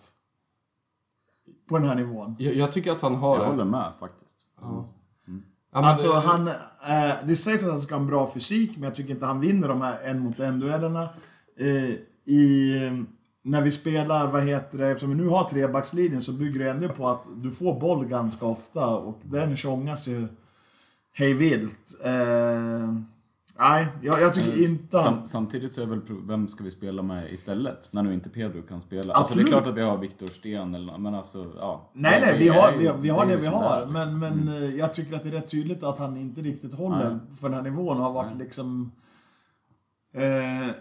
På 1.70 1.78
den 1.78 1.88
här 1.88 1.94
nivån. 1.94 2.36
Jag, 2.38 2.54
jag 2.54 2.72
tycker 2.72 2.92
att 2.92 3.00
han 3.02 3.14
har... 3.14 3.38
Jag 3.38 3.46
håller 3.46 3.64
med 3.64 3.92
faktiskt. 4.00 4.46
Ja, 4.60 4.86
men 5.72 5.84
Alltså 5.84 6.12
det- 6.12 6.20
han... 6.20 6.46
Eh, 6.48 7.14
det 7.26 7.36
sägs 7.36 7.62
att 7.64 7.70
han 7.70 7.80
ska 7.80 7.94
ha 7.94 8.00
en 8.00 8.06
bra 8.06 8.30
fysik, 8.34 8.70
men 8.74 8.82
jag 8.82 8.94
tycker 8.94 9.10
inte 9.14 9.26
han 9.26 9.40
vinner 9.40 9.68
de 9.68 9.80
här 9.80 10.00
en 10.02 10.18
mot 10.18 10.40
en 10.40 10.60
duellerna. 10.60 11.08
Eh, 11.58 12.34
I... 12.34 12.74
När 13.42 13.62
vi 13.62 13.70
spelar, 13.70 14.26
vad 14.26 14.42
heter 14.42 14.78
det, 14.78 14.86
eftersom 14.88 15.10
vi 15.10 15.16
nu 15.16 15.28
har 15.28 15.44
trebackslinjen 15.44 16.20
så 16.20 16.32
bygger 16.32 16.64
det 16.64 16.70
ändå 16.70 16.88
på 16.88 17.08
att 17.08 17.22
du 17.36 17.50
får 17.50 17.80
boll 17.80 18.06
ganska 18.06 18.46
ofta 18.46 18.86
och 18.86 19.18
den 19.22 19.56
tjongas 19.56 20.08
ju 20.08 20.28
hej 21.12 21.34
vilt. 21.34 22.00
Eh, 22.04 22.94
nej, 23.60 23.86
jag, 24.02 24.20
jag 24.20 24.34
tycker 24.34 24.64
inte 24.64 24.98
han... 24.98 25.14
Sam, 25.14 25.24
samtidigt 25.24 25.72
så 25.72 25.82
är 25.82 25.86
väl 25.86 26.00
vem 26.26 26.48
ska 26.48 26.64
vi 26.64 26.70
spela 26.70 27.02
med 27.02 27.32
istället? 27.32 27.90
När 27.92 28.02
nu 28.02 28.14
inte 28.14 28.30
Pedro 28.30 28.62
kan 28.62 28.80
spela. 28.80 29.14
Alltså 29.14 29.34
det 29.34 29.40
är 29.40 29.42
Absolut. 29.42 29.48
klart 29.48 29.66
att 29.66 29.76
vi 29.76 29.82
har 29.82 29.98
Viktor 29.98 30.26
Sten 30.26 30.74
eller 30.74 30.98
men 30.98 31.14
alltså 31.14 31.52
ja. 31.58 31.90
Nej, 31.92 32.20
nej, 32.20 32.38
vi 32.38 32.48
har, 32.48 32.72
vi, 32.72 32.92
vi 33.00 33.08
har 33.08 33.26
det 33.26 33.36
vi 33.36 33.46
har. 33.46 33.86
Men, 33.86 34.18
men 34.18 34.48
eh, 34.48 34.76
jag 34.76 34.94
tycker 34.94 35.16
att 35.16 35.22
det 35.22 35.28
är 35.28 35.32
rätt 35.32 35.50
tydligt 35.50 35.82
att 35.82 35.98
han 35.98 36.16
inte 36.16 36.40
riktigt 36.40 36.74
håller 36.74 37.10
Nej. 37.10 37.36
för 37.36 37.48
den 37.48 37.56
här 37.56 37.62
nivån 37.62 37.96
och 37.96 38.02
har 38.02 38.12
varit 38.12 38.36
liksom... 38.38 38.92
Eh, 40.14 40.74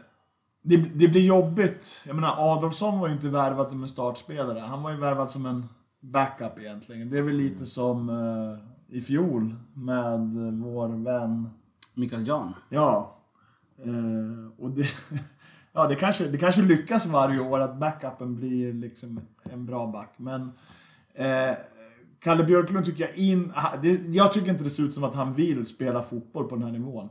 det, 0.64 0.78
det 0.78 1.08
blir 1.08 1.26
jobbigt. 1.26 2.04
Jag 2.08 2.16
menar, 2.16 2.36
Adolfsson 2.38 3.00
var 3.00 3.08
ju 3.08 3.14
inte 3.14 3.28
värvad 3.28 3.72
som 3.72 3.84
en 3.84 3.90
startspelare. 3.90 4.60
Han 4.60 4.84
var 4.84 4.92
ju 4.92 4.98
värvad 4.98 5.32
som 5.32 5.46
en 5.46 5.66
backup 6.02 6.60
egentligen. 6.60 7.10
Det 7.10 7.18
är 7.18 7.22
väl 7.22 7.36
lite 7.36 7.66
som 7.66 8.10
eh, 8.10 8.98
i 8.98 9.02
fjol 9.02 9.56
med 9.74 10.48
eh, 10.48 10.54
vår 10.54 11.04
vän... 11.04 11.50
Mikael 12.00 12.28
Jan. 12.28 12.54
Ja. 12.70 13.16
Eh, 13.86 14.64
och 14.64 14.70
det, 14.70 14.88
ja, 15.74 15.88
det 15.88 15.96
kanske, 15.96 16.28
det 16.28 16.38
kanske 16.38 16.62
lyckas 16.62 17.08
varje 17.08 17.40
år 17.40 17.60
att 17.60 17.80
backupen 17.80 18.36
blir 18.36 18.74
liksom 18.74 19.22
en 19.44 19.66
bra 19.66 19.88
back. 19.88 20.14
Men 20.18 20.52
eh, 21.14 21.58
Kalle 22.20 22.44
Björklund 22.44 22.86
tycker 22.86 23.04
jag 23.04 23.18
in... 23.18 23.54
Det, 23.82 23.90
jag 24.08 24.34
tycker 24.34 24.50
inte 24.50 24.64
det 24.64 24.70
ser 24.70 24.84
ut 24.84 24.94
som 24.94 25.04
att 25.04 25.16
han 25.16 25.34
vill 25.34 25.66
spela 25.66 26.02
fotboll 26.02 26.48
på 26.48 26.56
den 26.56 26.64
här 26.64 26.72
nivån. 26.72 27.10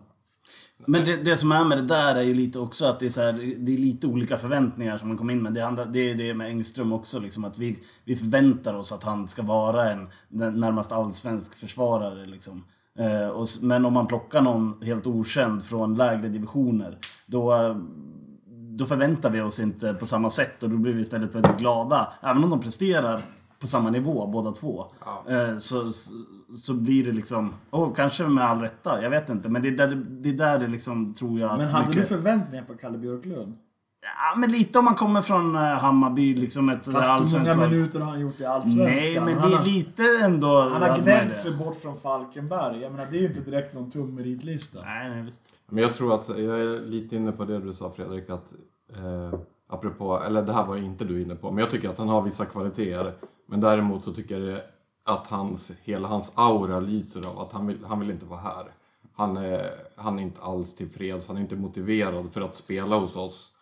Men 0.87 1.05
det, 1.05 1.16
det 1.16 1.37
som 1.37 1.53
är 1.53 1.64
med 1.64 1.79
det 1.79 1.87
där 1.87 2.16
är 2.16 2.22
ju 2.22 2.35
lite 2.35 2.59
också 2.59 2.87
att 2.87 3.01
det 3.01 3.07
är, 3.07 3.11
så 3.11 3.20
här, 3.20 3.33
det 3.59 3.74
är 3.74 3.79
lite 3.79 4.07
olika 4.07 4.38
förväntningar 4.38 4.98
som 4.98 5.09
man 5.09 5.18
kommer 5.18 5.33
in 5.33 5.42
med. 5.42 5.55
Det, 5.55 5.66
andra, 5.66 5.85
det 5.85 6.11
är 6.11 6.14
det 6.14 6.35
med 6.35 6.48
Engström 6.48 6.92
också, 6.92 7.18
liksom, 7.18 7.44
att 7.44 7.59
vi, 7.59 7.79
vi 8.05 8.16
förväntar 8.16 8.74
oss 8.74 8.92
att 8.92 9.05
han 9.05 9.29
ska 9.29 9.42
vara 9.42 9.90
en 9.90 10.09
närmast 10.29 10.92
allsvensk 10.92 11.55
försvarare. 11.55 12.27
Liksom. 12.27 12.64
Eh, 12.99 13.29
och, 13.29 13.47
men 13.63 13.85
om 13.85 13.93
man 13.93 14.07
plockar 14.07 14.41
någon 14.43 14.83
helt 14.83 15.07
okänd 15.07 15.63
från 15.63 15.95
lägre 15.95 16.29
divisioner, 16.29 16.99
då, 17.27 17.55
eh, 17.55 17.77
då 18.77 18.87
förväntar 18.87 19.31
vi 19.31 19.41
oss 19.41 19.61
inte 19.61 19.95
på 19.95 20.07
samma 20.07 20.31
sätt 20.31 20.63
och 20.63 20.71
då 20.71 20.77
blir 20.77 20.93
vi 20.93 21.01
istället 21.01 21.35
väldigt 21.35 21.57
glada. 21.59 22.13
Även 22.23 22.45
om 22.45 22.51
de 22.51 22.61
presterar 22.61 23.21
på 23.61 23.67
samma 23.67 23.91
nivå 23.91 24.27
båda 24.27 24.53
två. 24.53 24.85
Eh, 25.29 25.57
så, 25.59 25.91
så, 25.93 26.13
så 26.57 26.75
blir 26.75 27.05
det 27.05 27.13
liksom, 27.13 27.55
oh, 27.71 27.95
kanske 27.95 28.25
med 28.27 28.45
all 28.45 28.61
rätta, 28.61 29.03
jag 29.03 29.11
vet 29.11 29.29
inte. 29.29 29.49
Men 29.49 29.63
det 29.63 29.69
är 29.69 29.77
där 29.77 30.05
det, 30.11 30.29
är 30.29 30.33
där 30.33 30.59
det 30.59 30.67
liksom 30.69 31.15
tror 31.15 31.41
jag 31.41 31.59
Men 31.59 31.69
hade 31.69 31.85
du 31.85 31.91
mycket- 31.91 32.09
förväntningar 32.09 32.65
på 32.65 32.75
Kalle 32.75 32.99
Björklund? 32.99 33.55
Ja, 34.16 34.38
men 34.38 34.53
lite 34.53 34.79
om 34.79 34.85
man 34.85 34.94
kommer 34.94 35.23
från 35.23 35.55
eh, 35.55 35.61
Hammarby, 35.61 36.35
liksom 36.35 36.68
ett 36.68 36.85
Fast 36.85 36.97
hur 36.97 37.03
allsvenskt 37.03 37.57
många 37.57 37.68
minuter 37.68 38.01
har 38.01 38.11
han 38.11 38.21
gjort 38.21 38.40
i 38.40 38.44
Allsvenskan? 38.44 38.85
Nej, 38.85 39.21
men 39.21 39.38
han 39.38 39.51
det 39.51 39.57
är 39.57 39.62
lite 39.62 40.03
ändå... 40.23 40.61
Han 40.61 40.83
har 40.83 40.97
gnällt 40.97 41.38
sig 41.38 41.57
bort 41.57 41.77
från 41.77 41.97
Falkenberg. 41.97 42.81
Jag 42.81 42.92
menar, 42.92 43.07
det 43.11 43.16
är 43.16 43.21
ju 43.21 43.27
inte 43.27 43.40
direkt 43.40 43.75
någon 43.75 43.90
tung 43.90 44.14
meritlista. 44.14 44.79
Nej, 44.85 45.11
nej, 45.11 45.23
visst. 45.23 45.53
Men 45.71 45.83
jag 45.83 45.94
tror 45.94 46.14
att, 46.14 46.29
jag 46.29 46.61
är 46.61 46.87
lite 46.87 47.16
inne 47.16 47.33
på 47.33 47.44
det 47.44 47.61
du 47.61 47.73
sa 47.73 47.90
Fredrik, 47.90 48.31
att 48.31 48.53
eh, 48.97 49.40
apropå, 49.68 50.23
eller 50.27 50.42
det 50.42 50.53
här 50.53 50.64
var 50.64 50.77
inte 50.77 51.05
du 51.05 51.23
inne 51.23 51.35
på, 51.35 51.51
men 51.51 51.59
jag 51.59 51.71
tycker 51.71 51.88
att 51.88 51.99
han 51.99 52.09
har 52.09 52.23
vissa 52.23 52.44
kvaliteter. 52.44 53.14
Men 53.47 53.61
däremot 53.61 54.05
så 54.05 54.12
tycker 54.12 54.40
jag 54.40 54.61
att 55.05 55.27
hans, 55.27 55.73
hela 55.83 56.09
hans 56.09 56.33
aura 56.35 56.81
lyser 56.81 57.29
av 57.31 57.38
att 57.38 57.53
han 57.53 57.66
vill, 57.66 57.79
han 57.88 58.01
vill 58.01 58.11
inte 58.11 58.27
vara 58.27 58.40
här. 58.40 58.64
Han 59.16 59.37
är, 59.37 59.71
han 59.97 60.18
är 60.18 60.23
inte 60.23 60.42
alls 60.42 60.75
tillfreds, 60.75 61.29
han 61.29 61.37
är 61.37 61.40
inte 61.40 61.57
motiverad 61.57 62.33
för 62.33 62.40
att 62.40 62.55
spela 62.55 62.97
hos 62.97 63.16
oss. 63.16 63.53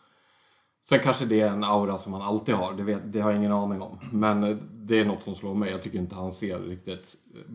Sen 0.88 1.00
kanske 1.00 1.24
det 1.24 1.40
är 1.40 1.48
en 1.48 1.64
aura 1.64 1.98
som 1.98 2.12
han 2.12 2.22
alltid 2.22 2.54
har, 2.54 2.72
det, 2.72 2.82
vet, 2.82 3.12
det 3.12 3.20
har 3.20 3.30
jag 3.30 3.38
ingen 3.38 3.52
aning 3.52 3.82
om. 3.82 3.98
Men 4.12 4.44
eh, 4.44 4.56
det 4.72 5.00
är 5.00 5.04
något 5.04 5.22
som 5.22 5.34
slår 5.34 5.54
mig, 5.54 5.70
jag 5.70 5.82
tycker 5.82 5.98
inte 5.98 6.14
han 6.14 6.32
ser 6.32 6.60
riktigt 6.60 7.14
eh, 7.34 7.52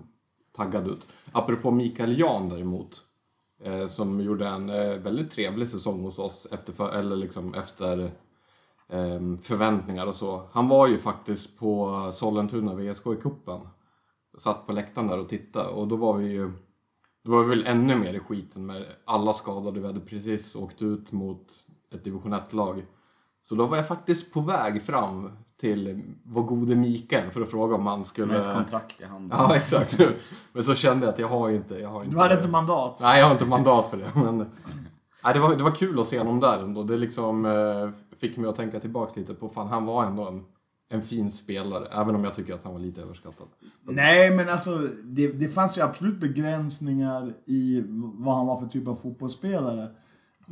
taggad 0.55 0.87
ut. 0.87 1.07
Apropå 1.31 1.71
Mikael 1.71 2.19
Jan 2.19 2.49
däremot, 2.49 3.01
eh, 3.63 3.87
som 3.87 4.21
gjorde 4.21 4.47
en 4.47 4.69
eh, 4.69 4.97
väldigt 4.97 5.31
trevlig 5.31 5.67
säsong 5.67 6.03
hos 6.03 6.19
oss 6.19 6.47
efter, 6.51 6.73
för, 6.73 6.89
eller 6.89 7.15
liksom 7.15 7.53
efter 7.53 7.99
eh, 8.89 9.19
förväntningar 9.41 10.07
och 10.07 10.15
så. 10.15 10.47
Han 10.51 10.67
var 10.67 10.87
ju 10.87 10.97
faktiskt 10.97 11.59
på 11.59 12.09
Sollentuna 12.11 12.75
VSK 12.75 13.07
i 13.07 13.21
kuppen 13.21 13.61
Satt 14.37 14.67
på 14.67 14.73
läktaren 14.73 15.07
där 15.07 15.19
och 15.19 15.29
tittade 15.29 15.69
och 15.69 15.87
då 15.87 15.95
var 15.95 16.13
vi 16.13 16.31
ju 16.31 16.51
då 17.23 17.31
var 17.31 17.43
vi 17.43 17.49
väl 17.49 17.67
ännu 17.67 17.95
mer 17.95 18.13
i 18.13 18.19
skiten 18.19 18.65
med 18.65 18.85
alla 19.05 19.33
skadade. 19.33 19.79
Vi 19.79 19.85
hade 19.85 19.99
precis 19.99 20.55
åkt 20.55 20.81
ut 20.81 21.11
mot 21.11 21.53
ett 21.93 22.03
division 22.03 22.33
1-lag. 22.33 22.85
Så 23.43 23.55
då 23.55 23.65
var 23.65 23.77
jag 23.77 23.87
faktiskt 23.87 24.33
på 24.33 24.41
väg 24.41 24.83
fram 24.83 25.31
till 25.59 26.03
vår 26.23 26.43
gode 26.43 26.75
Mikael 26.75 27.31
för 27.31 27.41
att 27.41 27.51
fråga 27.51 27.75
om 27.75 27.87
han 27.87 28.05
skulle... 28.05 28.33
Med 28.33 28.41
ett 28.41 28.55
kontrakt 28.55 29.01
i 29.01 29.05
handen. 29.05 29.37
Ja, 29.39 29.55
exakt. 29.55 29.99
Men 30.53 30.63
så 30.63 30.75
kände 30.75 31.05
jag 31.05 31.13
att 31.13 31.19
jag 31.19 31.27
har 31.27 31.49
inte... 31.49 31.75
Jag 31.75 31.89
har 31.89 32.03
inte 32.03 32.15
Du 32.15 32.21
hade 32.21 32.35
inte 32.35 32.47
mandat. 32.47 32.99
Nej, 33.01 33.19
jag 33.19 33.25
har 33.25 33.31
inte 33.31 33.45
mandat 33.45 33.89
för 33.89 33.97
det. 33.97 34.11
Men, 34.15 34.37
nej, 35.23 35.33
det, 35.33 35.39
var, 35.39 35.55
det 35.55 35.63
var 35.63 35.75
kul 35.75 35.99
att 35.99 36.07
se 36.07 36.17
honom 36.17 36.39
där 36.39 36.59
ändå. 36.63 36.83
Det 36.83 36.97
liksom 36.97 37.45
eh, 37.45 38.17
fick 38.17 38.37
mig 38.37 38.49
att 38.49 38.55
tänka 38.55 38.79
tillbaka 38.79 39.19
lite 39.19 39.33
på 39.33 39.49
fan, 39.49 39.67
han 39.67 39.85
var 39.85 40.05
ändå 40.05 40.27
en, 40.27 40.43
en 40.89 41.01
fin 41.01 41.31
spelare. 41.31 41.87
Även 41.91 42.15
om 42.15 42.23
jag 42.23 42.35
tycker 42.35 42.53
att 42.53 42.63
han 42.63 42.73
var 42.73 42.79
lite 42.79 43.01
överskattad. 43.01 43.47
Nej, 43.83 44.31
men 44.31 44.49
alltså 44.49 44.77
det, 45.03 45.27
det 45.27 45.47
fanns 45.47 45.77
ju 45.77 45.81
absolut 45.81 46.19
begränsningar 46.19 47.33
i 47.45 47.83
vad 48.13 48.35
han 48.35 48.47
var 48.47 48.59
för 48.59 48.67
typ 48.67 48.87
av 48.87 48.95
fotbollsspelare. 48.95 49.89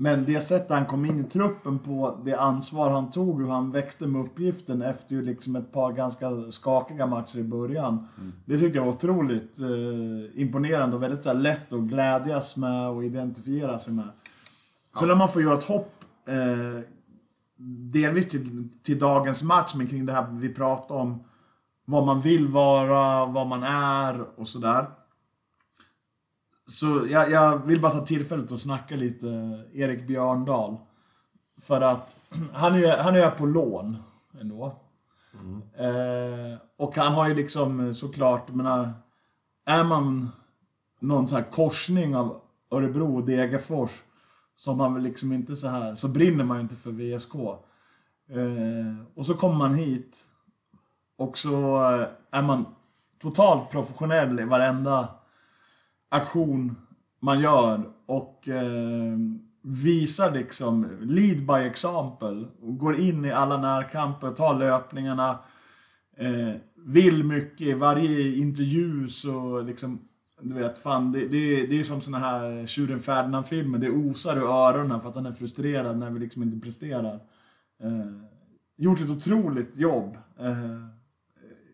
Men 0.01 0.25
det 0.25 0.41
sättet 0.41 0.69
han 0.69 0.85
kom 0.85 1.05
in 1.05 1.19
i 1.19 1.23
truppen 1.23 1.79
på, 1.79 2.19
det 2.25 2.33
ansvar 2.33 2.89
han 2.89 3.09
tog, 3.11 3.41
hur 3.41 3.49
han 3.49 3.71
växte 3.71 4.07
med 4.07 4.21
uppgiften 4.21 4.81
efter 4.81 5.15
ju 5.15 5.21
liksom 5.21 5.55
ett 5.55 5.71
par 5.71 5.93
ganska 5.93 6.51
skakiga 6.51 7.07
matcher 7.07 7.37
i 7.37 7.43
början. 7.43 8.07
Det 8.45 8.59
tyckte 8.59 8.77
jag 8.77 8.85
var 8.85 8.91
otroligt 8.91 9.59
eh, 9.59 10.41
imponerande 10.41 10.95
och 10.95 11.03
väldigt 11.03 11.23
så 11.23 11.29
här, 11.29 11.37
lätt 11.37 11.73
att 11.73 11.79
glädjas 11.79 12.57
med 12.57 12.89
och 12.89 13.03
identifiera 13.03 13.79
sig 13.79 13.93
med. 13.93 14.09
Sen 14.99 15.07
när 15.07 15.15
man 15.15 15.27
får 15.27 15.41
göra 15.41 15.57
ett 15.57 15.63
hopp, 15.63 15.93
eh, 16.27 16.83
delvis 17.93 18.27
till, 18.27 18.69
till 18.83 18.99
dagens 18.99 19.43
match, 19.43 19.73
men 19.75 19.87
kring 19.87 20.05
det 20.05 20.13
här 20.13 20.27
vi 20.31 20.49
pratade 20.49 20.99
om, 20.99 21.23
vad 21.85 22.05
man 22.05 22.21
vill 22.21 22.47
vara, 22.47 23.25
vad 23.25 23.47
man 23.47 23.63
är 23.63 24.39
och 24.39 24.47
sådär. 24.47 24.85
Så 26.69 27.07
jag, 27.09 27.31
jag 27.31 27.65
vill 27.65 27.81
bara 27.81 27.91
ta 27.91 28.05
tillfället 28.05 28.51
och 28.51 28.59
snacka 28.59 28.95
lite 28.95 29.59
Erik 29.73 30.07
Björndal. 30.07 30.77
För 31.61 31.81
att 31.81 32.17
han 32.53 32.75
är, 32.75 32.97
han 32.97 33.15
är 33.15 33.31
på 33.31 33.45
lån 33.45 33.97
ändå. 34.41 34.75
Eh, 35.77 36.57
och 36.77 36.95
han 36.95 37.13
har 37.13 37.27
ju 37.27 37.35
liksom 37.35 37.87
eh, 37.87 37.91
såklart, 37.91 38.49
menar, 38.49 38.93
är 39.65 39.83
man 39.83 40.29
någon 40.99 41.27
sån 41.27 41.41
här 41.41 41.51
korsning 41.51 42.15
av 42.15 42.41
Örebro 42.71 43.15
och 43.15 43.25
Degerfors 43.25 44.03
så 44.55 44.73
man 44.73 44.93
väl 44.93 45.03
liksom 45.03 45.33
inte 45.33 45.55
så 45.55 45.67
här, 45.67 45.95
så 45.95 46.07
brinner 46.07 46.43
man 46.43 46.57
ju 46.57 46.63
inte 46.63 46.75
för 46.75 46.91
VSK. 46.91 47.35
Eh, 48.29 49.05
och 49.15 49.25
så 49.25 49.33
kommer 49.33 49.55
man 49.55 49.73
hit 49.73 50.17
och 51.17 51.37
så 51.37 51.75
eh, 51.75 52.07
är 52.31 52.41
man 52.41 52.65
totalt 53.21 53.71
professionell 53.71 54.39
i 54.39 54.43
varenda 54.43 55.18
aktion 56.09 56.75
man 57.19 57.39
gör 57.39 57.89
och 58.05 58.47
eh, 58.47 59.17
visar 59.61 60.31
liksom, 60.31 60.87
lead 61.01 61.45
by 61.45 61.67
example. 61.69 62.45
Och 62.61 62.77
går 62.77 62.99
in 62.99 63.25
i 63.25 63.31
alla 63.31 63.57
närkamper, 63.57 64.31
tar 64.31 64.59
löpningarna. 64.59 65.39
Eh, 66.17 66.55
vill 66.75 67.23
mycket, 67.23 67.67
i 67.67 67.73
varje 67.73 68.35
intervju 68.35 69.07
så 69.07 69.61
liksom, 69.61 69.99
du 70.41 70.55
vet, 70.55 70.77
fan 70.77 71.11
det, 71.11 71.27
det, 71.27 71.65
det 71.65 71.79
är 71.79 71.83
som 71.83 72.01
såna 72.01 72.17
här 72.17 72.65
Tjuren 72.65 72.99
Ferdinand-filmer. 72.99 73.77
Det 73.77 73.89
osar 73.89 74.37
ur 74.37 74.49
öronen 74.49 75.01
för 75.01 75.09
att 75.09 75.15
han 75.15 75.25
är 75.25 75.31
frustrerad 75.31 75.97
när 75.97 76.11
vi 76.11 76.19
liksom 76.19 76.43
inte 76.43 76.59
presterar. 76.59 77.19
Eh, 77.83 78.11
gjort 78.77 78.99
ett 78.99 79.09
otroligt 79.09 79.77
jobb. 79.77 80.17
Eh, 80.39 80.85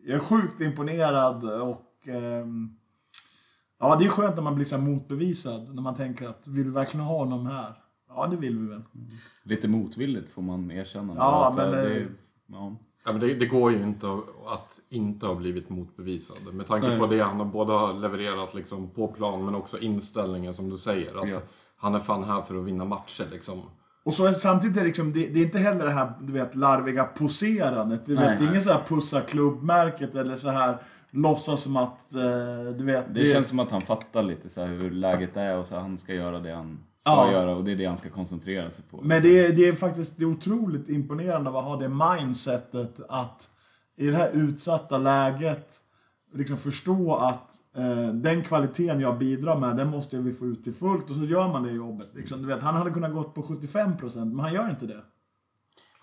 jag 0.05 0.15
är 0.15 0.19
sjukt 0.19 0.61
imponerad 0.61 1.43
och 1.61 2.07
eh, 2.07 2.45
ja, 3.79 3.95
det 3.95 4.05
är 4.05 4.09
skönt 4.09 4.35
när 4.35 4.43
man 4.43 4.55
blir 4.55 4.65
så 4.65 4.77
motbevisad. 4.77 5.75
När 5.75 5.81
man 5.81 5.95
tänker 5.95 6.27
att 6.27 6.47
vill 6.47 6.63
vi 6.63 6.69
verkligen 6.71 7.05
ha 7.05 7.17
honom 7.17 7.45
här? 7.45 7.75
Ja, 8.09 8.27
det 8.27 8.37
vill 8.37 8.59
vi 8.59 8.67
väl. 8.67 8.81
Lite 9.43 9.67
motvilligt 9.67 10.29
får 10.29 10.41
man 10.41 10.71
erkänna. 10.71 11.13
Ja, 11.15 11.49
Att, 11.49 11.55
men, 11.55 11.73
eh, 11.73 11.81
det, 11.81 12.07
ja. 12.47 12.75
Ja, 13.05 13.11
men 13.11 13.21
det, 13.21 13.33
det 13.33 13.45
går 13.45 13.71
ju 13.71 13.81
inte 13.81 14.07
att, 14.47 14.79
inte 14.89 15.27
ha 15.27 15.35
blivit 15.35 15.69
motbevisad. 15.69 16.37
Med 16.53 16.67
tanke 16.67 16.87
Nej. 16.87 16.99
på 16.99 17.07
det 17.07 17.19
han 17.19 17.37
har 17.37 17.45
både 17.45 17.73
har 17.73 17.93
levererat 17.93 18.53
liksom 18.53 18.89
på 18.89 19.07
plan 19.07 19.45
men 19.45 19.55
också 19.55 19.79
inställningen 19.79 20.53
som 20.53 20.69
du 20.69 20.77
säger. 20.77 21.21
Att 21.23 21.29
Ja. 21.29 21.39
Han 21.77 21.95
är 21.95 21.99
fan 21.99 22.23
här 22.23 22.41
för 22.41 22.59
att 22.59 22.65
vinna 22.65 22.85
matcher 22.85 23.25
liksom. 23.31 23.61
Och 24.05 24.13
så 24.13 24.25
är, 24.25 24.31
samtidigt 24.31 24.77
är 24.77 24.81
det, 24.81 24.87
liksom, 24.87 25.13
det, 25.13 25.27
det 25.27 25.39
är 25.39 25.43
inte 25.45 25.59
heller 25.59 25.85
det 25.85 25.91
här 25.91 26.13
du 26.21 26.33
vet, 26.33 26.55
larviga 26.55 27.03
poserandet. 27.03 28.05
Du 28.05 28.15
vet, 28.15 28.21
Nej, 28.25 28.29
det 28.29 28.35
är 28.35 28.39
nej. 28.39 28.49
ingen 28.49 28.61
så 28.61 28.71
här 28.71 28.81
pussa 28.87 29.21
klubbmärket 29.21 30.15
eller 30.15 30.35
så 30.35 30.49
här 30.49 30.77
låtsas 31.15 31.61
som 31.61 31.77
att, 31.77 32.13
eh, 32.13 32.73
du 32.77 32.83
vet... 32.85 33.13
Det 33.13 33.25
känns 33.25 33.49
som 33.49 33.59
att 33.59 33.71
han 33.71 33.81
fattar 33.81 34.23
lite 34.23 34.49
så 34.49 34.63
hur 34.63 34.91
läget 34.91 35.37
är 35.37 35.57
och 35.57 35.67
så 35.67 35.75
han 35.79 35.97
ska 35.97 36.13
göra 36.13 36.39
det 36.39 36.51
han 36.55 36.79
ska 36.97 37.11
Ja. 37.11 37.31
göra 37.31 37.55
och 37.55 37.63
det 37.63 37.71
är 37.71 37.75
det 37.75 37.85
han 37.85 37.97
ska 37.97 38.09
koncentrera 38.09 38.71
sig 38.71 38.85
på. 38.91 39.01
Men 39.01 39.21
det 39.21 39.45
är, 39.45 39.53
det 39.53 39.67
är 39.67 39.73
faktiskt 39.73 40.17
det 40.19 40.23
är 40.23 40.29
otroligt 40.29 40.89
imponerande 40.89 41.49
att 41.49 41.65
ha 41.65 41.77
det 41.79 41.89
mindsetet 41.89 42.99
att 43.09 43.49
i 43.97 44.07
det 44.07 44.17
här 44.17 44.29
utsatta 44.33 44.97
läget 44.97 45.81
liksom 46.33 46.57
förstå 46.57 47.15
att 47.15 47.51
eh, 47.77 48.07
den 48.13 48.41
kvaliteten 48.43 48.99
jag 48.99 49.17
bidrar 49.17 49.59
med, 49.59 49.77
den 49.77 49.87
måste 49.89 50.17
vi 50.17 50.31
få 50.33 50.45
ut 50.45 50.63
till 50.63 50.73
fullt 50.73 51.09
och 51.09 51.15
så 51.15 51.23
gör 51.23 51.47
man 51.47 51.63
det 51.63 51.71
jobbet. 51.71 52.09
Liksom, 52.15 52.41
du 52.41 52.47
vet, 52.47 52.61
han 52.61 52.75
hade 52.75 52.91
kunnat 52.91 53.13
gått 53.13 53.33
på 53.33 53.41
75% 53.41 54.25
men 54.25 54.39
han 54.39 54.53
gör 54.53 54.69
inte 54.69 54.85
det. 54.85 55.01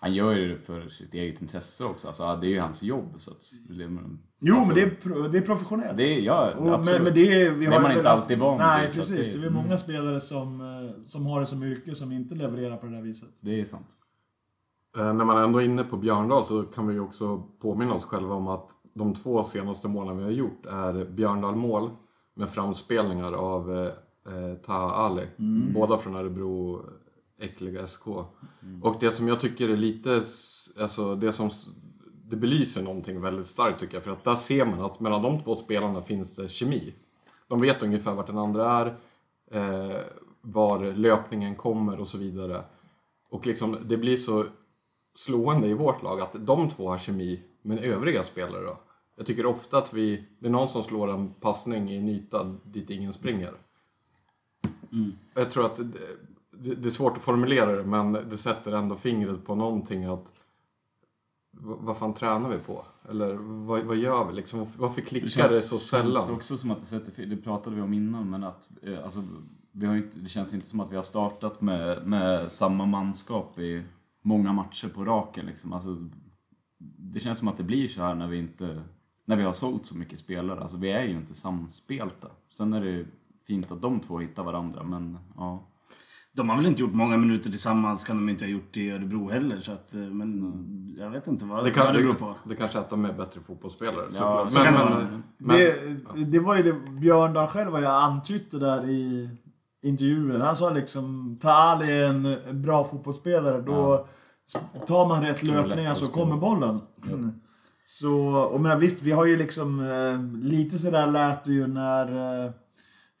Han 0.03 0.13
gör 0.13 0.37
ju 0.37 0.47
det 0.47 0.57
för 0.57 0.89
sitt 0.89 1.13
eget 1.13 1.41
intresse 1.41 1.85
också. 1.85 2.07
Alltså, 2.07 2.37
det 2.41 2.47
är 2.47 2.49
ju 2.49 2.59
hans 2.59 2.83
jobb. 2.83 3.13
Så 3.15 3.31
att, 3.31 3.37
det, 3.69 3.89
Jo, 4.39 4.55
alltså, 4.57 4.73
men 4.73 4.75
det 4.75 4.81
är, 4.81 5.29
det 5.29 5.37
är 5.37 5.41
professionellt. 5.41 5.97
det 5.97 6.03
är, 6.17 6.21
ja, 6.21 6.51
Och, 6.57 6.73
absolut. 6.73 6.97
men, 6.99 7.03
men 7.03 7.13
det 7.13 7.41
är, 7.41 7.51
vi 7.51 7.65
Det 7.65 7.71
har 7.71 7.77
är 7.77 7.81
man 7.81 7.91
inte 7.91 8.09
haft- 8.09 8.21
alltid 8.21 8.39
van 8.39 8.57
vid, 8.57 8.67
Nej, 8.67 8.83
precis. 8.83 9.31
det 9.33 9.39
Det 9.39 9.45
är- 9.45 9.49
är 9.49 9.53
många 9.53 9.77
spelare 9.77 10.19
som, 10.19 10.61
eh, 10.61 11.01
som 11.01 11.25
har 11.25 11.39
det 11.39 11.45
som 11.45 11.63
yrke 11.63 11.95
som 11.95 12.11
inte 12.11 12.35
levererar 12.35 12.77
på 12.77 12.85
det 12.85 12.91
där 12.95 13.01
viset. 13.01 13.29
det 13.41 13.61
är 13.61 13.65
sant. 13.65 13.87
Eh, 14.97 15.13
när 15.13 15.25
man 15.25 15.43
ändå 15.43 15.59
är 15.61 15.65
inne 15.65 15.83
på 15.83 15.97
Björndal 15.97 16.45
så 16.45 16.63
kan 16.63 16.87
vi 16.87 16.93
ju 16.93 16.99
också 16.99 17.37
påminna 17.61 17.93
oss 17.93 18.05
själva 18.05 18.33
om 18.35 18.47
att 18.47 18.69
de 18.95 19.13
två 19.13 19.43
senaste 19.43 19.87
målen 19.87 20.17
vi 20.17 20.23
har 20.23 20.31
gjort 20.31 20.65
är 20.65 21.05
Björndal-mål 21.05 21.89
med 22.35 22.49
framspelningar 22.49 23.31
av 23.33 23.71
eh, 23.77 23.85
eh, 24.33 24.55
Taha 24.65 24.89
Ali. 24.91 25.23
Båda 25.73 25.97
från 25.97 26.15
Örebro 26.15 26.81
äckliga 27.43 27.87
SK. 27.87 28.07
Och 28.81 28.97
det 28.99 29.11
som 29.11 29.27
jag 29.27 29.39
tycker 29.39 29.69
är 29.69 29.77
lite, 29.77 30.21
alltså 30.79 31.15
det 31.15 31.31
som 31.31 31.49
det 32.29 32.35
belyser 32.35 32.81
någonting 32.81 33.21
väldigt 33.21 33.47
starkt 33.47 33.79
tycker 33.79 33.93
jag. 33.93 34.03
För 34.03 34.11
att 34.11 34.23
där 34.23 34.35
ser 34.35 34.65
man 34.65 34.81
att 34.81 34.99
mellan 34.99 35.21
de 35.21 35.39
två 35.39 35.55
spelarna 35.55 36.01
finns 36.01 36.35
det 36.35 36.49
kemi. 36.49 36.93
De 37.47 37.61
vet 37.61 37.83
ungefär 37.83 38.13
vart 38.13 38.27
den 38.27 38.37
andra 38.37 38.71
är. 38.71 38.97
Eh, 39.51 39.97
var 40.41 40.93
löpningen 40.93 41.55
kommer 41.55 41.99
och 41.99 42.07
så 42.07 42.17
vidare. 42.17 42.63
Och 43.29 43.45
liksom, 43.45 43.77
det 43.85 43.97
blir 43.97 44.15
så 44.15 44.45
slående 45.15 45.67
i 45.67 45.73
vårt 45.73 46.03
lag 46.03 46.21
att 46.21 46.35
de 46.39 46.69
två 46.69 46.89
har 46.89 46.97
kemi, 46.97 47.43
men 47.61 47.79
övriga 47.79 48.23
spelare 48.23 48.65
då? 48.65 48.79
Jag 49.15 49.25
tycker 49.25 49.45
ofta 49.45 49.77
att 49.77 49.93
vi, 49.93 50.23
det 50.39 50.47
är 50.47 50.51
någon 50.51 50.69
som 50.69 50.83
slår 50.83 51.11
en 51.11 51.33
passning 51.33 51.89
i 51.89 51.97
en 51.97 52.09
yta 52.09 52.55
dit 52.63 52.89
ingen 52.89 53.13
springer. 53.13 53.53
Jag 55.33 55.51
tror 55.51 55.65
att 55.65 55.79
det, 56.63 56.69
det 56.69 56.75
det 56.75 56.87
är 56.87 56.91
svårt 56.91 57.17
att 57.17 57.23
formulera 57.23 57.75
det, 57.75 57.83
men 57.83 58.13
det 58.13 58.37
sätter 58.37 58.71
ändå 58.71 58.95
fingret 58.95 59.45
på 59.45 59.55
någonting 59.55 60.05
att 60.05 60.33
vad 61.61 61.97
fan 61.97 62.13
tränar 62.13 62.49
vi 62.49 62.57
på? 62.57 62.85
Eller 63.09 63.33
vad, 63.33 63.83
vad 63.83 63.97
gör 63.97 64.25
vi 64.25 64.33
liksom? 64.33 64.67
Varför 64.77 65.01
klickar 65.01 65.43
det, 65.43 65.49
så 65.49 65.79
sällan? 65.79 66.13
känns 66.13 66.29
också 66.29 66.57
som 66.57 66.71
att 66.71 66.79
det 66.79 66.85
sätter 66.85 67.11
fel. 67.11 67.29
Det 67.29 67.37
pratade 67.37 67.75
vi 67.75 67.81
om 67.81 67.93
innan, 67.93 68.29
men 68.29 68.43
att 68.43 68.69
eh, 68.81 69.03
alltså, 69.03 69.23
vi 69.71 69.85
har 69.85 69.95
inte, 69.95 70.19
det 70.19 70.29
känns 70.29 70.53
inte 70.53 70.65
som 70.65 70.79
att 70.79 70.91
vi 70.91 70.95
har 70.95 71.03
startat 71.03 71.61
med, 71.61 72.07
med 72.07 72.51
samma 72.51 72.85
manskap 72.85 73.59
i 73.59 73.83
många 74.21 74.53
matcher 74.53 74.87
på 74.87 75.05
raken. 75.05 75.45
Liksom. 75.45 75.73
Alltså, 75.73 76.09
det 76.97 77.19
känns 77.19 77.37
som 77.37 77.47
att 77.47 77.57
det 77.57 77.63
blir 77.63 77.87
så 77.87 78.01
här 78.01 78.15
när 78.15 78.27
vi 78.27 78.37
inte 78.37 78.81
när 79.25 79.35
vi 79.35 79.43
har 79.43 79.53
sålt 79.53 79.85
så 79.85 79.97
mycket 79.97 80.19
spelare. 80.19 80.61
Alltså, 80.61 80.77
vi 80.77 80.91
är 80.91 81.03
ju 81.03 81.17
inte 81.17 81.33
samspelta. 81.33 82.27
Sen 82.49 82.73
är 82.73 82.81
det 82.81 82.89
ju 82.89 83.07
fint 83.47 83.71
att 83.71 83.81
de 83.81 83.99
två 83.99 84.19
hittar 84.19 84.43
varandra, 84.43 84.83
men 84.83 85.17
ja. 85.35 85.67
De 86.35 86.49
har 86.49 86.57
väl 86.57 86.65
inte 86.65 86.81
gjort 86.81 86.93
många 86.93 87.17
minuter 87.17 87.49
tillsammans, 87.49 88.03
kan 88.03 88.15
de 88.15 88.29
inte 88.29 88.45
ha 88.45 88.49
gjort 88.49 88.77
i 88.77 88.91
Örebro 88.91 89.29
heller. 89.29 89.59
Så 89.59 89.71
att, 89.71 89.93
eh, 89.93 90.01
men 90.01 90.95
jag 90.99 91.09
vet 91.09 91.27
inte 91.27 91.45
vad 91.45 91.59
Det, 91.59 91.69
det, 91.69 91.71
kan, 91.71 91.85
vad 91.85 91.93
det 91.93 91.99
beror 91.99 92.13
det, 92.13 92.19
på. 92.19 92.35
det 92.49 92.55
kanske 92.55 92.77
är 92.77 92.81
att 92.81 92.89
de 92.89 93.05
är 93.05 93.13
bättre 93.13 93.41
fotbollsspelare. 93.41 94.05
Ja, 94.19 94.47
så 94.47 94.59
men, 94.59 94.73
det 94.73 94.79
men, 94.79 95.23
men, 95.37 95.57
Det, 95.57 96.25
det 96.25 96.39
var 96.39 96.55
ju 96.55 96.63
det 96.63 96.73
Björndal 96.91 97.47
själv 97.47 97.71
vad 97.71 97.81
jag 97.81 98.03
antydde 98.03 98.59
där 98.59 98.89
i 98.89 99.29
intervjuer. 99.83 100.39
Han 100.39 100.55
sa 100.55 100.69
liksom, 100.69 101.37
ta 101.41 101.51
Ali 101.51 101.91
är 101.91 102.05
en 102.05 102.37
bra 102.61 102.83
fotbollsspelare, 102.83 103.61
då 103.61 104.07
tar 104.87 105.07
man 105.07 105.21
rätt 105.21 105.43
löpningar 105.43 105.93
så 105.93 106.07
kommer 106.07 106.37
bollen. 106.37 106.81
Mm. 107.07 107.31
Så, 107.85 108.13
och 108.27 108.61
men 108.61 108.79
visst, 108.79 109.01
vi 109.01 109.11
har 109.11 109.25
ju 109.25 109.37
liksom 109.37 109.79
eh, 109.79 110.43
lite 110.49 110.77
sådär 110.77 111.07
lät 111.07 111.43
det 111.43 111.51
ju 111.51 111.67
när 111.67 112.05
eh, 112.45 112.51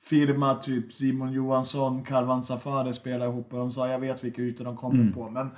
firma 0.03 0.55
typ 0.55 0.93
Simon 0.93 1.33
Johansson, 1.33 2.03
Karvan 2.03 2.43
Safari 2.43 2.93
spelade 2.93 3.31
ihop 3.31 3.53
och 3.53 3.59
de 3.59 3.71
sa 3.71 3.87
jag 3.87 3.99
vet 3.99 4.23
vilka 4.23 4.41
ytor 4.41 4.65
de 4.65 4.77
kommer 4.77 5.13
på. 5.13 5.29
Men, 5.29 5.49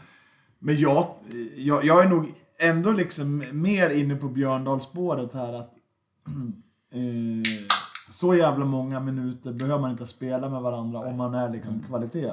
men 0.59 0.75
jag, 0.75 1.07
jag, 1.55 1.85
jag 1.85 2.03
är 2.05 2.09
nog 2.09 2.33
ändå 2.59 2.91
liksom 2.91 3.43
mer 3.51 3.89
inne 3.89 4.15
på 4.15 4.27
Björndalsspåret 4.27 5.33
här 5.33 5.53
att 5.53 5.73
eh, 6.93 7.65
så 8.09 8.35
jävla 8.35 8.65
många 8.65 8.99
minuter 8.99 9.53
behöver 9.53 9.79
man 9.79 9.91
inte 9.91 10.05
spela 10.05 10.49
med 10.49 10.61
varandra 10.61 10.99
om 10.99 11.17
man 11.17 11.33
är 11.33 11.49
liksom 11.49 11.83
kvalitet. 11.87 12.31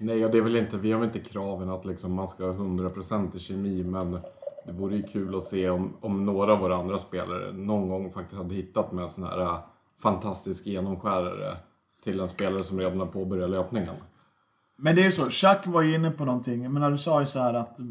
nej, 0.00 0.24
och 0.24 0.30
det 0.30 0.38
är 0.38 0.42
väl 0.42 0.56
inte, 0.56 0.76
vi 0.76 0.92
har 0.92 1.00
väl 1.00 1.08
inte 1.08 1.30
kraven 1.30 1.70
att 1.70 1.84
liksom 1.84 2.12
man 2.12 2.28
ska 2.28 2.44
ha 2.44 2.52
100% 2.52 3.36
i 3.36 3.38
kemi, 3.38 3.84
men 3.84 4.18
det 4.66 4.72
vore 4.72 4.96
ju 4.96 5.02
kul 5.02 5.36
att 5.36 5.44
se 5.44 5.70
om, 5.70 5.96
om 6.00 6.26
några 6.26 6.52
av 6.52 6.58
våra 6.58 6.76
andra 6.76 6.98
spelare 6.98 7.52
någon 7.52 7.88
gång 7.88 8.12
faktiskt 8.12 8.42
hade 8.42 8.54
hittat 8.54 8.92
med 8.92 9.04
en 9.04 9.10
sån 9.10 9.24
här 9.24 9.40
äh, 9.40 9.58
fantastisk 10.02 10.66
genomskärare 10.66 11.56
till 12.04 12.20
en 12.20 12.28
spelare 12.28 12.64
som 12.64 12.78
redan 12.78 13.00
har 13.00 13.06
påbörjat 13.06 13.50
löpningen. 13.50 13.94
Men 14.76 14.96
det 14.96 15.02
är 15.02 15.04
ju 15.04 15.12
så, 15.12 15.30
Chuck 15.30 15.66
var 15.66 15.82
ju 15.82 15.94
inne 15.94 16.10
på 16.10 16.24
någonting. 16.24 16.72
Men 16.72 16.92
du 16.92 16.98
sa 16.98 17.20
ju 17.20 17.26
så 17.26 17.38
här 17.38 17.54
att 17.54 17.80
eh, 17.80 17.86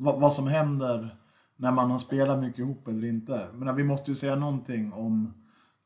vad, 0.00 0.20
vad 0.20 0.32
som 0.32 0.46
händer 0.46 1.16
när 1.56 1.70
man 1.70 1.90
har 1.90 1.98
spelat 1.98 2.38
mycket 2.38 2.58
ihop 2.58 2.88
eller 2.88 3.08
inte. 3.08 3.48
Men 3.52 3.76
vi 3.76 3.84
måste 3.84 4.10
ju 4.10 4.14
säga 4.14 4.36
någonting 4.36 4.92
om 4.92 5.34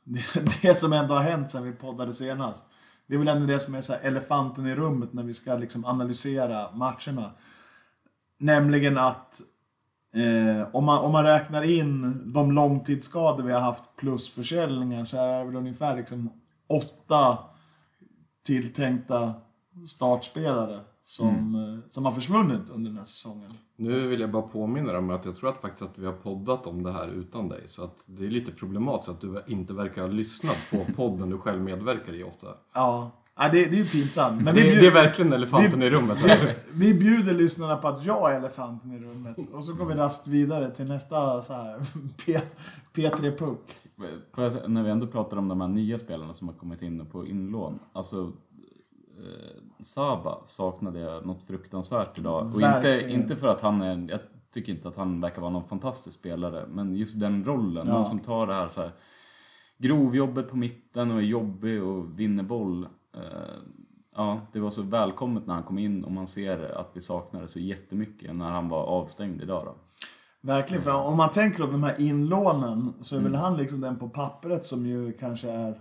det, 0.04 0.22
det 0.62 0.74
som 0.74 0.92
ändå 0.92 1.14
har 1.14 1.22
hänt 1.22 1.50
sen 1.50 1.64
vi 1.64 1.72
poddade 1.72 2.12
senast. 2.12 2.66
Det 3.06 3.14
är 3.14 3.18
väl 3.18 3.28
ändå 3.28 3.46
det 3.46 3.60
som 3.60 3.74
är 3.74 3.80
så 3.80 3.92
här 3.92 4.00
elefanten 4.02 4.66
i 4.66 4.74
rummet 4.74 5.12
när 5.12 5.22
vi 5.22 5.34
ska 5.34 5.54
liksom 5.54 5.84
analysera 5.84 6.72
matcherna. 6.72 7.30
Nämligen 8.38 8.98
att 8.98 9.40
eh, 10.16 10.68
om, 10.72 10.84
man, 10.84 10.98
om 10.98 11.12
man 11.12 11.24
räknar 11.24 11.62
in 11.62 12.22
de 12.32 12.52
långtidsskador 12.52 13.44
vi 13.44 13.52
har 13.52 13.60
haft 13.60 13.96
plus 13.96 14.34
försäljningar 14.34 15.04
så 15.04 15.16
är 15.16 15.38
det 15.38 15.44
väl 15.44 15.56
ungefär 15.56 15.96
liksom 15.96 16.30
åtta 16.66 17.38
tilltänkta 18.46 19.34
startspelare 19.88 20.80
som, 21.04 21.54
eh, 21.54 21.90
som 21.90 22.04
har 22.04 22.12
försvunnit 22.12 22.70
under 22.70 22.90
den 22.90 22.98
här 22.98 23.04
säsongen. 23.04 23.50
Nu 23.76 24.06
vill 24.06 24.20
jag 24.20 24.30
bara 24.30 24.42
påminna 24.42 24.88
dig 24.88 24.98
om 24.98 25.10
att 25.10 25.24
jag 25.24 25.36
tror 25.36 25.50
att 25.50 25.60
faktiskt 25.60 25.82
att 25.82 25.98
vi 25.98 26.06
har 26.06 26.12
poddat 26.12 26.66
om 26.66 26.82
det 26.82 26.92
här 26.92 27.08
utan 27.08 27.48
dig. 27.48 27.68
Så 27.68 27.84
att 27.84 28.04
det 28.08 28.26
är 28.26 28.30
lite 28.30 28.52
problematiskt 28.52 29.08
att 29.08 29.20
du 29.20 29.42
inte 29.46 29.74
verkar 29.74 30.02
ha 30.02 30.08
lyssnat 30.08 30.70
på 30.70 30.92
podden 30.96 31.30
du 31.30 31.38
själv 31.38 31.62
medverkar 31.62 32.12
i 32.12 32.24
ofta. 32.24 32.46
Ja, 32.74 33.10
ja 33.36 33.48
det, 33.48 33.64
det 33.64 33.74
är 33.76 33.78
ju 33.78 33.84
pinsamt. 33.84 34.42
Men 34.42 34.54
Det, 34.54 34.60
vi, 34.60 34.60
det 34.68 34.74
är 34.76 34.80
bjuder, 34.80 34.90
verkligen 34.90 35.32
elefanten 35.32 35.82
i 35.82 35.90
rummet 35.90 36.18
här. 36.18 36.54
vi 36.72 36.94
bjuder 36.94 37.34
lyssnarna 37.34 37.76
på 37.76 37.88
att 37.88 38.04
jag 38.04 38.32
är 38.32 38.36
elefanten 38.38 38.92
i 38.92 38.98
rummet. 38.98 39.36
Och 39.52 39.64
så 39.64 39.74
går 39.74 39.84
vi 39.86 39.94
rast 39.94 40.26
vidare 40.26 40.70
till 40.70 40.84
nästa 40.86 41.42
så 41.42 41.52
här 41.52 41.76
P- 42.26 42.40
P3 42.94 43.36
Puck. 43.38 43.60
Jag 44.36 44.70
när 44.70 44.82
vi 44.82 44.90
ändå 44.90 45.06
pratar 45.06 45.36
om 45.36 45.48
de 45.48 45.60
här 45.60 45.68
nya 45.68 45.98
spelarna 45.98 46.32
som 46.32 46.48
har 46.48 46.54
kommit 46.54 46.82
in 46.82 47.06
på 47.06 47.26
inlån. 47.26 47.78
Alltså, 47.92 48.32
eh, 49.18 49.62
Saba 49.80 50.38
saknade 50.44 51.00
jag 51.00 51.26
något 51.26 51.42
fruktansvärt 51.46 52.18
idag. 52.18 52.54
Och 52.54 52.62
inte, 52.62 53.06
inte 53.08 53.36
för 53.36 53.48
att 53.48 53.60
han 53.60 53.82
är, 53.82 54.10
jag 54.10 54.20
tycker 54.54 54.72
inte 54.72 54.88
att 54.88 54.96
han 54.96 55.20
verkar 55.20 55.40
vara 55.42 55.50
någon 55.52 55.68
fantastisk 55.68 56.18
spelare, 56.18 56.66
men 56.70 56.96
just 56.96 57.20
den 57.20 57.44
rollen, 57.44 57.82
Ja. 57.86 57.92
någon 57.92 58.04
som 58.04 58.18
tar 58.18 58.46
det 58.46 58.54
här 58.54 58.68
så 58.68 58.80
här 58.80 58.90
grovjobbet 59.78 60.50
på 60.50 60.56
mitten 60.56 61.10
och 61.10 61.18
är 61.18 61.22
jobbig 61.22 61.82
och 61.82 62.20
vinner 62.20 62.42
boll. 62.42 62.86
Eh, 63.14 63.20
ja, 64.16 64.40
det 64.52 64.60
var 64.60 64.70
så 64.70 64.82
välkommet 64.82 65.46
när 65.46 65.54
han 65.54 65.62
kom 65.62 65.78
in 65.78 66.04
och 66.04 66.12
man 66.12 66.26
ser 66.26 66.78
att 66.78 66.90
vi 66.92 67.00
saknade 67.00 67.48
så 67.48 67.58
jättemycket 67.60 68.36
när 68.36 68.50
han 68.50 68.68
var 68.68 68.82
avstängd 68.84 69.42
idag 69.42 69.64
då. 69.66 69.74
Verkligen, 70.40 70.82
för 70.82 70.92
om 70.94 71.16
man 71.16 71.30
tänker 71.30 71.64
på 71.64 71.70
de 71.72 71.82
här 71.82 72.00
inlånen 72.00 72.94
så 73.00 73.16
är 73.16 73.20
väl 73.20 73.34
han 73.34 73.56
liksom 73.56 73.80
den 73.80 73.96
på 73.98 74.08
pappret 74.08 74.64
som 74.66 74.86
ju 74.86 75.12
kanske 75.12 75.50
är 75.50 75.78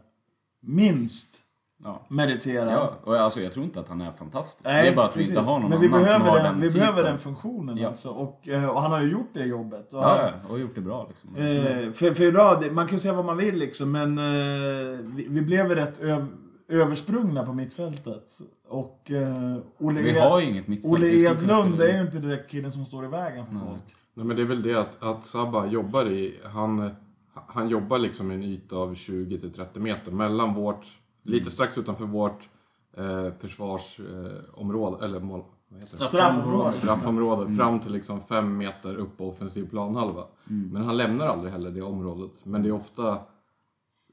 minst 0.62 1.42
Ja. 1.84 2.02
meriterad. 2.08 2.72
Ja, 2.74 2.94
och 3.04 3.16
alltså 3.18 3.40
jag 3.42 3.52
tror 3.52 3.66
inte 3.66 3.80
att 3.80 3.88
han 3.88 4.02
är 4.02 4.12
fantastisk. 4.12 4.66
Nej, 4.66 4.84
det 4.84 4.92
är 4.92 4.96
bara 4.96 5.06
att 5.06 5.16
vi 5.18 5.20
precis. 5.20 5.38
inte 5.38 5.50
har 5.52 5.60
någon 5.60 5.70
Men 5.70 5.80
vi 5.82 5.88
annan 5.88 6.06
som 6.06 6.20
behöver 6.22 6.30
har 6.40 6.44
den, 6.44 6.54
den 6.54 6.62
Vi 6.62 6.68
typen. 6.68 6.80
behöver 6.80 7.04
den 7.10 7.18
funktionen 7.18 7.78
Ja. 7.78 7.88
alltså. 7.88 8.10
Och, 8.10 8.48
eh, 8.48 8.66
och 8.70 8.82
han 8.82 8.92
har 8.92 9.02
ju 9.02 9.12
gjort 9.12 9.30
det 9.34 9.46
jobbet. 9.46 9.94
Och 9.94 10.00
Ja, 10.04 10.32
han, 10.44 10.52
och 10.52 10.60
gjort 10.60 10.76
det 10.76 10.82
bra 10.82 11.06
liksom. 11.08 11.36
Eh, 11.36 11.92
för, 11.92 12.14
för 12.14 12.24
idag, 12.28 12.72
man 12.72 12.88
kan 12.88 12.96
ju 12.96 13.00
säga 13.00 13.14
vad 13.14 13.26
man 13.26 13.38
vill 13.38 13.56
liksom, 13.56 13.92
men 13.92 14.18
eh, 14.18 15.00
vi, 15.04 15.28
vi 15.30 15.42
blev 15.42 15.70
rätt 15.76 16.00
öv, 16.00 16.28
översprungna 16.72 17.46
på 17.46 17.54
mittfältet. 17.54 18.42
Och 18.68 19.12
eh, 19.12 19.58
Olle, 19.78 20.02
Vi 20.02 20.20
har 20.20 20.40
ju 20.40 20.50
inget 20.50 20.68
mittfält. 20.68 20.94
Olle 20.94 21.08
Edlund 21.08 21.82
är 21.82 21.98
ju 21.98 22.02
inte 22.02 22.20
direkt 22.20 22.52
killen 22.52 22.72
som 22.72 22.86
står 22.86 23.06
i 23.06 23.08
vägen 23.08 23.46
för 23.46 23.54
folk. 23.54 23.96
Nej, 24.14 24.26
men 24.26 24.36
det 24.36 24.42
är 24.42 24.46
väl 24.46 24.62
det 24.62 24.76
att, 24.76 25.04
att 25.04 25.26
Sabba 25.26 25.66
jobbar 25.66 26.06
i... 26.06 26.40
Han, 26.44 26.92
han 27.34 27.70
jobbar 27.70 27.98
liksom 27.98 28.32
i 28.32 28.34
en 28.34 28.44
yta 28.44 28.76
av 28.76 28.94
20-30 28.94 29.80
meter 29.80 30.12
mellan 30.12 30.54
vårt... 30.54 30.86
Lite 31.24 31.52
strax 31.52 31.78
utanför 31.78 32.06
vårt 32.06 32.50
eh, 32.98 33.34
försvarsområde, 33.40 35.06
eller 35.06 35.20
mål... 35.20 35.44
Vad 35.70 35.80
heter 35.80 35.98
det? 35.98 36.06
Straffområde. 36.06 36.74
straffområde 36.74 37.56
fram 37.56 37.80
till 37.80 37.92
liksom 37.92 38.22
fem 38.22 38.58
meter 38.58 38.96
upp 38.96 39.18
på 39.18 39.30
offensiv 39.30 39.70
planhalva. 39.70 40.24
Men 40.46 40.82
han 40.82 40.98
lämnar 40.98 41.28
aldrig 41.28 41.52
heller 41.52 41.72
det 41.72 41.82
området. 41.82 42.46
Men 42.46 42.64
det 42.64 42.70
är 42.70 42.74
ofta, 42.74 43.18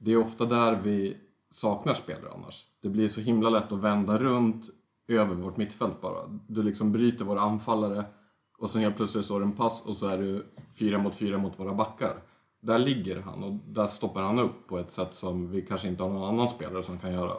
det 0.01 0.13
är 0.13 0.17
ofta 0.17 0.45
där 0.45 0.79
vi 0.83 1.17
saknar 1.51 1.95
spelare 1.95 2.31
annars. 2.35 2.65
Det 2.83 2.89
blir 2.89 3.09
så 3.09 3.21
himla 3.21 3.51
lätt 3.51 3.73
att 3.73 3.79
vända 3.79 4.19
runt 4.19 4.65
över 5.09 5.35
vårt 5.35 5.57
mittfält 5.57 6.01
bara. 6.01 6.41
Du 6.49 6.63
liksom 6.63 6.93
bryter 6.93 7.25
våra 7.25 7.41
anfallare 7.41 8.05
och 8.59 8.71
sen 8.71 8.83
helt 8.83 8.97
plötsligt 8.97 9.25
så 9.25 9.37
är 9.37 9.41
du 9.41 9.47
en 9.47 9.53
pass 9.53 9.83
och 9.83 9.97
så 9.97 10.07
är 10.07 10.19
du 10.19 10.47
fyra 10.79 10.99
mot 10.99 11.15
fyra 11.15 11.39
mot 11.39 11.61
våra 11.61 11.75
backar. 11.75 12.23
Där 12.63 12.79
ligger 12.79 13.23
han 13.23 13.45
och 13.45 13.53
där 13.53 13.87
stoppar 13.87 14.23
han 14.23 14.39
upp 14.39 14.69
på 14.69 14.79
ett 14.79 14.93
sätt 14.93 15.15
som 15.15 15.51
vi 15.51 15.63
kanske 15.63 15.89
inte 15.89 16.03
har 16.03 16.11
någon 16.11 16.35
annan 16.35 16.49
spelare 16.49 16.83
som 16.83 16.99
kan 16.99 17.13
göra. 17.13 17.33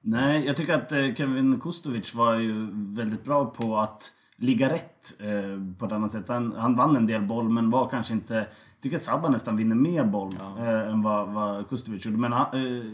Nej, 0.00 0.46
jag 0.46 0.56
tycker 0.56 0.74
att 0.74 0.92
eh, 0.92 1.14
Kevin 1.14 1.60
Kustovic 1.60 2.14
var 2.14 2.34
ju 2.34 2.68
väldigt 2.72 3.24
bra 3.24 3.46
på 3.46 3.76
att 3.76 4.12
ligga 4.36 4.70
rätt 4.72 5.20
eh, 5.20 5.76
på 5.78 5.86
ett 5.86 5.92
annat 5.92 6.12
sätt. 6.12 6.28
Han, 6.28 6.52
han 6.52 6.76
vann 6.76 6.96
en 6.96 7.06
del 7.06 7.22
boll, 7.22 7.48
men 7.48 7.70
var 7.70 7.88
kanske 7.88 8.14
inte... 8.14 8.46
Jag 8.78 8.82
tycker 8.82 8.96
att 8.96 9.02
Sabba 9.02 9.28
nästan 9.28 9.56
vinner 9.56 9.74
mer 9.74 10.04
boll 10.04 10.30
eh, 10.58 10.90
än 10.90 11.02
vad, 11.02 11.28
vad 11.28 11.68
Kustovic 11.68 12.06
gjorde. 12.06 12.18
Men 12.18 12.32
eh, 12.32 12.84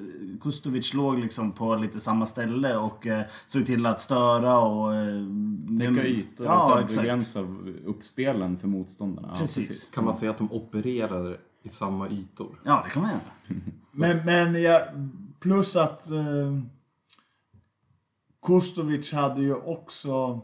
Kustovic 0.41 0.95
låg 0.95 1.19
liksom 1.19 1.53
på 1.53 1.77
lite 1.77 2.01
samma 2.01 2.27
ställe 2.27 2.77
och 2.77 3.07
eh, 3.07 3.25
såg 3.47 3.67
till 3.67 3.87
att 3.87 4.01
störa 4.01 4.59
och... 4.59 4.95
Eh, 4.95 5.27
Täcka 5.79 6.07
ytor 6.07 6.47
och 6.47 6.53
Ja, 6.53 6.81
exakt. 6.81 7.01
begränsa 7.03 7.41
uppspelen 7.85 8.59
för 8.59 8.69
motståndarna. 8.69 9.29
Ja, 9.33 9.39
Precis. 9.39 9.91
Kan 9.91 10.05
man 10.05 10.15
säga 10.15 10.31
att 10.31 10.39
de 10.39 10.53
opererar 10.53 11.37
i 11.63 11.69
samma 11.69 12.09
ytor? 12.09 12.61
Ja, 12.65 12.83
det 12.85 12.91
kan 12.91 13.03
man 13.03 13.11
göra. 13.11 13.61
Men, 13.93 14.25
men 14.25 14.63
ja, 14.63 14.81
plus 15.41 15.77
att 15.77 16.11
eh, 16.11 16.59
Kustovic 18.47 19.13
hade 19.13 19.43
ju 19.43 19.55
också 19.55 20.41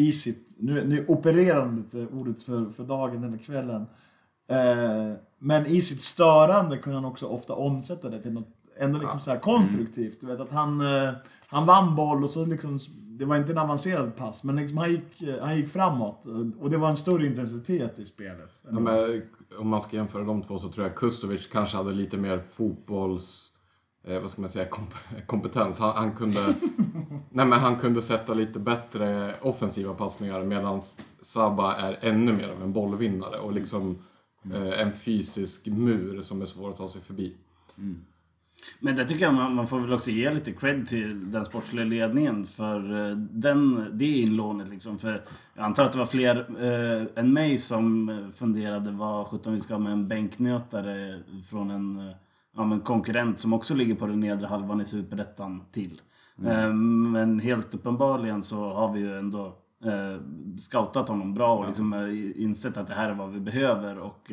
i 0.00 0.12
sitt, 0.12 0.54
nu, 0.58 0.84
nu 0.84 1.04
opererar 1.08 1.60
han 1.60 1.76
lite 1.76 2.06
ordet 2.06 2.42
för, 2.42 2.66
för 2.66 2.84
dagen 2.84 3.24
eller 3.24 3.38
kvällen. 3.38 3.86
Eh, 4.50 5.12
men 5.38 5.66
i 5.66 5.80
sitt 5.80 6.00
störande 6.00 6.78
kunde 6.78 6.96
han 6.96 7.04
också 7.04 7.26
ofta 7.26 7.54
omsätta 7.54 8.10
det 8.10 8.22
till 8.22 8.32
något 8.32 8.56
ändå 8.78 8.98
liksom 8.98 9.20
så 9.20 9.30
här 9.30 9.38
konstruktivt. 9.38 10.20
Du 10.20 10.26
vet 10.26 10.40
att 10.40 10.52
han, 10.52 10.80
eh, 10.80 11.12
han 11.46 11.66
vann 11.66 11.96
boll 11.96 12.24
och 12.24 12.30
så 12.30 12.44
liksom, 12.44 12.78
det 12.98 13.24
var 13.24 13.36
inte 13.36 13.52
en 13.52 13.58
avancerad 13.58 14.16
pass, 14.16 14.44
men 14.44 14.56
liksom 14.56 14.78
han, 14.78 14.90
gick, 14.90 15.22
eh, 15.22 15.42
han 15.42 15.56
gick 15.56 15.68
framåt. 15.68 16.26
Och 16.60 16.70
det 16.70 16.78
var 16.78 16.88
en 16.88 16.96
större 16.96 17.26
intensitet 17.26 17.98
i 17.98 18.04
spelet. 18.04 18.50
Ja, 18.70 18.80
men, 18.80 19.22
om 19.58 19.68
man 19.68 19.82
ska 19.82 19.96
jämföra 19.96 20.24
de 20.24 20.42
två 20.42 20.58
så 20.58 20.68
tror 20.68 20.86
jag 20.86 20.96
Kustovic 20.96 21.46
kanske 21.46 21.76
hade 21.76 21.92
lite 21.92 22.16
mer 22.16 22.42
fotbolls... 22.48 23.52
Eh, 24.04 24.20
vad 24.20 24.30
ska 24.30 24.40
man 24.40 24.50
säga? 24.50 24.68
Komp- 24.68 25.22
kompetens. 25.26 25.78
Han, 25.78 25.96
han 25.96 26.12
kunde... 26.12 26.40
nej 27.30 27.46
men 27.46 27.52
han 27.52 27.76
kunde 27.76 28.02
sätta 28.02 28.34
lite 28.34 28.58
bättre 28.58 29.34
offensiva 29.40 29.94
passningar 29.94 30.44
medan 30.44 30.80
Saba 31.22 31.74
är 31.74 31.98
ännu 32.00 32.32
mer 32.32 32.48
av 32.48 32.62
en 32.62 32.72
bollvinnare 32.72 33.38
och 33.38 33.52
liksom 33.52 33.98
eh, 34.54 34.80
en 34.80 34.92
fysisk 34.92 35.66
mur 35.66 36.22
som 36.22 36.42
är 36.42 36.46
svår 36.46 36.70
att 36.70 36.76
ta 36.76 36.88
sig 36.88 37.00
förbi. 37.00 37.36
Men 38.80 38.96
det 38.96 39.04
tycker 39.04 39.24
jag 39.24 39.34
man, 39.34 39.54
man 39.54 39.66
får 39.66 39.80
väl 39.80 39.92
också 39.92 40.10
ge 40.10 40.30
lite 40.32 40.52
cred 40.52 40.86
till 40.86 41.30
den 41.30 41.44
sportsliga 41.44 41.84
ledningen 41.84 42.46
för 42.46 43.08
eh, 43.10 43.16
den, 43.16 43.90
det 43.92 44.06
inlånet 44.06 44.68
liksom. 44.68 44.98
För 44.98 45.24
jag 45.54 45.64
antar 45.64 45.84
att 45.84 45.92
det 45.92 45.98
var 45.98 46.06
fler 46.06 46.36
eh, 46.38 47.06
än 47.22 47.32
mig 47.32 47.58
som 47.58 48.08
eh, 48.08 48.30
funderade 48.34 48.90
vad 48.90 49.26
sjutton 49.26 49.54
vi 49.54 49.60
ska 49.60 49.74
ha 49.74 49.78
med 49.78 49.92
en 49.92 50.08
bänknötare 50.08 51.22
från 51.50 51.70
en 51.70 51.98
eh, 52.08 52.14
ja, 52.56 52.64
men 52.64 52.80
konkurrent 52.80 53.38
som 53.38 53.52
också 53.52 53.74
ligger 53.74 53.94
på 53.94 54.06
den 54.06 54.20
nedre 54.20 54.46
halvan 54.46 54.80
i 54.80 54.84
Superettan 54.84 55.64
till. 55.72 56.00
Eh, 56.46 56.74
men 57.12 57.40
helt 57.40 57.74
uppenbarligen 57.74 58.42
så 58.42 58.68
har 58.68 58.92
vi 58.92 59.00
ju 59.00 59.18
ändå 59.18 59.46
eh, 59.84 60.22
scoutat 60.58 61.08
honom 61.08 61.34
bra 61.34 61.54
och 61.54 61.66
liksom 61.66 61.92
eh, 61.92 62.42
insett 62.42 62.76
att 62.76 62.86
det 62.86 62.94
här 62.94 63.10
är 63.10 63.14
vad 63.14 63.30
vi 63.30 63.40
behöver 63.40 63.98
och 63.98 64.32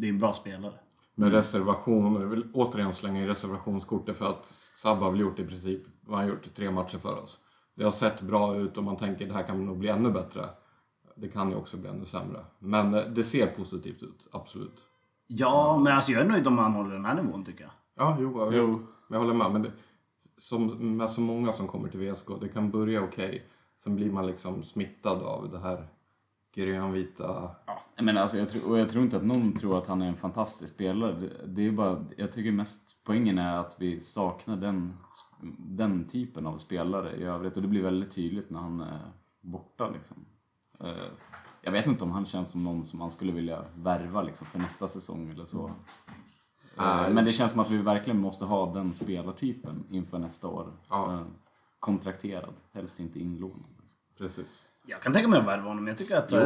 det 0.00 0.06
är 0.06 0.10
en 0.10 0.18
bra 0.18 0.32
spelare. 0.32 0.74
Med 1.14 1.32
reservation, 1.32 2.20
jag 2.20 2.28
vill 2.28 2.44
återigen 2.52 2.92
slänga 2.92 3.20
in 3.20 3.26
reservationskortet 3.26 4.16
för 4.16 4.30
att 4.30 4.46
Sabba 4.46 5.04
har 5.04 5.10
väl 5.10 5.20
gjort 5.20 5.38
i 5.38 5.44
princip 5.44 5.82
vad 6.06 6.18
han 6.18 6.28
gjort, 6.28 6.54
tre 6.54 6.70
matcher 6.70 6.98
för 6.98 7.22
oss. 7.22 7.38
Det 7.76 7.84
har 7.84 7.90
sett 7.90 8.22
bra 8.22 8.56
ut 8.56 8.76
och 8.76 8.84
man 8.84 8.96
tänker 8.96 9.26
det 9.26 9.32
här 9.32 9.42
kan 9.42 9.66
nog 9.66 9.78
bli 9.78 9.88
ännu 9.88 10.10
bättre. 10.10 10.44
Det 11.16 11.28
kan 11.28 11.50
ju 11.50 11.56
också 11.56 11.76
bli 11.76 11.90
ännu 11.90 12.04
sämre. 12.04 12.44
Men 12.58 13.14
det 13.14 13.24
ser 13.24 13.46
positivt 13.46 14.02
ut, 14.02 14.28
absolut. 14.32 14.82
Ja, 15.26 15.78
men 15.78 15.92
alltså 15.92 16.12
jag 16.12 16.22
är 16.22 16.28
nöjd 16.28 16.46
om 16.46 16.58
han 16.58 16.72
håller 16.72 16.94
den 16.94 17.04
här 17.04 17.14
nivån 17.14 17.44
tycker 17.44 17.62
jag. 17.62 17.72
Ja, 17.96 18.16
jo, 18.20 18.32
jo. 18.34 18.50
Jo. 18.52 18.66
Men 19.08 19.20
jag 19.20 19.26
håller 19.26 19.34
med. 19.34 19.52
Men 19.52 19.62
det, 19.62 19.70
som, 20.36 20.96
med 20.96 21.10
så 21.10 21.20
många 21.20 21.52
som 21.52 21.68
kommer 21.68 21.88
till 21.88 22.00
VSK, 22.00 22.28
det 22.40 22.48
kan 22.48 22.70
börja 22.70 23.02
okej. 23.02 23.46
Sen 23.78 23.96
blir 23.96 24.10
man 24.10 24.26
liksom 24.26 24.62
smittad 24.62 25.22
av 25.22 25.50
det 25.50 25.58
här 25.58 25.88
grönvita... 26.54 27.50
Ja, 27.66 27.82
jag 27.96 28.04
menar, 28.04 28.20
alltså, 28.20 28.38
jag, 28.38 28.48
tror, 28.48 28.70
och 28.70 28.78
jag 28.78 28.88
tror 28.88 29.04
inte 29.04 29.16
att 29.16 29.24
någon 29.24 29.52
tror 29.52 29.78
att 29.78 29.86
han 29.86 30.02
är 30.02 30.06
en 30.06 30.16
fantastisk 30.16 30.74
spelare. 30.74 31.12
Det, 31.12 31.46
det 31.46 31.66
är 31.66 31.72
bara, 31.72 32.04
jag 32.16 32.32
tycker 32.32 32.52
mest 32.52 33.02
poängen 33.06 33.38
är 33.38 33.56
att 33.56 33.76
vi 33.80 33.98
saknar 33.98 34.56
den, 34.56 34.96
den 35.58 36.06
typen 36.06 36.46
av 36.46 36.58
spelare 36.58 37.16
i 37.16 37.24
övrigt. 37.24 37.56
Och 37.56 37.62
det 37.62 37.68
blir 37.68 37.82
väldigt 37.82 38.10
tydligt 38.10 38.50
när 38.50 38.60
han 38.60 38.80
är 38.80 39.12
borta. 39.40 39.90
Liksom. 39.90 40.24
Eh, 41.66 41.72
Jag 41.72 41.72
vet 41.72 41.86
inte 41.86 42.04
om 42.04 42.10
han 42.12 42.26
känns 42.26 42.50
som 42.50 42.64
någon 42.64 42.84
som 42.84 42.98
man 42.98 43.10
skulle 43.10 43.32
vilja 43.32 43.64
värva 43.76 44.22
liksom, 44.22 44.46
för 44.46 44.58
nästa 44.58 44.88
säsong 44.88 45.30
eller 45.30 45.44
så. 45.44 45.70
Eh, 46.78 47.10
Men 47.10 47.24
det 47.24 47.32
känns 47.32 47.52
som 47.52 47.60
att 47.60 47.70
vi 47.70 47.76
verkligen 47.78 48.20
måste 48.20 48.44
ha 48.44 48.72
den 48.72 48.94
spelartypen 48.94 49.84
inför 49.90 50.18
nästa 50.18 50.48
år. 50.48 50.72
Ja. 50.88 51.12
Eh, 51.12 51.20
Kontrakterad, 51.80 52.54
helst 52.72 53.00
inte 53.00 53.18
inlånad. 53.18 53.64
Precis. 54.18 54.68
Jag 54.86 55.00
kan 55.02 55.12
tänka 55.12 55.28
mig 55.28 55.38
att 55.40 55.46
värva 55.46 55.68
honom. 55.68 55.86
Jag 55.86 55.98
tycker 55.98 56.16
att 56.16 56.32
eh, 56.32 56.40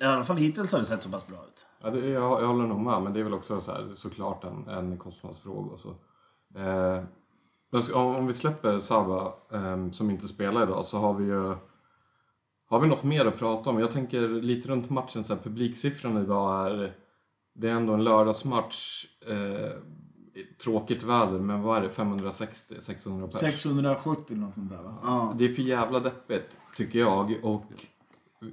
i 0.00 0.04
alla 0.04 0.24
fall 0.24 0.36
hittills 0.36 0.72
har 0.72 0.78
det 0.78 0.84
sett 0.84 1.02
så 1.02 1.10
pass 1.10 1.28
bra 1.28 1.36
ut. 1.36 1.66
Ja, 1.82 1.90
det, 1.90 2.08
jag, 2.08 2.42
jag 2.42 2.46
håller 2.46 2.66
nog 2.66 2.80
med, 2.80 3.02
men 3.02 3.12
det 3.12 3.20
är 3.20 3.24
väl 3.24 3.34
också 3.34 3.60
så 3.60 3.72
här, 3.72 3.90
såklart 3.94 4.44
en, 4.44 4.68
en 4.68 4.98
kostnadsfråga. 4.98 5.70
Och 5.70 5.78
så. 5.78 5.88
Eh, 6.60 7.96
om 7.96 8.26
vi 8.26 8.34
släpper 8.34 8.78
Saba, 8.78 9.32
eh, 9.52 9.90
som 9.90 10.10
inte 10.10 10.28
spelar 10.28 10.62
idag, 10.62 10.84
så 10.84 10.98
har 10.98 11.14
vi 11.14 11.24
ju... 11.24 11.54
Har 12.72 12.80
vi 12.80 12.88
något 12.88 13.02
mer 13.02 13.24
att 13.24 13.38
prata 13.38 13.70
om? 13.70 13.80
Jag 13.80 13.90
tänker 13.90 14.28
lite 14.28 14.68
runt 14.68 14.90
matchen, 14.90 15.24
så 15.24 15.34
här, 15.34 15.42
publiksiffran 15.42 16.16
idag 16.18 16.70
är... 16.70 16.92
Det 17.54 17.68
är 17.68 17.72
ändå 17.72 17.92
en 17.92 18.04
lördagsmatch. 18.04 19.06
Eh, 19.28 19.70
tråkigt 20.64 21.02
väder, 21.02 21.38
men 21.38 21.62
vad 21.62 21.78
är 21.78 21.82
det? 21.82 21.90
560? 21.90 22.74
600 22.80 23.26
pers? 23.26 23.40
670 23.40 24.24
eller 24.28 24.46
något 24.46 24.54
sånt 24.54 24.70
där 24.70 24.82
va? 24.82 24.98
Ja. 25.02 25.34
Det 25.38 25.44
är 25.44 25.48
för 25.48 25.62
jävla 25.62 26.00
deppigt, 26.00 26.58
tycker 26.76 26.98
jag. 26.98 27.34
Och 27.42 27.64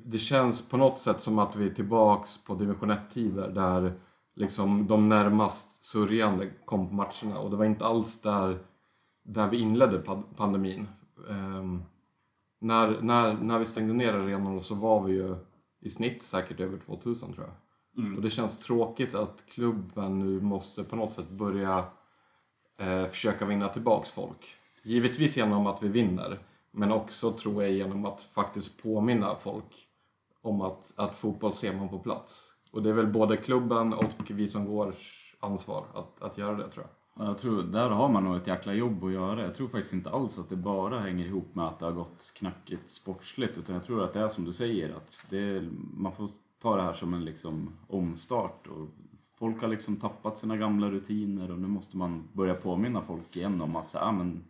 det 0.05 0.17
känns 0.17 0.69
på 0.69 0.77
något 0.77 0.99
sätt 0.99 1.21
som 1.21 1.39
att 1.39 1.55
vi 1.55 1.65
är 1.69 1.73
tillbaks 1.73 2.43
på 2.43 2.55
division 2.55 2.91
1-tider 2.91 3.49
där 3.49 3.93
liksom 4.35 4.87
de 4.87 5.09
närmast 5.09 5.83
sörjande 5.83 6.49
kom 6.65 6.87
på 6.87 6.93
matcherna. 6.93 7.39
Och 7.39 7.49
det 7.49 7.55
var 7.57 7.65
inte 7.65 7.85
alls 7.85 8.21
där, 8.21 8.59
där 9.23 9.47
vi 9.49 9.59
inledde 9.59 10.03
pandemin. 10.35 10.87
Ehm, 11.29 11.83
när, 12.59 13.01
när, 13.01 13.33
när 13.33 13.59
vi 13.59 13.65
stängde 13.65 13.93
ner 13.93 14.13
arenorna 14.13 14.59
så 14.59 14.75
var 14.75 15.03
vi 15.03 15.13
ju 15.13 15.35
i 15.81 15.89
snitt 15.89 16.23
säkert 16.23 16.59
över 16.59 16.77
2000 16.77 17.33
tror 17.33 17.47
jag. 17.47 17.55
Och 18.15 18.21
det 18.21 18.29
känns 18.29 18.59
tråkigt 18.59 19.15
att 19.15 19.45
klubben 19.45 20.19
nu 20.19 20.41
måste 20.41 20.83
på 20.83 20.95
något 20.95 21.11
sätt 21.11 21.29
börja 21.29 21.85
eh, 22.79 23.03
försöka 23.03 23.45
vinna 23.45 23.67
tillbaks 23.67 24.11
folk. 24.11 24.55
Givetvis 24.83 25.37
genom 25.37 25.67
att 25.67 25.83
vi 25.83 25.87
vinner, 25.87 26.39
men 26.71 26.91
också 26.91 27.31
tror 27.31 27.63
jag 27.63 27.71
genom 27.71 28.05
att 28.05 28.21
faktiskt 28.21 28.83
påminna 28.83 29.35
folk 29.35 29.87
om 30.41 30.61
att, 30.61 30.93
att 30.95 31.17
fotboll 31.17 31.53
ser 31.53 31.73
man 31.73 31.89
på 31.89 31.99
plats. 31.99 32.53
Och 32.71 32.83
det 32.83 32.89
är 32.89 32.93
väl 32.93 33.07
både 33.07 33.37
klubben 33.37 33.93
och 33.93 34.13
vi 34.29 34.47
som 34.47 34.65
går 34.65 34.93
ansvar 35.39 35.85
att, 35.93 36.21
att 36.21 36.37
göra 36.37 36.57
det 36.57 36.69
tror 36.69 36.85
jag. 36.85 36.98
Jag 37.21 37.37
tror, 37.37 37.63
där 37.63 37.89
har 37.89 38.09
man 38.09 38.23
nog 38.23 38.35
ett 38.35 38.47
jäkla 38.47 38.73
jobb 38.73 39.03
att 39.03 39.11
göra. 39.11 39.41
Jag 39.41 39.53
tror 39.53 39.67
faktiskt 39.67 39.93
inte 39.93 40.09
alls 40.09 40.39
att 40.39 40.49
det 40.49 40.55
bara 40.55 40.99
hänger 40.99 41.25
ihop 41.25 41.55
med 41.55 41.65
att 41.65 41.79
det 41.79 41.85
har 41.85 41.93
gått 41.93 42.33
knackigt 42.35 42.89
sportsligt. 42.89 43.57
Utan 43.57 43.75
jag 43.75 43.83
tror 43.83 44.03
att 44.03 44.13
det 44.13 44.19
är 44.19 44.27
som 44.27 44.45
du 44.45 44.51
säger, 44.51 44.95
att 44.95 45.25
det 45.29 45.63
man 45.93 46.11
får 46.11 46.29
ta 46.61 46.75
det 46.75 46.81
här 46.81 46.93
som 46.93 47.13
en 47.13 47.25
liksom 47.25 47.69
omstart. 47.87 48.67
Och 48.67 48.87
folk 49.39 49.61
har 49.61 49.67
liksom 49.67 49.95
tappat 49.95 50.37
sina 50.37 50.57
gamla 50.57 50.89
rutiner 50.89 51.51
och 51.51 51.59
nu 51.59 51.67
måste 51.67 51.97
man 51.97 52.27
börja 52.33 52.53
påminna 52.53 53.01
folk 53.01 53.35
igen 53.35 53.61
om 53.61 53.75
att 53.75 53.91
så, 53.91 53.99
ah, 53.99 54.11
men, 54.11 54.43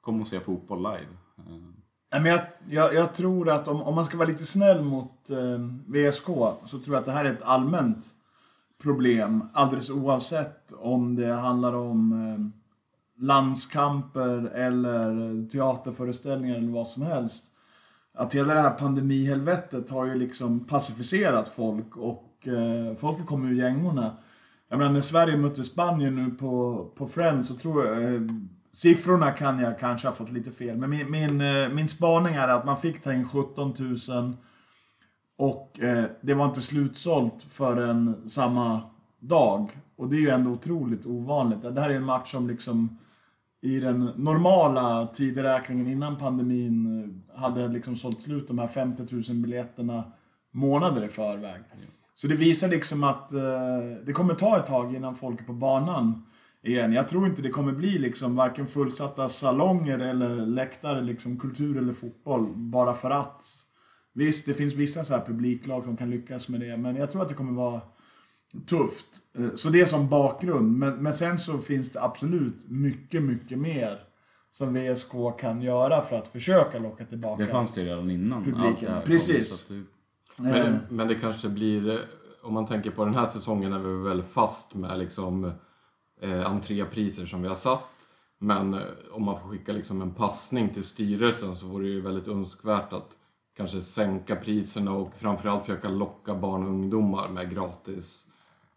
kom 0.00 0.20
och 0.20 0.26
se 0.26 0.40
fotboll 0.40 0.78
live. 0.78 1.16
Nej, 2.12 2.22
men 2.22 2.26
jag, 2.26 2.40
jag, 2.68 2.94
jag 2.94 3.14
tror 3.14 3.50
att 3.50 3.68
om, 3.68 3.82
om 3.82 3.94
man 3.94 4.04
ska 4.04 4.16
vara 4.16 4.28
lite 4.28 4.44
snäll 4.44 4.84
mot 4.84 5.30
eh, 5.30 5.58
VSK 5.86 6.26
så 6.64 6.78
tror 6.78 6.86
jag 6.86 6.96
att 6.96 7.04
det 7.04 7.12
här 7.12 7.24
är 7.24 7.34
ett 7.34 7.42
allmänt 7.42 8.14
problem. 8.82 9.44
Alldeles 9.52 9.90
oavsett 9.90 10.72
om 10.72 11.16
det 11.16 11.32
handlar 11.32 11.72
om 11.72 12.12
eh, 12.12 13.24
landskamper 13.24 14.50
eller 14.54 15.48
teaterföreställningar 15.48 16.56
eller 16.56 16.72
vad 16.72 16.88
som 16.88 17.02
helst. 17.02 17.46
Att 18.14 18.34
hela 18.34 18.54
det 18.54 18.60
här 18.60 18.70
pandemihelvetet 18.70 19.90
har 19.90 20.06
ju 20.06 20.14
liksom 20.14 20.60
pacificerat 20.60 21.48
folk 21.48 21.96
och 21.96 22.48
eh, 22.48 22.94
folk 22.94 23.26
kommer 23.26 23.48
ur 23.50 23.54
gängorna. 23.54 24.16
Jag 24.68 24.78
menar 24.78 24.92
när 24.92 25.00
Sverige 25.00 25.36
mötte 25.36 25.64
Spanien 25.64 26.14
nu 26.14 26.30
på, 26.30 26.84
på 26.96 27.06
Friends 27.06 27.48
så 27.48 27.54
tror 27.54 27.86
jag... 27.86 28.14
Eh, 28.14 28.20
siffrorna 28.72 29.30
kan 29.30 29.58
jag 29.58 29.78
kanske 29.78 30.08
ha 30.08 30.14
fått 30.14 30.32
lite 30.32 30.50
fel, 30.50 30.76
men 30.76 30.90
min, 30.90 31.10
min, 31.10 31.40
eh, 31.40 31.68
min 31.68 31.88
spaning 31.88 32.34
är 32.34 32.48
att 32.48 32.64
man 32.64 32.76
fick 32.76 33.02
ta 33.02 33.12
in 33.12 33.28
17 33.28 33.74
000 34.08 34.36
och 35.38 35.80
eh, 35.80 36.04
det 36.20 36.34
var 36.34 36.44
inte 36.44 36.60
slutsålt 36.60 37.42
förrän 37.42 38.28
samma 38.28 38.82
dag. 39.20 39.70
Och 39.96 40.10
det 40.10 40.16
är 40.16 40.20
ju 40.20 40.28
ändå 40.28 40.50
otroligt 40.50 41.06
ovanligt. 41.06 41.62
Det 41.62 41.80
här 41.80 41.90
är 41.90 41.94
en 41.94 42.04
match 42.04 42.32
som 42.32 42.48
liksom 42.48 42.98
i 43.62 43.80
den 43.80 44.04
normala 44.04 45.06
tideräkningen 45.06 45.86
innan 45.86 46.18
pandemin 46.18 47.02
eh, 47.02 47.40
hade 47.40 47.68
liksom 47.68 47.96
sålt 47.96 48.22
slut 48.22 48.48
de 48.48 48.58
här 48.58 48.66
50 48.66 49.02
000 49.14 49.22
biljetterna 49.42 50.04
månader 50.52 51.04
i 51.04 51.08
förväg. 51.08 51.60
Så 52.14 52.28
det 52.28 52.34
visar 52.34 52.68
liksom 52.68 53.04
att 53.04 53.32
eh, 53.32 53.40
det 54.06 54.12
kommer 54.12 54.34
ta 54.34 54.58
ett 54.58 54.66
tag 54.66 54.94
innan 54.94 55.14
folk 55.14 55.40
är 55.40 55.44
på 55.44 55.52
banan 55.52 56.26
igen. 56.62 56.92
Jag 56.92 57.08
tror 57.08 57.26
inte 57.26 57.42
det 57.42 57.50
kommer 57.50 57.72
bli 57.72 57.98
liksom 57.98 58.36
varken 58.36 58.66
fullsatta 58.66 59.28
salonger 59.28 59.98
eller 59.98 60.46
läktare, 60.46 61.02
liksom 61.02 61.38
kultur 61.38 61.78
eller 61.78 61.92
fotboll, 61.92 62.56
bara 62.56 62.94
för 62.94 63.10
att. 63.10 63.44
Visst, 64.14 64.46
det 64.46 64.54
finns 64.54 64.74
vissa 64.74 65.04
så 65.04 65.14
här 65.14 65.24
publiklag 65.26 65.84
som 65.84 65.96
kan 65.96 66.10
lyckas 66.10 66.48
med 66.48 66.60
det, 66.60 66.76
men 66.76 66.96
jag 66.96 67.10
tror 67.10 67.22
att 67.22 67.28
det 67.28 67.34
kommer 67.34 67.52
vara 67.52 67.80
tufft. 68.66 69.06
Eh, 69.38 69.54
Så 69.54 69.68
det 69.68 69.80
är 69.80 69.84
som 69.86 70.08
bakgrund. 70.08 70.78
Men, 70.78 70.96
men 71.02 71.12
sen 71.12 71.38
så 71.38 71.58
finns 71.58 71.90
det 71.92 72.02
absolut 72.02 72.68
mycket, 72.68 73.22
mycket 73.22 73.58
mer 73.58 74.00
som 74.50 74.74
VSK 74.74 75.12
kan 75.40 75.62
göra 75.62 76.00
för 76.02 76.16
att 76.16 76.28
försöka 76.28 76.78
locka 76.78 77.04
tillbaka. 77.04 77.44
Det 77.44 77.50
fanns 77.50 77.74
det 77.74 77.84
redan 77.84 78.10
innan 78.10 78.44
Publiken. 78.44 78.94
kom, 78.94 79.02
Precis. 79.04 79.62
att 79.62 79.68
det- 79.76 79.84
Men, 80.42 80.54
Eh, 80.54 80.64
det- 80.64 80.78
men 80.90 81.08
det 81.08 81.14
kanske 81.14 81.48
blir, 81.48 81.90
eh, 81.90 81.98
om 82.42 82.54
man 82.54 82.66
tänker 82.66 82.90
på 82.90 83.04
den 83.04 83.14
här 83.14 83.26
säsongen 83.26 83.72
är 83.72 83.78
vi 83.78 84.08
väl 84.08 84.22
fast 84.22 84.74
med 84.74 84.98
liksom 84.98 85.52
eh, 86.20 86.46
entrépriser 86.50 87.26
som 87.26 87.42
vi 87.42 87.48
har 87.48 87.54
satt. 87.54 87.88
Men 88.38 88.80
om 89.12 89.24
man 89.24 89.40
får 89.40 89.48
skicka 89.48 89.72
liksom 89.72 90.02
en 90.02 90.14
passning 90.14 90.68
till 90.68 90.84
styrelsen 90.84 91.56
så 91.56 91.66
vore 91.66 91.84
det 91.84 91.90
ju 91.90 92.00
väldigt 92.00 92.28
önskvärt 92.28 92.92
att 92.92 93.17
kanske 93.58 93.82
sänka 93.82 94.36
priserna 94.36 94.92
och 94.92 95.16
framförallt 95.16 95.64
försöka 95.64 95.88
locka 95.88 96.34
barn 96.34 96.62
och 96.62 96.68
ungdomar 96.68 97.28
med 97.28 97.50
gratis 97.50 98.26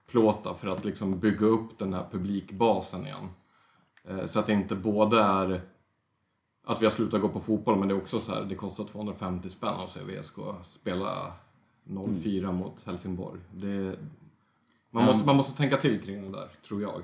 plåtar 0.07 0.53
för 0.53 0.67
att 0.67 0.85
liksom 0.85 1.19
bygga 1.19 1.45
upp 1.45 1.77
den 1.77 1.93
här 1.93 2.07
publikbasen 2.11 3.05
igen. 3.05 3.29
Eh, 4.03 4.25
Så 4.25 4.39
att 4.39 4.45
det 4.45 4.53
inte 4.53 4.75
både 4.75 5.21
är 5.21 5.61
att 6.65 6.81
vi 6.81 6.85
har 6.85 6.91
slutat 6.91 7.21
gå 7.21 7.29
på 7.29 7.39
fotboll, 7.39 7.79
men 7.79 7.87
det 7.87 7.93
är 7.93 7.97
också 7.97 8.19
så 8.19 8.33
här, 8.33 8.43
det 8.43 8.55
kostar 8.55 8.83
250 8.83 9.49
spänn 9.49 9.73
att 9.83 9.89
se 9.89 9.99
VSK 10.03 10.35
spela 10.63 11.33
0-4 11.83 12.51
mot 12.51 12.83
Helsingborg. 12.83 13.39
Det, 13.51 13.99
man, 14.89 15.05
måste, 15.05 15.25
man 15.25 15.35
måste 15.35 15.57
tänka 15.57 15.77
till 15.77 16.01
kring 16.01 16.21
det 16.21 16.37
där, 16.37 16.49
tror 16.67 16.81
jag. 16.81 17.01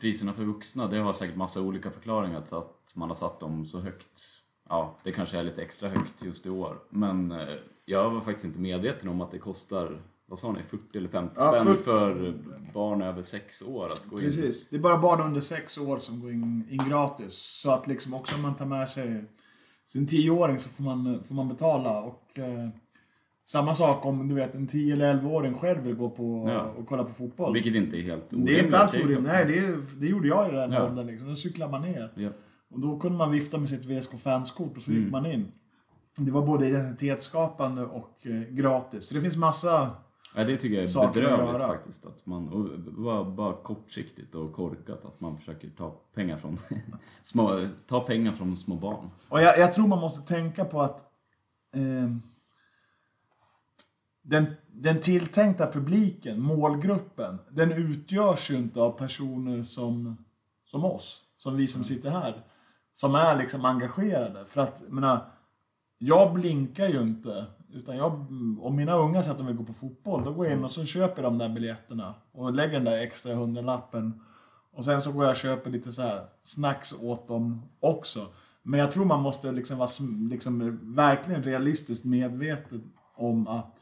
Priserna 0.00 0.32
för 0.32 0.44
vuxna, 0.44 0.86
det 0.86 0.98
har 0.98 1.12
säkert 1.12 1.36
massa 1.36 1.62
olika 1.62 1.90
förklaringar 1.90 2.40
till 2.42 2.56
att 2.56 2.92
man 2.96 3.08
har 3.08 3.14
satt 3.14 3.40
dem 3.40 3.66
så 3.66 3.80
högt. 3.80 4.44
Ja, 4.68 4.96
det 5.04 5.12
kanske 5.12 5.38
är 5.38 5.42
lite 5.42 5.62
extra 5.62 5.88
högt 5.88 6.24
just 6.24 6.46
i 6.46 6.50
år. 6.50 6.78
Men 6.90 7.32
eh, 7.32 7.38
jag 7.84 8.10
var 8.10 8.20
faktiskt 8.20 8.44
inte 8.46 8.60
medveten 8.60 9.08
om 9.08 9.20
att 9.20 9.30
det 9.30 9.38
kostar, 9.38 10.02
vad 10.26 10.38
sa 10.38 10.52
ni, 10.52 10.62
40 10.62 10.98
eller 10.98 11.08
50 11.08 11.34
Ja, 11.36 11.52
spänn 11.52 11.74
40. 11.74 11.82
för 11.84 12.32
barn 12.74 13.02
över 13.02 13.22
6 13.22 13.62
år 13.68 13.90
att 13.92 14.06
gå 14.06 14.18
in. 14.18 14.24
Precis. 14.24 14.70
Det 14.70 14.76
är 14.76 14.80
bara 14.80 14.98
barn 14.98 15.20
under 15.20 15.40
sex 15.40 15.78
år 15.78 15.98
som 15.98 16.20
går 16.20 16.30
in, 16.32 16.64
in 16.70 16.80
gratis. 16.88 17.32
Så 17.62 17.70
att 17.70 17.86
liksom 17.86 18.14
också 18.14 18.36
om 18.36 18.42
man 18.42 18.54
tar 18.56 18.66
med 18.66 18.90
sig 18.90 19.24
sin 19.84 20.06
tioåring 20.06 20.58
så 20.58 20.68
får 20.68 20.84
man, 20.84 21.22
får 21.24 21.34
man 21.34 21.48
betala. 21.48 22.02
Och 22.02 22.38
eh, 22.38 22.68
samma 23.44 23.74
sak 23.74 24.06
om 24.06 24.28
du 24.28 24.34
vet 24.34 24.54
en 24.54 24.66
10 24.66 24.92
eller 24.92 25.14
11-åring 25.14 25.54
själv 25.54 25.82
vill 25.82 25.94
gå 25.94 26.10
på 26.10 26.44
Ja. 26.48 26.62
och 26.62 26.86
kolla 26.86 27.04
på 27.04 27.12
fotboll. 27.12 27.52
Vilket 27.54 27.74
inte 27.74 27.96
är 27.96 28.02
helt 28.02 28.24
det 28.30 28.58
är 28.58 28.64
inte 28.64 28.78
alls 28.78 28.94
orimligt. 28.94 29.22
Nej, 29.22 29.44
det, 29.44 29.76
det 30.00 30.06
gjorde 30.06 30.28
jag 30.28 30.48
i 30.48 30.52
den 30.56 30.72
Ja. 30.72 30.86
åldern. 30.88 31.06
Liksom. 31.06 31.28
Då 31.28 31.36
cyklar 31.36 31.68
man 31.68 31.82
ner. 31.82 32.12
Ja. 32.16 32.30
Och 32.70 32.80
då 32.80 32.98
kunde 32.98 33.18
man 33.18 33.30
vifta 33.30 33.58
med 33.58 33.68
sitt 33.68 33.84
VSK-fanskort 33.86 34.76
och 34.76 34.82
så 34.82 34.90
Mm. 34.90 35.02
gick 35.02 35.12
man 35.12 35.26
in. 35.26 35.52
Det 36.18 36.30
var 36.30 36.46
både 36.46 36.66
identitetsskapande 36.68 37.82
och 37.84 38.26
eh, 38.26 38.40
gratis. 38.40 39.08
Så 39.08 39.14
det 39.14 39.20
finns 39.20 39.36
massa... 39.36 39.90
Ja, 40.34 40.44
det 40.44 40.56
tycker 40.56 40.76
jag 40.76 40.84
är 40.84 41.12
bedrövligt 41.12 41.62
faktiskt. 41.62 42.06
Att 42.06 42.26
man, 42.26 42.50
bara, 42.98 43.24
bara 43.24 43.62
kortsiktigt 43.62 44.34
och 44.34 44.52
korkat 44.52 45.04
att 45.04 45.20
man 45.20 45.38
försöker 45.38 45.70
ta 45.70 45.90
pengar 46.14 46.36
från 46.36 46.58
små, 47.22 47.66
ta 47.86 48.00
pengar 48.00 48.32
från 48.32 48.56
små 48.56 48.74
barn. 48.74 49.10
Och 49.28 49.42
jag, 49.42 49.58
jag 49.58 49.72
tror 49.72 49.88
man 49.88 50.00
måste 50.00 50.34
tänka 50.34 50.64
på 50.64 50.82
att 50.82 51.00
eh, 51.74 52.10
den, 54.22 54.46
den 54.72 55.00
tilltänkta 55.00 55.72
publiken, 55.72 56.40
målgruppen, 56.40 57.38
den 57.50 57.72
utgörs 57.72 58.50
ju 58.50 58.54
inte 58.56 58.80
av 58.80 58.90
personer 58.92 59.62
som, 59.62 60.16
som 60.64 60.84
oss, 60.84 61.22
som 61.36 61.56
vi 61.56 61.66
som 61.66 61.84
sitter 61.84 62.10
här, 62.10 62.44
som 63.00 63.14
är 63.14 63.36
liksom 63.36 63.64
engagerade. 63.64 64.44
För 64.44 64.60
att, 64.60 64.82
jag 64.84 64.92
menar, 64.92 65.26
jag 65.98 66.34
blinkar 66.34 66.88
ju 66.88 67.00
inte. 67.00 67.46
Utan 67.72 67.96
jag, 67.96 68.12
om 68.60 68.76
mina 68.76 68.96
unga 68.96 69.22
säger 69.22 69.32
att 69.32 69.38
de 69.38 69.46
vill 69.46 69.56
gå 69.56 69.64
på 69.64 69.72
fotboll, 69.72 70.24
då 70.24 70.32
går 70.32 70.46
jag 70.46 70.56
in 70.56 70.64
och 70.64 70.70
så 70.70 70.84
köper 70.84 71.22
de 71.22 71.38
där 71.38 71.48
biljetterna 71.48 72.14
och 72.32 72.52
lägger 72.52 72.72
den 72.72 72.84
där 72.84 72.98
extra 72.98 73.34
hundralappen. 73.34 74.20
Och 74.72 74.84
sen 74.84 75.00
så 75.00 75.12
går 75.12 75.24
jag 75.24 75.30
och 75.30 75.36
köper 75.36 75.70
lite 75.70 75.92
så 75.92 76.02
här 76.02 76.24
snacks 76.42 77.02
åt 77.02 77.28
dem 77.28 77.62
också. 77.80 78.26
Men 78.62 78.80
jag 78.80 78.90
tror 78.90 79.04
man 79.04 79.22
måste 79.22 79.52
liksom 79.52 79.78
vara 79.78 79.88
liksom 80.30 80.78
verkligen 80.82 81.42
realistiskt 81.42 82.04
medveten 82.04 82.90
om 83.16 83.48
att 83.48 83.78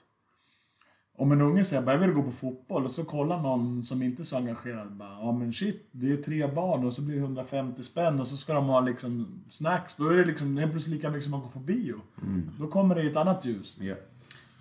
om 1.16 1.32
en 1.32 1.40
unge 1.40 1.64
säger 1.64 1.82
att 1.82 1.88
jag 1.88 1.98
vill 1.98 2.12
gå 2.12 2.22
på 2.22 2.30
fotboll 2.30 2.84
och 2.84 2.90
så 2.90 3.04
kollar 3.04 3.42
någon 3.42 3.82
som 3.82 4.02
inte 4.02 4.22
är 4.22 4.24
så 4.24 4.36
engagerad 4.36 4.92
bara, 4.92 5.10
ja 5.20 5.32
men 5.32 5.52
shit, 5.52 5.88
det 5.92 6.12
är 6.12 6.16
tre 6.16 6.46
barn 6.46 6.84
och 6.84 6.92
så 6.92 7.02
blir 7.02 7.14
det 7.14 7.20
150 7.20 7.82
spänn 7.82 8.20
och 8.20 8.26
så 8.26 8.36
ska 8.36 8.54
de 8.54 8.66
ha 8.66 8.80
liksom 8.80 9.42
snacks. 9.50 9.94
Då 9.94 10.08
är 10.08 10.16
det 10.16 10.24
liksom 10.24 10.56
helt 10.56 10.72
plötsligt 10.72 10.96
lika 10.96 11.10
mycket 11.10 11.24
som 11.24 11.34
att 11.34 11.42
gå 11.42 11.48
på 11.48 11.58
bio. 11.58 12.00
Då 12.58 12.68
kommer 12.68 12.94
det 12.94 13.02
i 13.02 13.06
ett 13.06 13.16
annat 13.16 13.44
ljus. 13.44 13.78
Ja. 13.80 13.94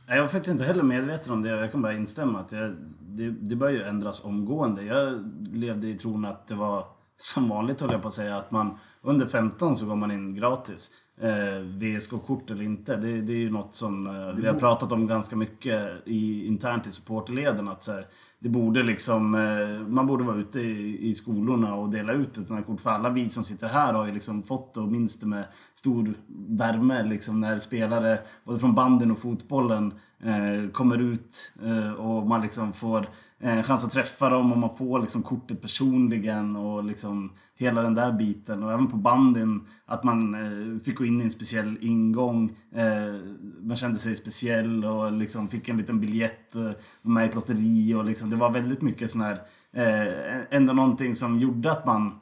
Jag 0.08 0.18
är 0.18 0.22
faktiskt 0.28 0.52
inte 0.52 0.64
heller 0.64 0.84
medveten 0.84 1.34
om 1.34 1.42
det. 1.42 1.50
Jag 1.50 1.72
kan 1.72 1.82
bara 1.82 1.94
instämma. 1.94 2.40
Att 2.40 2.52
jag, 2.52 2.76
det, 3.00 3.30
det 3.30 3.56
bör 3.56 3.70
ju 3.70 3.84
ändras 3.84 4.26
omgående. 4.26 4.84
Jag 4.84 5.32
levde 5.54 5.88
i 5.88 5.94
tron 5.94 6.26
att 6.26 6.48
det 6.48 6.56
var 6.56 6.84
som 7.18 7.50
vanligt, 7.50 7.82
höll 7.82 7.92
jag 7.92 8.02
på 8.02 8.08
att 8.08 8.14
säga, 8.14 8.38
att 8.38 8.52
man 8.52 8.78
under 9.06 9.26
15 9.26 9.76
så 9.76 9.86
går 9.86 9.96
man 9.96 10.12
in 10.12 10.36
gratis. 10.36 10.92
Eh, 11.22 11.62
VSK-kort 11.62 12.52
eller 12.52 12.64
inte, 12.64 12.96
det, 12.96 13.22
det 13.22 13.34
är 13.34 13.38
ju 13.38 13.50
något 13.50 13.76
som 13.76 14.08
eh, 14.08 14.36
vi 14.36 14.48
har 14.48 14.54
pratat 14.54 14.92
om 14.92 15.08
ganska 15.08 15.36
mycket 15.36 15.92
i, 16.06 16.48
internt 16.48 16.88
i 16.88 16.92
supporterleden. 16.92 17.68
Att 17.68 17.88
här, 17.88 18.06
det 18.40 18.50
borde 18.50 18.84
liksom, 18.84 19.36
eh, 19.36 19.88
man 19.88 20.08
borde 20.08 20.24
vara 20.24 20.38
ute 20.38 20.60
i, 20.60 21.10
i 21.10 21.14
skolorna 21.14 21.76
och 21.76 21.90
dela 21.90 22.14
ut 22.14 22.38
ett 22.38 22.48
sånt 22.48 22.60
här 22.60 22.66
kort. 22.66 22.80
För 22.80 22.90
alla 22.90 23.10
vi 23.10 23.30
som 23.30 23.44
sitter 23.44 23.68
här 23.68 23.94
har 23.94 24.06
ju 24.06 24.14
liksom 24.14 24.44
fått 24.44 24.74
det 24.74 24.80
det 25.20 25.26
med 25.26 25.46
stor 25.74 26.14
värme. 26.50 27.04
Liksom 27.04 27.42
när 27.42 27.58
spelare, 27.58 28.20
både 28.44 28.60
från 28.60 28.76
banden 28.76 29.12
och 29.12 29.20
fotbollen, 29.20 29.94
eh, 30.24 30.72
kommer 30.72 31.02
ut 31.02 31.54
eh, 31.66 31.94
och 31.94 32.28
man 32.28 32.42
liksom 32.42 32.74
får 32.74 33.08
eh, 33.40 33.64
chans 33.64 33.86
att 33.86 33.92
träffa 33.92 34.30
dem 34.30 34.52
och 34.52 34.58
man 34.58 34.76
får 34.76 35.00
liksom 35.00 35.24
kortet 35.24 35.62
personligen 35.62 36.56
och 36.56 36.84
liksom 36.84 37.32
hela 37.56 37.82
den 37.82 37.94
där 37.94 38.12
biten. 38.12 38.64
Och 38.64 38.72
även 38.72 38.88
på 38.88 38.98
bandin, 38.98 39.68
att 39.86 40.04
man 40.04 40.34
eh, 40.34 40.80
fick 40.80 40.98
gå 40.98 41.06
in 41.06 41.22
i 41.22 41.24
en 41.24 41.32
speciell 41.32 41.78
ingång. 41.82 42.58
Eh, 42.76 43.16
man 43.62 43.78
kände 43.78 44.00
sig 44.00 44.16
speciell 44.16 44.86
och 44.86 45.12
liksom 45.12 45.48
fick 45.48 45.70
en 45.70 45.78
liten 45.78 46.00
biljett 46.00 46.56
eh, 46.56 46.72
med 47.02 47.30
ett 47.30 47.36
lotteri 47.36 47.94
och 47.94 48.06
liksom 48.06 48.30
det 48.30 48.36
var 48.36 48.50
väldigt 48.52 48.82
mycket 48.82 49.12
sån 49.12 49.22
här 49.22 49.42
eh, 49.74 50.44
ändå 50.50 50.74
någonting 50.74 51.16
som 51.16 51.40
gjorde 51.40 51.72
att 51.72 51.86
man 51.86 52.08
eh, 52.08 52.14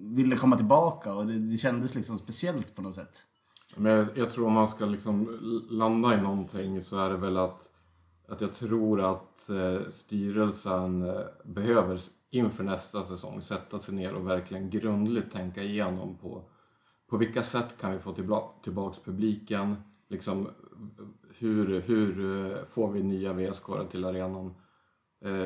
ville 0.00 0.36
komma 0.36 0.56
tillbaka 0.56 1.14
och 1.14 1.26
det, 1.26 1.38
det 1.38 1.56
kändes 1.56 1.94
liksom 1.94 2.16
speciellt 2.16 2.76
på 2.76 2.82
något 2.82 2.94
sätt. 2.94 3.26
Men 3.76 3.92
jag, 3.92 4.06
jag 4.14 4.30
tror 4.30 4.46
om 4.46 4.52
man 4.52 4.68
ska 4.68 4.84
liksom 4.86 5.38
landa 5.70 6.14
i 6.14 6.20
någonting 6.20 6.80
så 6.80 6.98
är 6.98 7.10
det 7.10 7.16
väl 7.16 7.36
att, 7.36 7.68
att 8.28 8.40
jag 8.40 8.54
tror 8.54 9.00
att 9.00 9.50
eh, 9.50 9.90
styrelsen 9.90 11.08
eh, 11.08 11.20
behöver 11.44 12.00
inför 12.30 12.64
nästa 12.64 13.02
säsong 13.02 13.42
sätta 13.42 13.78
sig 13.78 13.94
ner 13.94 14.14
och 14.14 14.28
verkligen 14.28 14.70
grundligt 14.70 15.32
tänka 15.32 15.62
igenom 15.62 16.18
på, 16.18 16.44
på 17.10 17.16
vilka 17.16 17.42
sätt 17.42 17.76
kan 17.80 17.92
vi 17.92 17.98
få 17.98 18.12
tillbaka, 18.12 18.62
tillbaks 18.62 18.98
publiken, 18.98 19.76
liksom 20.08 20.48
hur, 21.38 21.80
hur 21.80 22.20
eh, 22.50 22.64
får 22.64 22.92
vi 22.92 23.02
nya 23.02 23.32
vsk 23.32 23.66
till 23.90 24.04
arenan? 24.04 24.54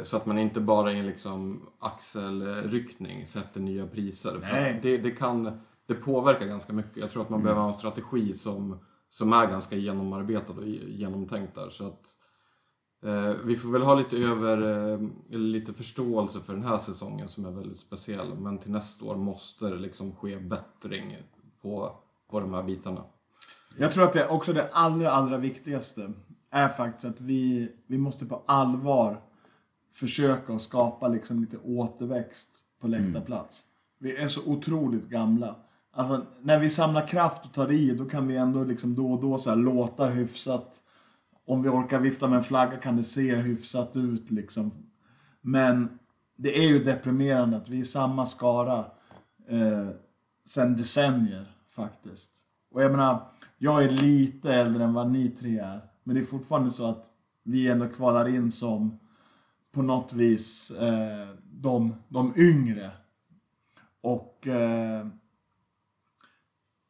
Så 0.02 0.16
att 0.16 0.26
man 0.26 0.38
inte 0.38 0.60
bara 0.60 0.92
i 0.92 0.98
en 0.98 1.06
liksom 1.06 1.68
axelryckning 1.78 3.26
sätter 3.26 3.60
nya 3.60 3.86
priser. 3.86 4.30
För 4.40 4.80
det, 4.82 4.98
det 4.98 5.10
kan 5.10 5.60
det 5.86 5.94
påverkar 5.94 6.46
ganska 6.46 6.72
mycket. 6.72 6.96
Jag 6.96 7.10
tror 7.10 7.22
att 7.22 7.30
man 7.30 7.42
behöver 7.42 7.60
ha 7.60 7.68
en 7.68 7.74
strategi 7.74 8.32
som, 8.32 8.78
som 9.08 9.32
är 9.32 9.46
ganska 9.46 9.76
genomarbetad 9.76 10.52
och 10.52 10.66
genomtänkt 10.66 11.54
där. 11.54 11.70
Så 11.70 11.86
att, 11.86 12.06
vi 13.44 13.56
får 13.56 13.72
väl 13.72 13.82
ha 13.82 13.94
lite 13.94 14.18
över, 14.18 14.92
eh, 14.92 15.00
lite 15.38 15.72
förståelse 15.72 16.40
för 16.40 16.52
den 16.52 16.64
här 16.64 16.78
säsongen 16.78 17.28
som 17.28 17.44
är 17.44 17.50
väldigt 17.50 17.78
speciell. 17.78 18.38
Men 18.38 18.58
till 18.58 18.70
nästa 18.70 19.04
år 19.04 19.16
måste 19.16 19.68
det 19.68 19.76
liksom 19.76 20.16
ske 20.16 20.38
bättring 20.38 21.16
på, 21.62 21.96
på 22.30 22.40
de 22.40 22.54
här 22.54 22.62
bitarna. 22.62 23.04
Jag 23.78 23.92
tror 23.92 24.04
att 24.04 24.12
det 24.12 24.28
också 24.28 24.52
det 24.52 24.68
allra, 24.72 25.10
allra 25.10 25.38
viktigaste 25.38 26.12
är 26.50 26.68
faktiskt 26.68 27.04
att 27.04 27.20
vi, 27.20 27.72
vi 27.86 27.98
måste 27.98 28.26
på 28.26 28.42
allvar 28.46 29.22
försöka 29.92 30.52
att 30.52 30.62
skapa 30.62 31.08
liksom 31.08 31.40
lite 31.40 31.58
återväxt 31.58 32.50
på 32.80 32.88
läktarplats. 32.88 33.62
Vi 33.98 34.16
är 34.16 34.28
så 34.28 34.50
otroligt 34.50 35.08
gamla. 35.08 35.56
Alltså, 35.92 36.26
när 36.42 36.58
vi 36.58 36.70
samlar 36.70 37.06
kraft 37.06 37.44
och 37.44 37.52
tar 37.52 37.72
i, 37.72 37.90
då 37.90 38.04
kan 38.04 38.26
vi 38.26 38.36
ändå 38.36 38.64
liksom 38.64 38.94
då 38.94 39.12
och 39.12 39.20
då 39.20 39.38
så 39.38 39.54
låta 39.54 40.06
hyfsat. 40.06 40.82
Om 41.46 41.62
vi 41.62 41.68
orkar 41.68 42.00
vifta 42.00 42.28
med 42.28 42.36
en 42.36 42.44
flagga 42.44 42.76
kan 42.76 42.96
det 42.96 43.04
se 43.04 43.36
hyfsat 43.36 43.96
ut 43.96 44.30
liksom. 44.30 44.70
Men 45.40 45.98
det 46.36 46.58
är 46.58 46.68
ju 46.68 46.84
deprimerande 46.84 47.56
att 47.56 47.68
vi 47.68 47.80
är 47.80 47.84
samma 47.84 48.26
skara 48.26 48.84
eh, 49.48 49.88
sen 50.44 50.76
decennier 50.76 51.46
faktiskt. 51.68 52.38
Och 52.70 52.82
jag 52.82 52.90
menar, 52.90 53.28
jag 53.58 53.84
är 53.84 53.90
lite 53.90 54.54
äldre 54.54 54.84
än 54.84 54.94
vad 54.94 55.10
ni 55.10 55.28
tre 55.28 55.58
är. 55.58 55.80
Men 56.04 56.14
det 56.14 56.20
är 56.20 56.24
fortfarande 56.24 56.70
så 56.70 56.86
att 56.86 57.10
vi 57.42 57.68
ändå 57.68 57.88
kvalar 57.88 58.28
in 58.28 58.52
som 58.52 58.98
på 59.72 59.82
något 59.82 60.12
vis 60.12 60.70
eh, 60.70 61.28
de, 61.44 61.94
de 62.08 62.32
yngre. 62.36 62.90
Och 64.00 64.46
eh, 64.46 65.06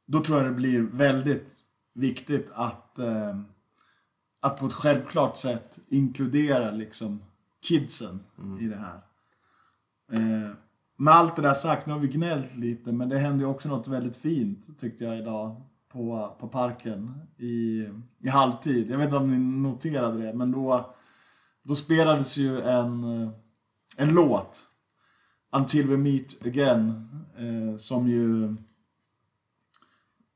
då 0.07 0.21
tror 0.21 0.39
jag 0.39 0.47
det 0.47 0.55
blir 0.55 0.81
väldigt 0.81 1.53
viktigt 1.95 2.51
att, 2.55 2.99
eh, 2.99 3.41
att 4.47 4.61
på 4.61 4.67
ett 4.67 4.73
självklart 4.73 5.37
sätt 5.37 5.79
inkludera 5.89 6.71
liksom 6.71 7.23
kidsen 7.63 8.21
i 8.61 8.67
det 8.67 8.77
här. 8.77 9.01
Eh, 10.13 10.51
med 10.97 11.15
allt 11.15 11.37
det 11.37 11.43
där 11.43 11.55
sagt, 11.55 11.87
nu 11.87 11.93
har 11.93 12.01
vi 12.01 12.09
gnällt 12.09 12.57
lite, 12.57 12.93
men 12.93 13.09
det 13.09 13.19
hände 13.19 13.45
ju 13.45 13.51
också 13.51 13.69
något 13.69 13.89
väldigt 13.89 14.17
fint 14.17 14.79
tyckte 14.79 15.05
jag 15.05 15.19
idag 15.19 15.63
på, 15.93 16.37
på 16.41 16.49
parken 16.49 17.15
i, 17.39 17.89
i 18.21 18.29
halvtid. 18.29 18.91
Jag 18.91 18.99
vet 18.99 19.05
inte 19.05 19.17
om 19.17 19.31
ni 19.31 19.69
noterade 19.69 20.23
det, 20.23 20.33
men 20.33 20.53
då, 20.53 20.95
då 21.65 21.75
spelades 21.75 22.37
ju 22.37 22.61
en, 22.61 23.05
eh, 23.05 23.31
en 23.97 24.15
låt, 24.15 24.63
Until 25.57 25.87
We 25.87 25.97
Meet 25.97 26.47
Again, 26.47 27.09
eh, 27.37 27.77
som 27.77 28.09
ju 28.09 28.57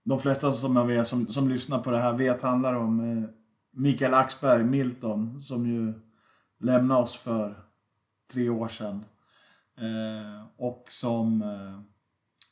de 0.05 0.19
flesta 0.19 0.53
som, 0.53 0.77
jag 0.77 0.87
vet, 0.87 1.07
som, 1.07 1.27
som 1.27 1.49
lyssnar 1.49 1.79
på 1.79 1.91
det 1.91 1.99
här 1.99 2.13
vet 2.13 2.43
handlar 2.43 2.75
om 2.75 3.01
eh, 3.01 3.40
Mikael 3.73 4.15
Axberg, 4.15 4.65
Milton, 4.65 5.43
som 5.43 5.67
ju 5.67 5.93
lämnade 6.61 7.03
oss 7.03 7.17
för 7.17 7.55
tre 8.33 8.49
år 8.49 8.69
sedan. 8.69 9.05
Eh, 9.79 10.47
och 10.57 10.85
som 10.89 11.43
eh, 11.43 11.81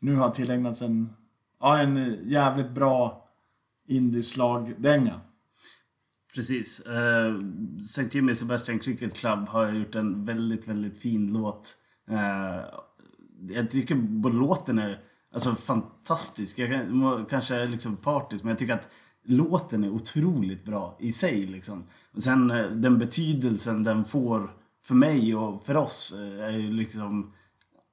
nu 0.01 0.15
har 0.15 0.31
tillägnats 0.31 0.83
en, 0.83 1.13
ja, 1.61 1.79
en 1.79 2.19
jävligt 2.29 2.71
bra 2.71 3.29
indieslagdänga. 3.87 5.21
Precis. 6.35 6.81
Eh, 6.81 7.35
St. 7.79 8.09
Jimmy 8.11 8.35
Sebastian 8.35 8.79
Cricket 8.79 9.15
Club 9.15 9.49
har 9.49 9.73
gjort 9.73 9.95
en 9.95 10.25
väldigt, 10.25 10.69
väldigt 10.69 10.99
fin 10.99 11.33
låt. 11.33 11.77
Eh, 12.11 12.65
jag 13.49 13.71
tycker 13.71 13.95
både 13.95 14.37
låten 14.37 14.79
är 14.79 14.99
alltså, 15.33 15.55
fantastisk. 15.55 16.59
Jag 16.59 16.71
kan, 16.71 17.27
kanske 17.31 17.55
är 17.55 17.69
liksom 17.69 17.97
partisk, 17.97 18.45
men 18.45 18.51
jag 18.51 18.59
tycker 18.59 18.75
att 18.75 18.89
låten 19.25 19.85
är 19.85 19.91
otroligt 19.91 20.65
bra 20.65 20.97
i 21.01 21.13
sig. 21.13 21.47
Liksom. 21.47 21.85
Och 22.13 22.23
sen 22.23 22.51
uh, 22.51 22.71
den 22.71 22.99
betydelsen 22.99 23.85
den 23.85 24.05
får 24.05 24.55
för 24.85 24.95
mig 24.95 25.35
och 25.35 25.67
för 25.67 25.77
oss 25.77 26.15
är 26.41 26.51
ju 26.51 26.73
liksom... 26.73 27.33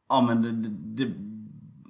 Ja 0.10 0.22
men 0.22 0.42
det, 0.42 1.06
det, 1.06 1.14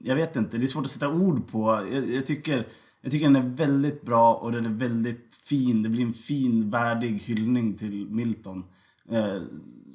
Jag 0.03 0.15
vet 0.15 0.35
inte, 0.35 0.57
det 0.57 0.65
är 0.65 0.67
svårt 0.67 0.85
att 0.85 0.91
sätta 0.91 1.09
ord 1.09 1.47
på. 1.47 1.87
Jag, 1.91 2.09
jag 2.09 2.25
tycker... 2.25 2.67
Jag 3.01 3.11
tycker 3.11 3.25
den 3.25 3.35
är 3.35 3.55
väldigt 3.55 4.01
bra 4.01 4.33
och 4.35 4.51
den 4.51 4.65
är 4.65 4.69
väldigt 4.69 5.35
fin. 5.35 5.83
Det 5.83 5.89
blir 5.89 6.05
en 6.05 6.13
fin, 6.13 6.69
värdig 6.69 7.19
hyllning 7.19 7.73
till 7.77 8.09
Milton. 8.09 8.63
Eh, 9.09 9.41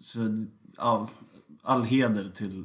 så, 0.00 0.46
ja, 0.76 1.08
all 1.62 1.84
heder 1.84 2.30
till, 2.34 2.64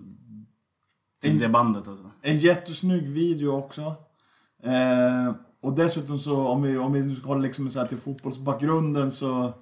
till 1.21 1.31
En- 1.31 1.39
det 1.39 1.49
bandet 1.49 1.87
alltså. 1.87 2.11
En 2.21 2.37
jättesnygg 2.37 3.09
video 3.09 3.51
också. 3.51 3.81
Eh, 4.63 5.35
och 5.65 5.73
dessutom 5.73 6.17
så, 6.17 6.47
om 6.47 6.61
vi, 6.61 6.77
om 6.77 6.93
vi 6.93 7.07
nu 7.07 7.15
ska 7.15 7.27
hålla 7.27 7.41
liksom 7.41 7.69
så 7.69 7.79
här 7.79 7.87
till 7.87 7.97
fotbollsbakgrunden 7.97 9.11
så 9.11 9.53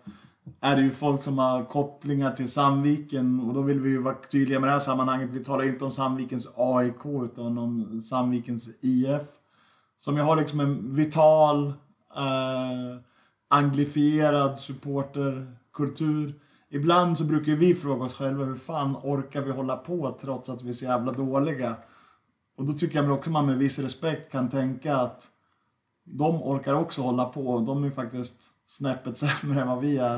är 0.62 0.76
det 0.76 0.82
ju 0.82 0.90
folk 0.90 1.22
som 1.22 1.38
har 1.38 1.66
kopplingar 1.66 2.32
till 2.32 2.52
Sandviken 2.52 3.40
och 3.40 3.54
då 3.54 3.62
vill 3.62 3.80
vi 3.80 3.90
ju 3.90 3.98
vara 3.98 4.16
tydliga 4.32 4.60
med 4.60 4.70
det 4.70 4.72
här 4.72 4.80
sammanhanget. 4.80 5.30
Vi 5.34 5.40
talar 5.40 5.64
ju 5.64 5.70
inte 5.70 5.86
om 5.86 5.92
Sandvikens 5.92 6.48
AIK 6.56 7.06
utan 7.24 7.58
om 7.58 8.02
Sandvikens 8.02 8.70
IF. 8.82 9.22
Som 9.98 10.16
ju 10.18 10.22
har 10.22 10.36
liksom 10.36 10.60
en 10.60 10.96
vital, 10.96 11.68
eh, 12.16 13.00
anglifierad 13.48 14.60
supporterkultur. 14.60 16.34
Ibland 16.70 17.18
så 17.18 17.26
brukar 17.26 17.52
ju 17.52 17.58
vi 17.58 17.76
fråga 17.76 18.06
oss 18.06 18.14
själva 18.14 18.46
hur 18.46 18.56
fan 18.56 18.96
orkar 19.04 19.42
vi 19.42 19.52
hålla 19.52 19.78
på 19.78 20.18
trots 20.22 20.50
att 20.50 20.64
vi 20.64 20.70
är 20.70 20.74
så 20.74 20.86
jävla 20.86 21.12
dåliga. 21.12 21.76
Och 22.58 22.66
då 22.66 22.74
tycker 22.74 22.96
jag 22.96 23.04
väl 23.04 23.12
också 23.12 23.32
man 23.32 23.46
med 23.46 23.58
viss 23.58 23.80
respekt 23.80 24.32
kan 24.32 24.50
tänka 24.50 24.98
att 24.98 25.30
de 26.06 26.44
orkar 26.44 26.74
också 26.74 27.02
hålla 27.02 27.26
på. 27.26 27.60
De 27.60 27.84
är 27.84 27.90
faktiskt 27.90 28.44
snäppet 28.66 29.18
sämre 29.42 29.62
än 29.62 29.68
vad 29.68 29.80
vi 29.80 29.98
är. 29.98 30.16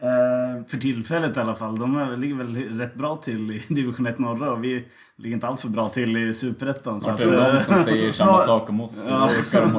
Eh, 0.00 0.64
För 0.66 0.76
tillfället 0.78 1.36
i 1.36 1.40
alla 1.40 1.54
fall. 1.54 1.78
De 1.78 1.96
är, 1.96 2.16
ligger 2.16 2.34
väl 2.34 2.78
rätt 2.78 2.94
bra 2.94 3.16
till 3.16 3.50
i 3.50 3.62
division 3.74 4.06
1 4.06 4.18
norra 4.18 4.52
och 4.52 4.64
vi 4.64 4.84
ligger 5.16 5.34
inte 5.34 5.46
alls 5.48 5.60
för 5.62 5.68
bra 5.68 5.88
till 5.88 6.16
i 6.16 6.34
superettan. 6.34 7.00
Så 7.00 7.10
att, 7.10 7.20
För 7.20 7.30
de 7.36 7.36
eh, 7.56 7.58
som 7.58 7.80
säger 7.80 8.10
samma 8.12 8.30
Snart- 8.32 8.42
sak 8.42 8.70
om 8.70 8.80
oss. 8.80 9.04
Ja, 9.08 9.28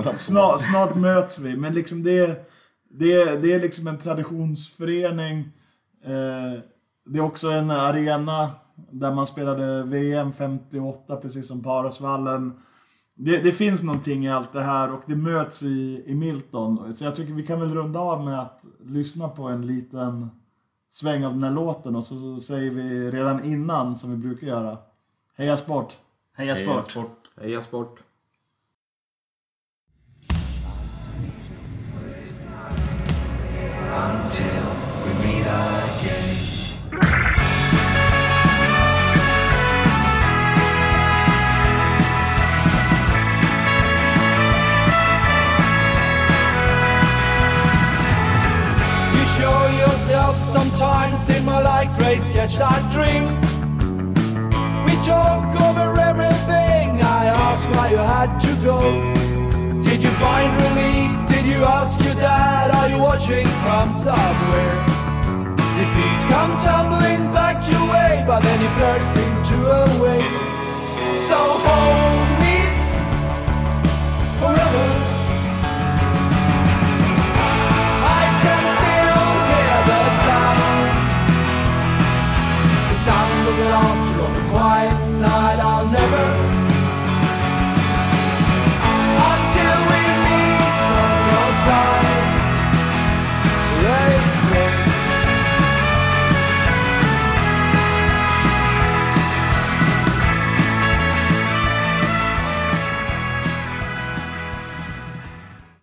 de 0.04 0.18
snart, 0.18 0.62
snart 0.62 0.96
möts 0.96 1.40
vi, 1.40 1.58
men 1.58 1.74
liksom 1.74 2.04
det, 2.04 2.28
det, 2.90 3.26
det 3.42 3.54
är 3.54 3.60
liksom 3.60 3.88
en 3.88 3.98
traditionsförening. 3.98 5.40
Eh, 6.06 6.62
det 7.06 7.20
är 7.20 7.24
också 7.24 7.50
en 7.50 7.72
arena 7.72 8.52
där 8.92 9.14
man 9.14 9.28
spelade 9.28 9.84
VM 9.84 10.32
58, 10.32 11.16
precis 11.16 11.48
som 11.48 11.64
Parosvallen. 11.64 12.54
Det, 13.20 13.38
det 13.38 13.52
finns 13.52 13.84
någonting 13.84 14.26
i 14.26 14.32
allt 14.32 14.54
det 14.54 14.62
här 14.62 14.94
och 14.94 15.02
det 15.06 15.16
möts 15.16 15.64
i, 15.64 16.04
i 16.06 16.16
Milton. 16.16 16.94
Så 16.94 17.06
jag 17.06 17.16
tycker 17.16 17.34
vi 17.34 17.46
kan 17.46 17.60
väl 17.60 17.74
runda 17.74 18.00
av 18.00 18.26
med 18.26 18.40
att 18.40 18.66
lyssna 18.86 19.30
på 19.30 19.44
en 19.44 19.68
liten 19.68 20.30
sväng 20.90 21.26
av 21.26 21.34
den 21.34 21.44
här 21.44 21.52
låten 21.52 21.96
och 21.96 22.04
så, 22.04 22.20
så 22.20 22.40
säger 22.40 22.72
vi 22.72 23.12
redan 23.12 23.44
innan, 23.44 23.96
som 23.96 24.12
vi 24.12 24.18
brukar 24.18 24.48
göra, 24.48 24.78
Heja 25.36 25.58
Sport! 25.58 25.98
Heja 26.34 26.54
Heja 26.56 26.82
sport! 26.82 26.92
sport. 26.92 27.30
Heja 27.42 27.62
sport! 27.62 28.04
until 33.98 34.77
light 51.78 51.96
grey 52.00 52.18
sketched 52.18 52.60
out 52.60 52.84
dreams. 52.92 53.38
We 54.86 54.94
talk 55.06 55.46
over 55.68 55.88
everything. 56.10 56.88
I 57.20 57.22
ask 57.48 57.64
why 57.76 57.92
you 57.92 58.02
had 58.16 58.32
to 58.46 58.52
go. 58.70 58.80
Did 59.88 60.00
you 60.06 60.14
find 60.26 60.50
relief? 60.66 61.12
Did 61.34 61.46
you 61.46 61.60
ask 61.78 62.02
your 62.02 62.16
dad? 62.16 62.72
Are 62.80 62.90
you 62.90 63.00
watching 63.10 63.48
from 63.64 63.88
somewhere? 64.08 64.76
Did 65.76 65.90
peace 65.98 66.24
come 66.34 66.54
tumbling 66.66 67.24
back 67.38 67.58
your 67.72 67.86
way? 67.94 68.24
But 68.26 68.42
then 68.42 68.60
you 68.66 68.72
burst 68.82 69.14
into 69.26 69.56
a 69.80 69.84
wave. 70.02 70.34
So 71.28 71.40
hold 71.66 72.30
me 72.42 72.58
forever. 74.40 74.97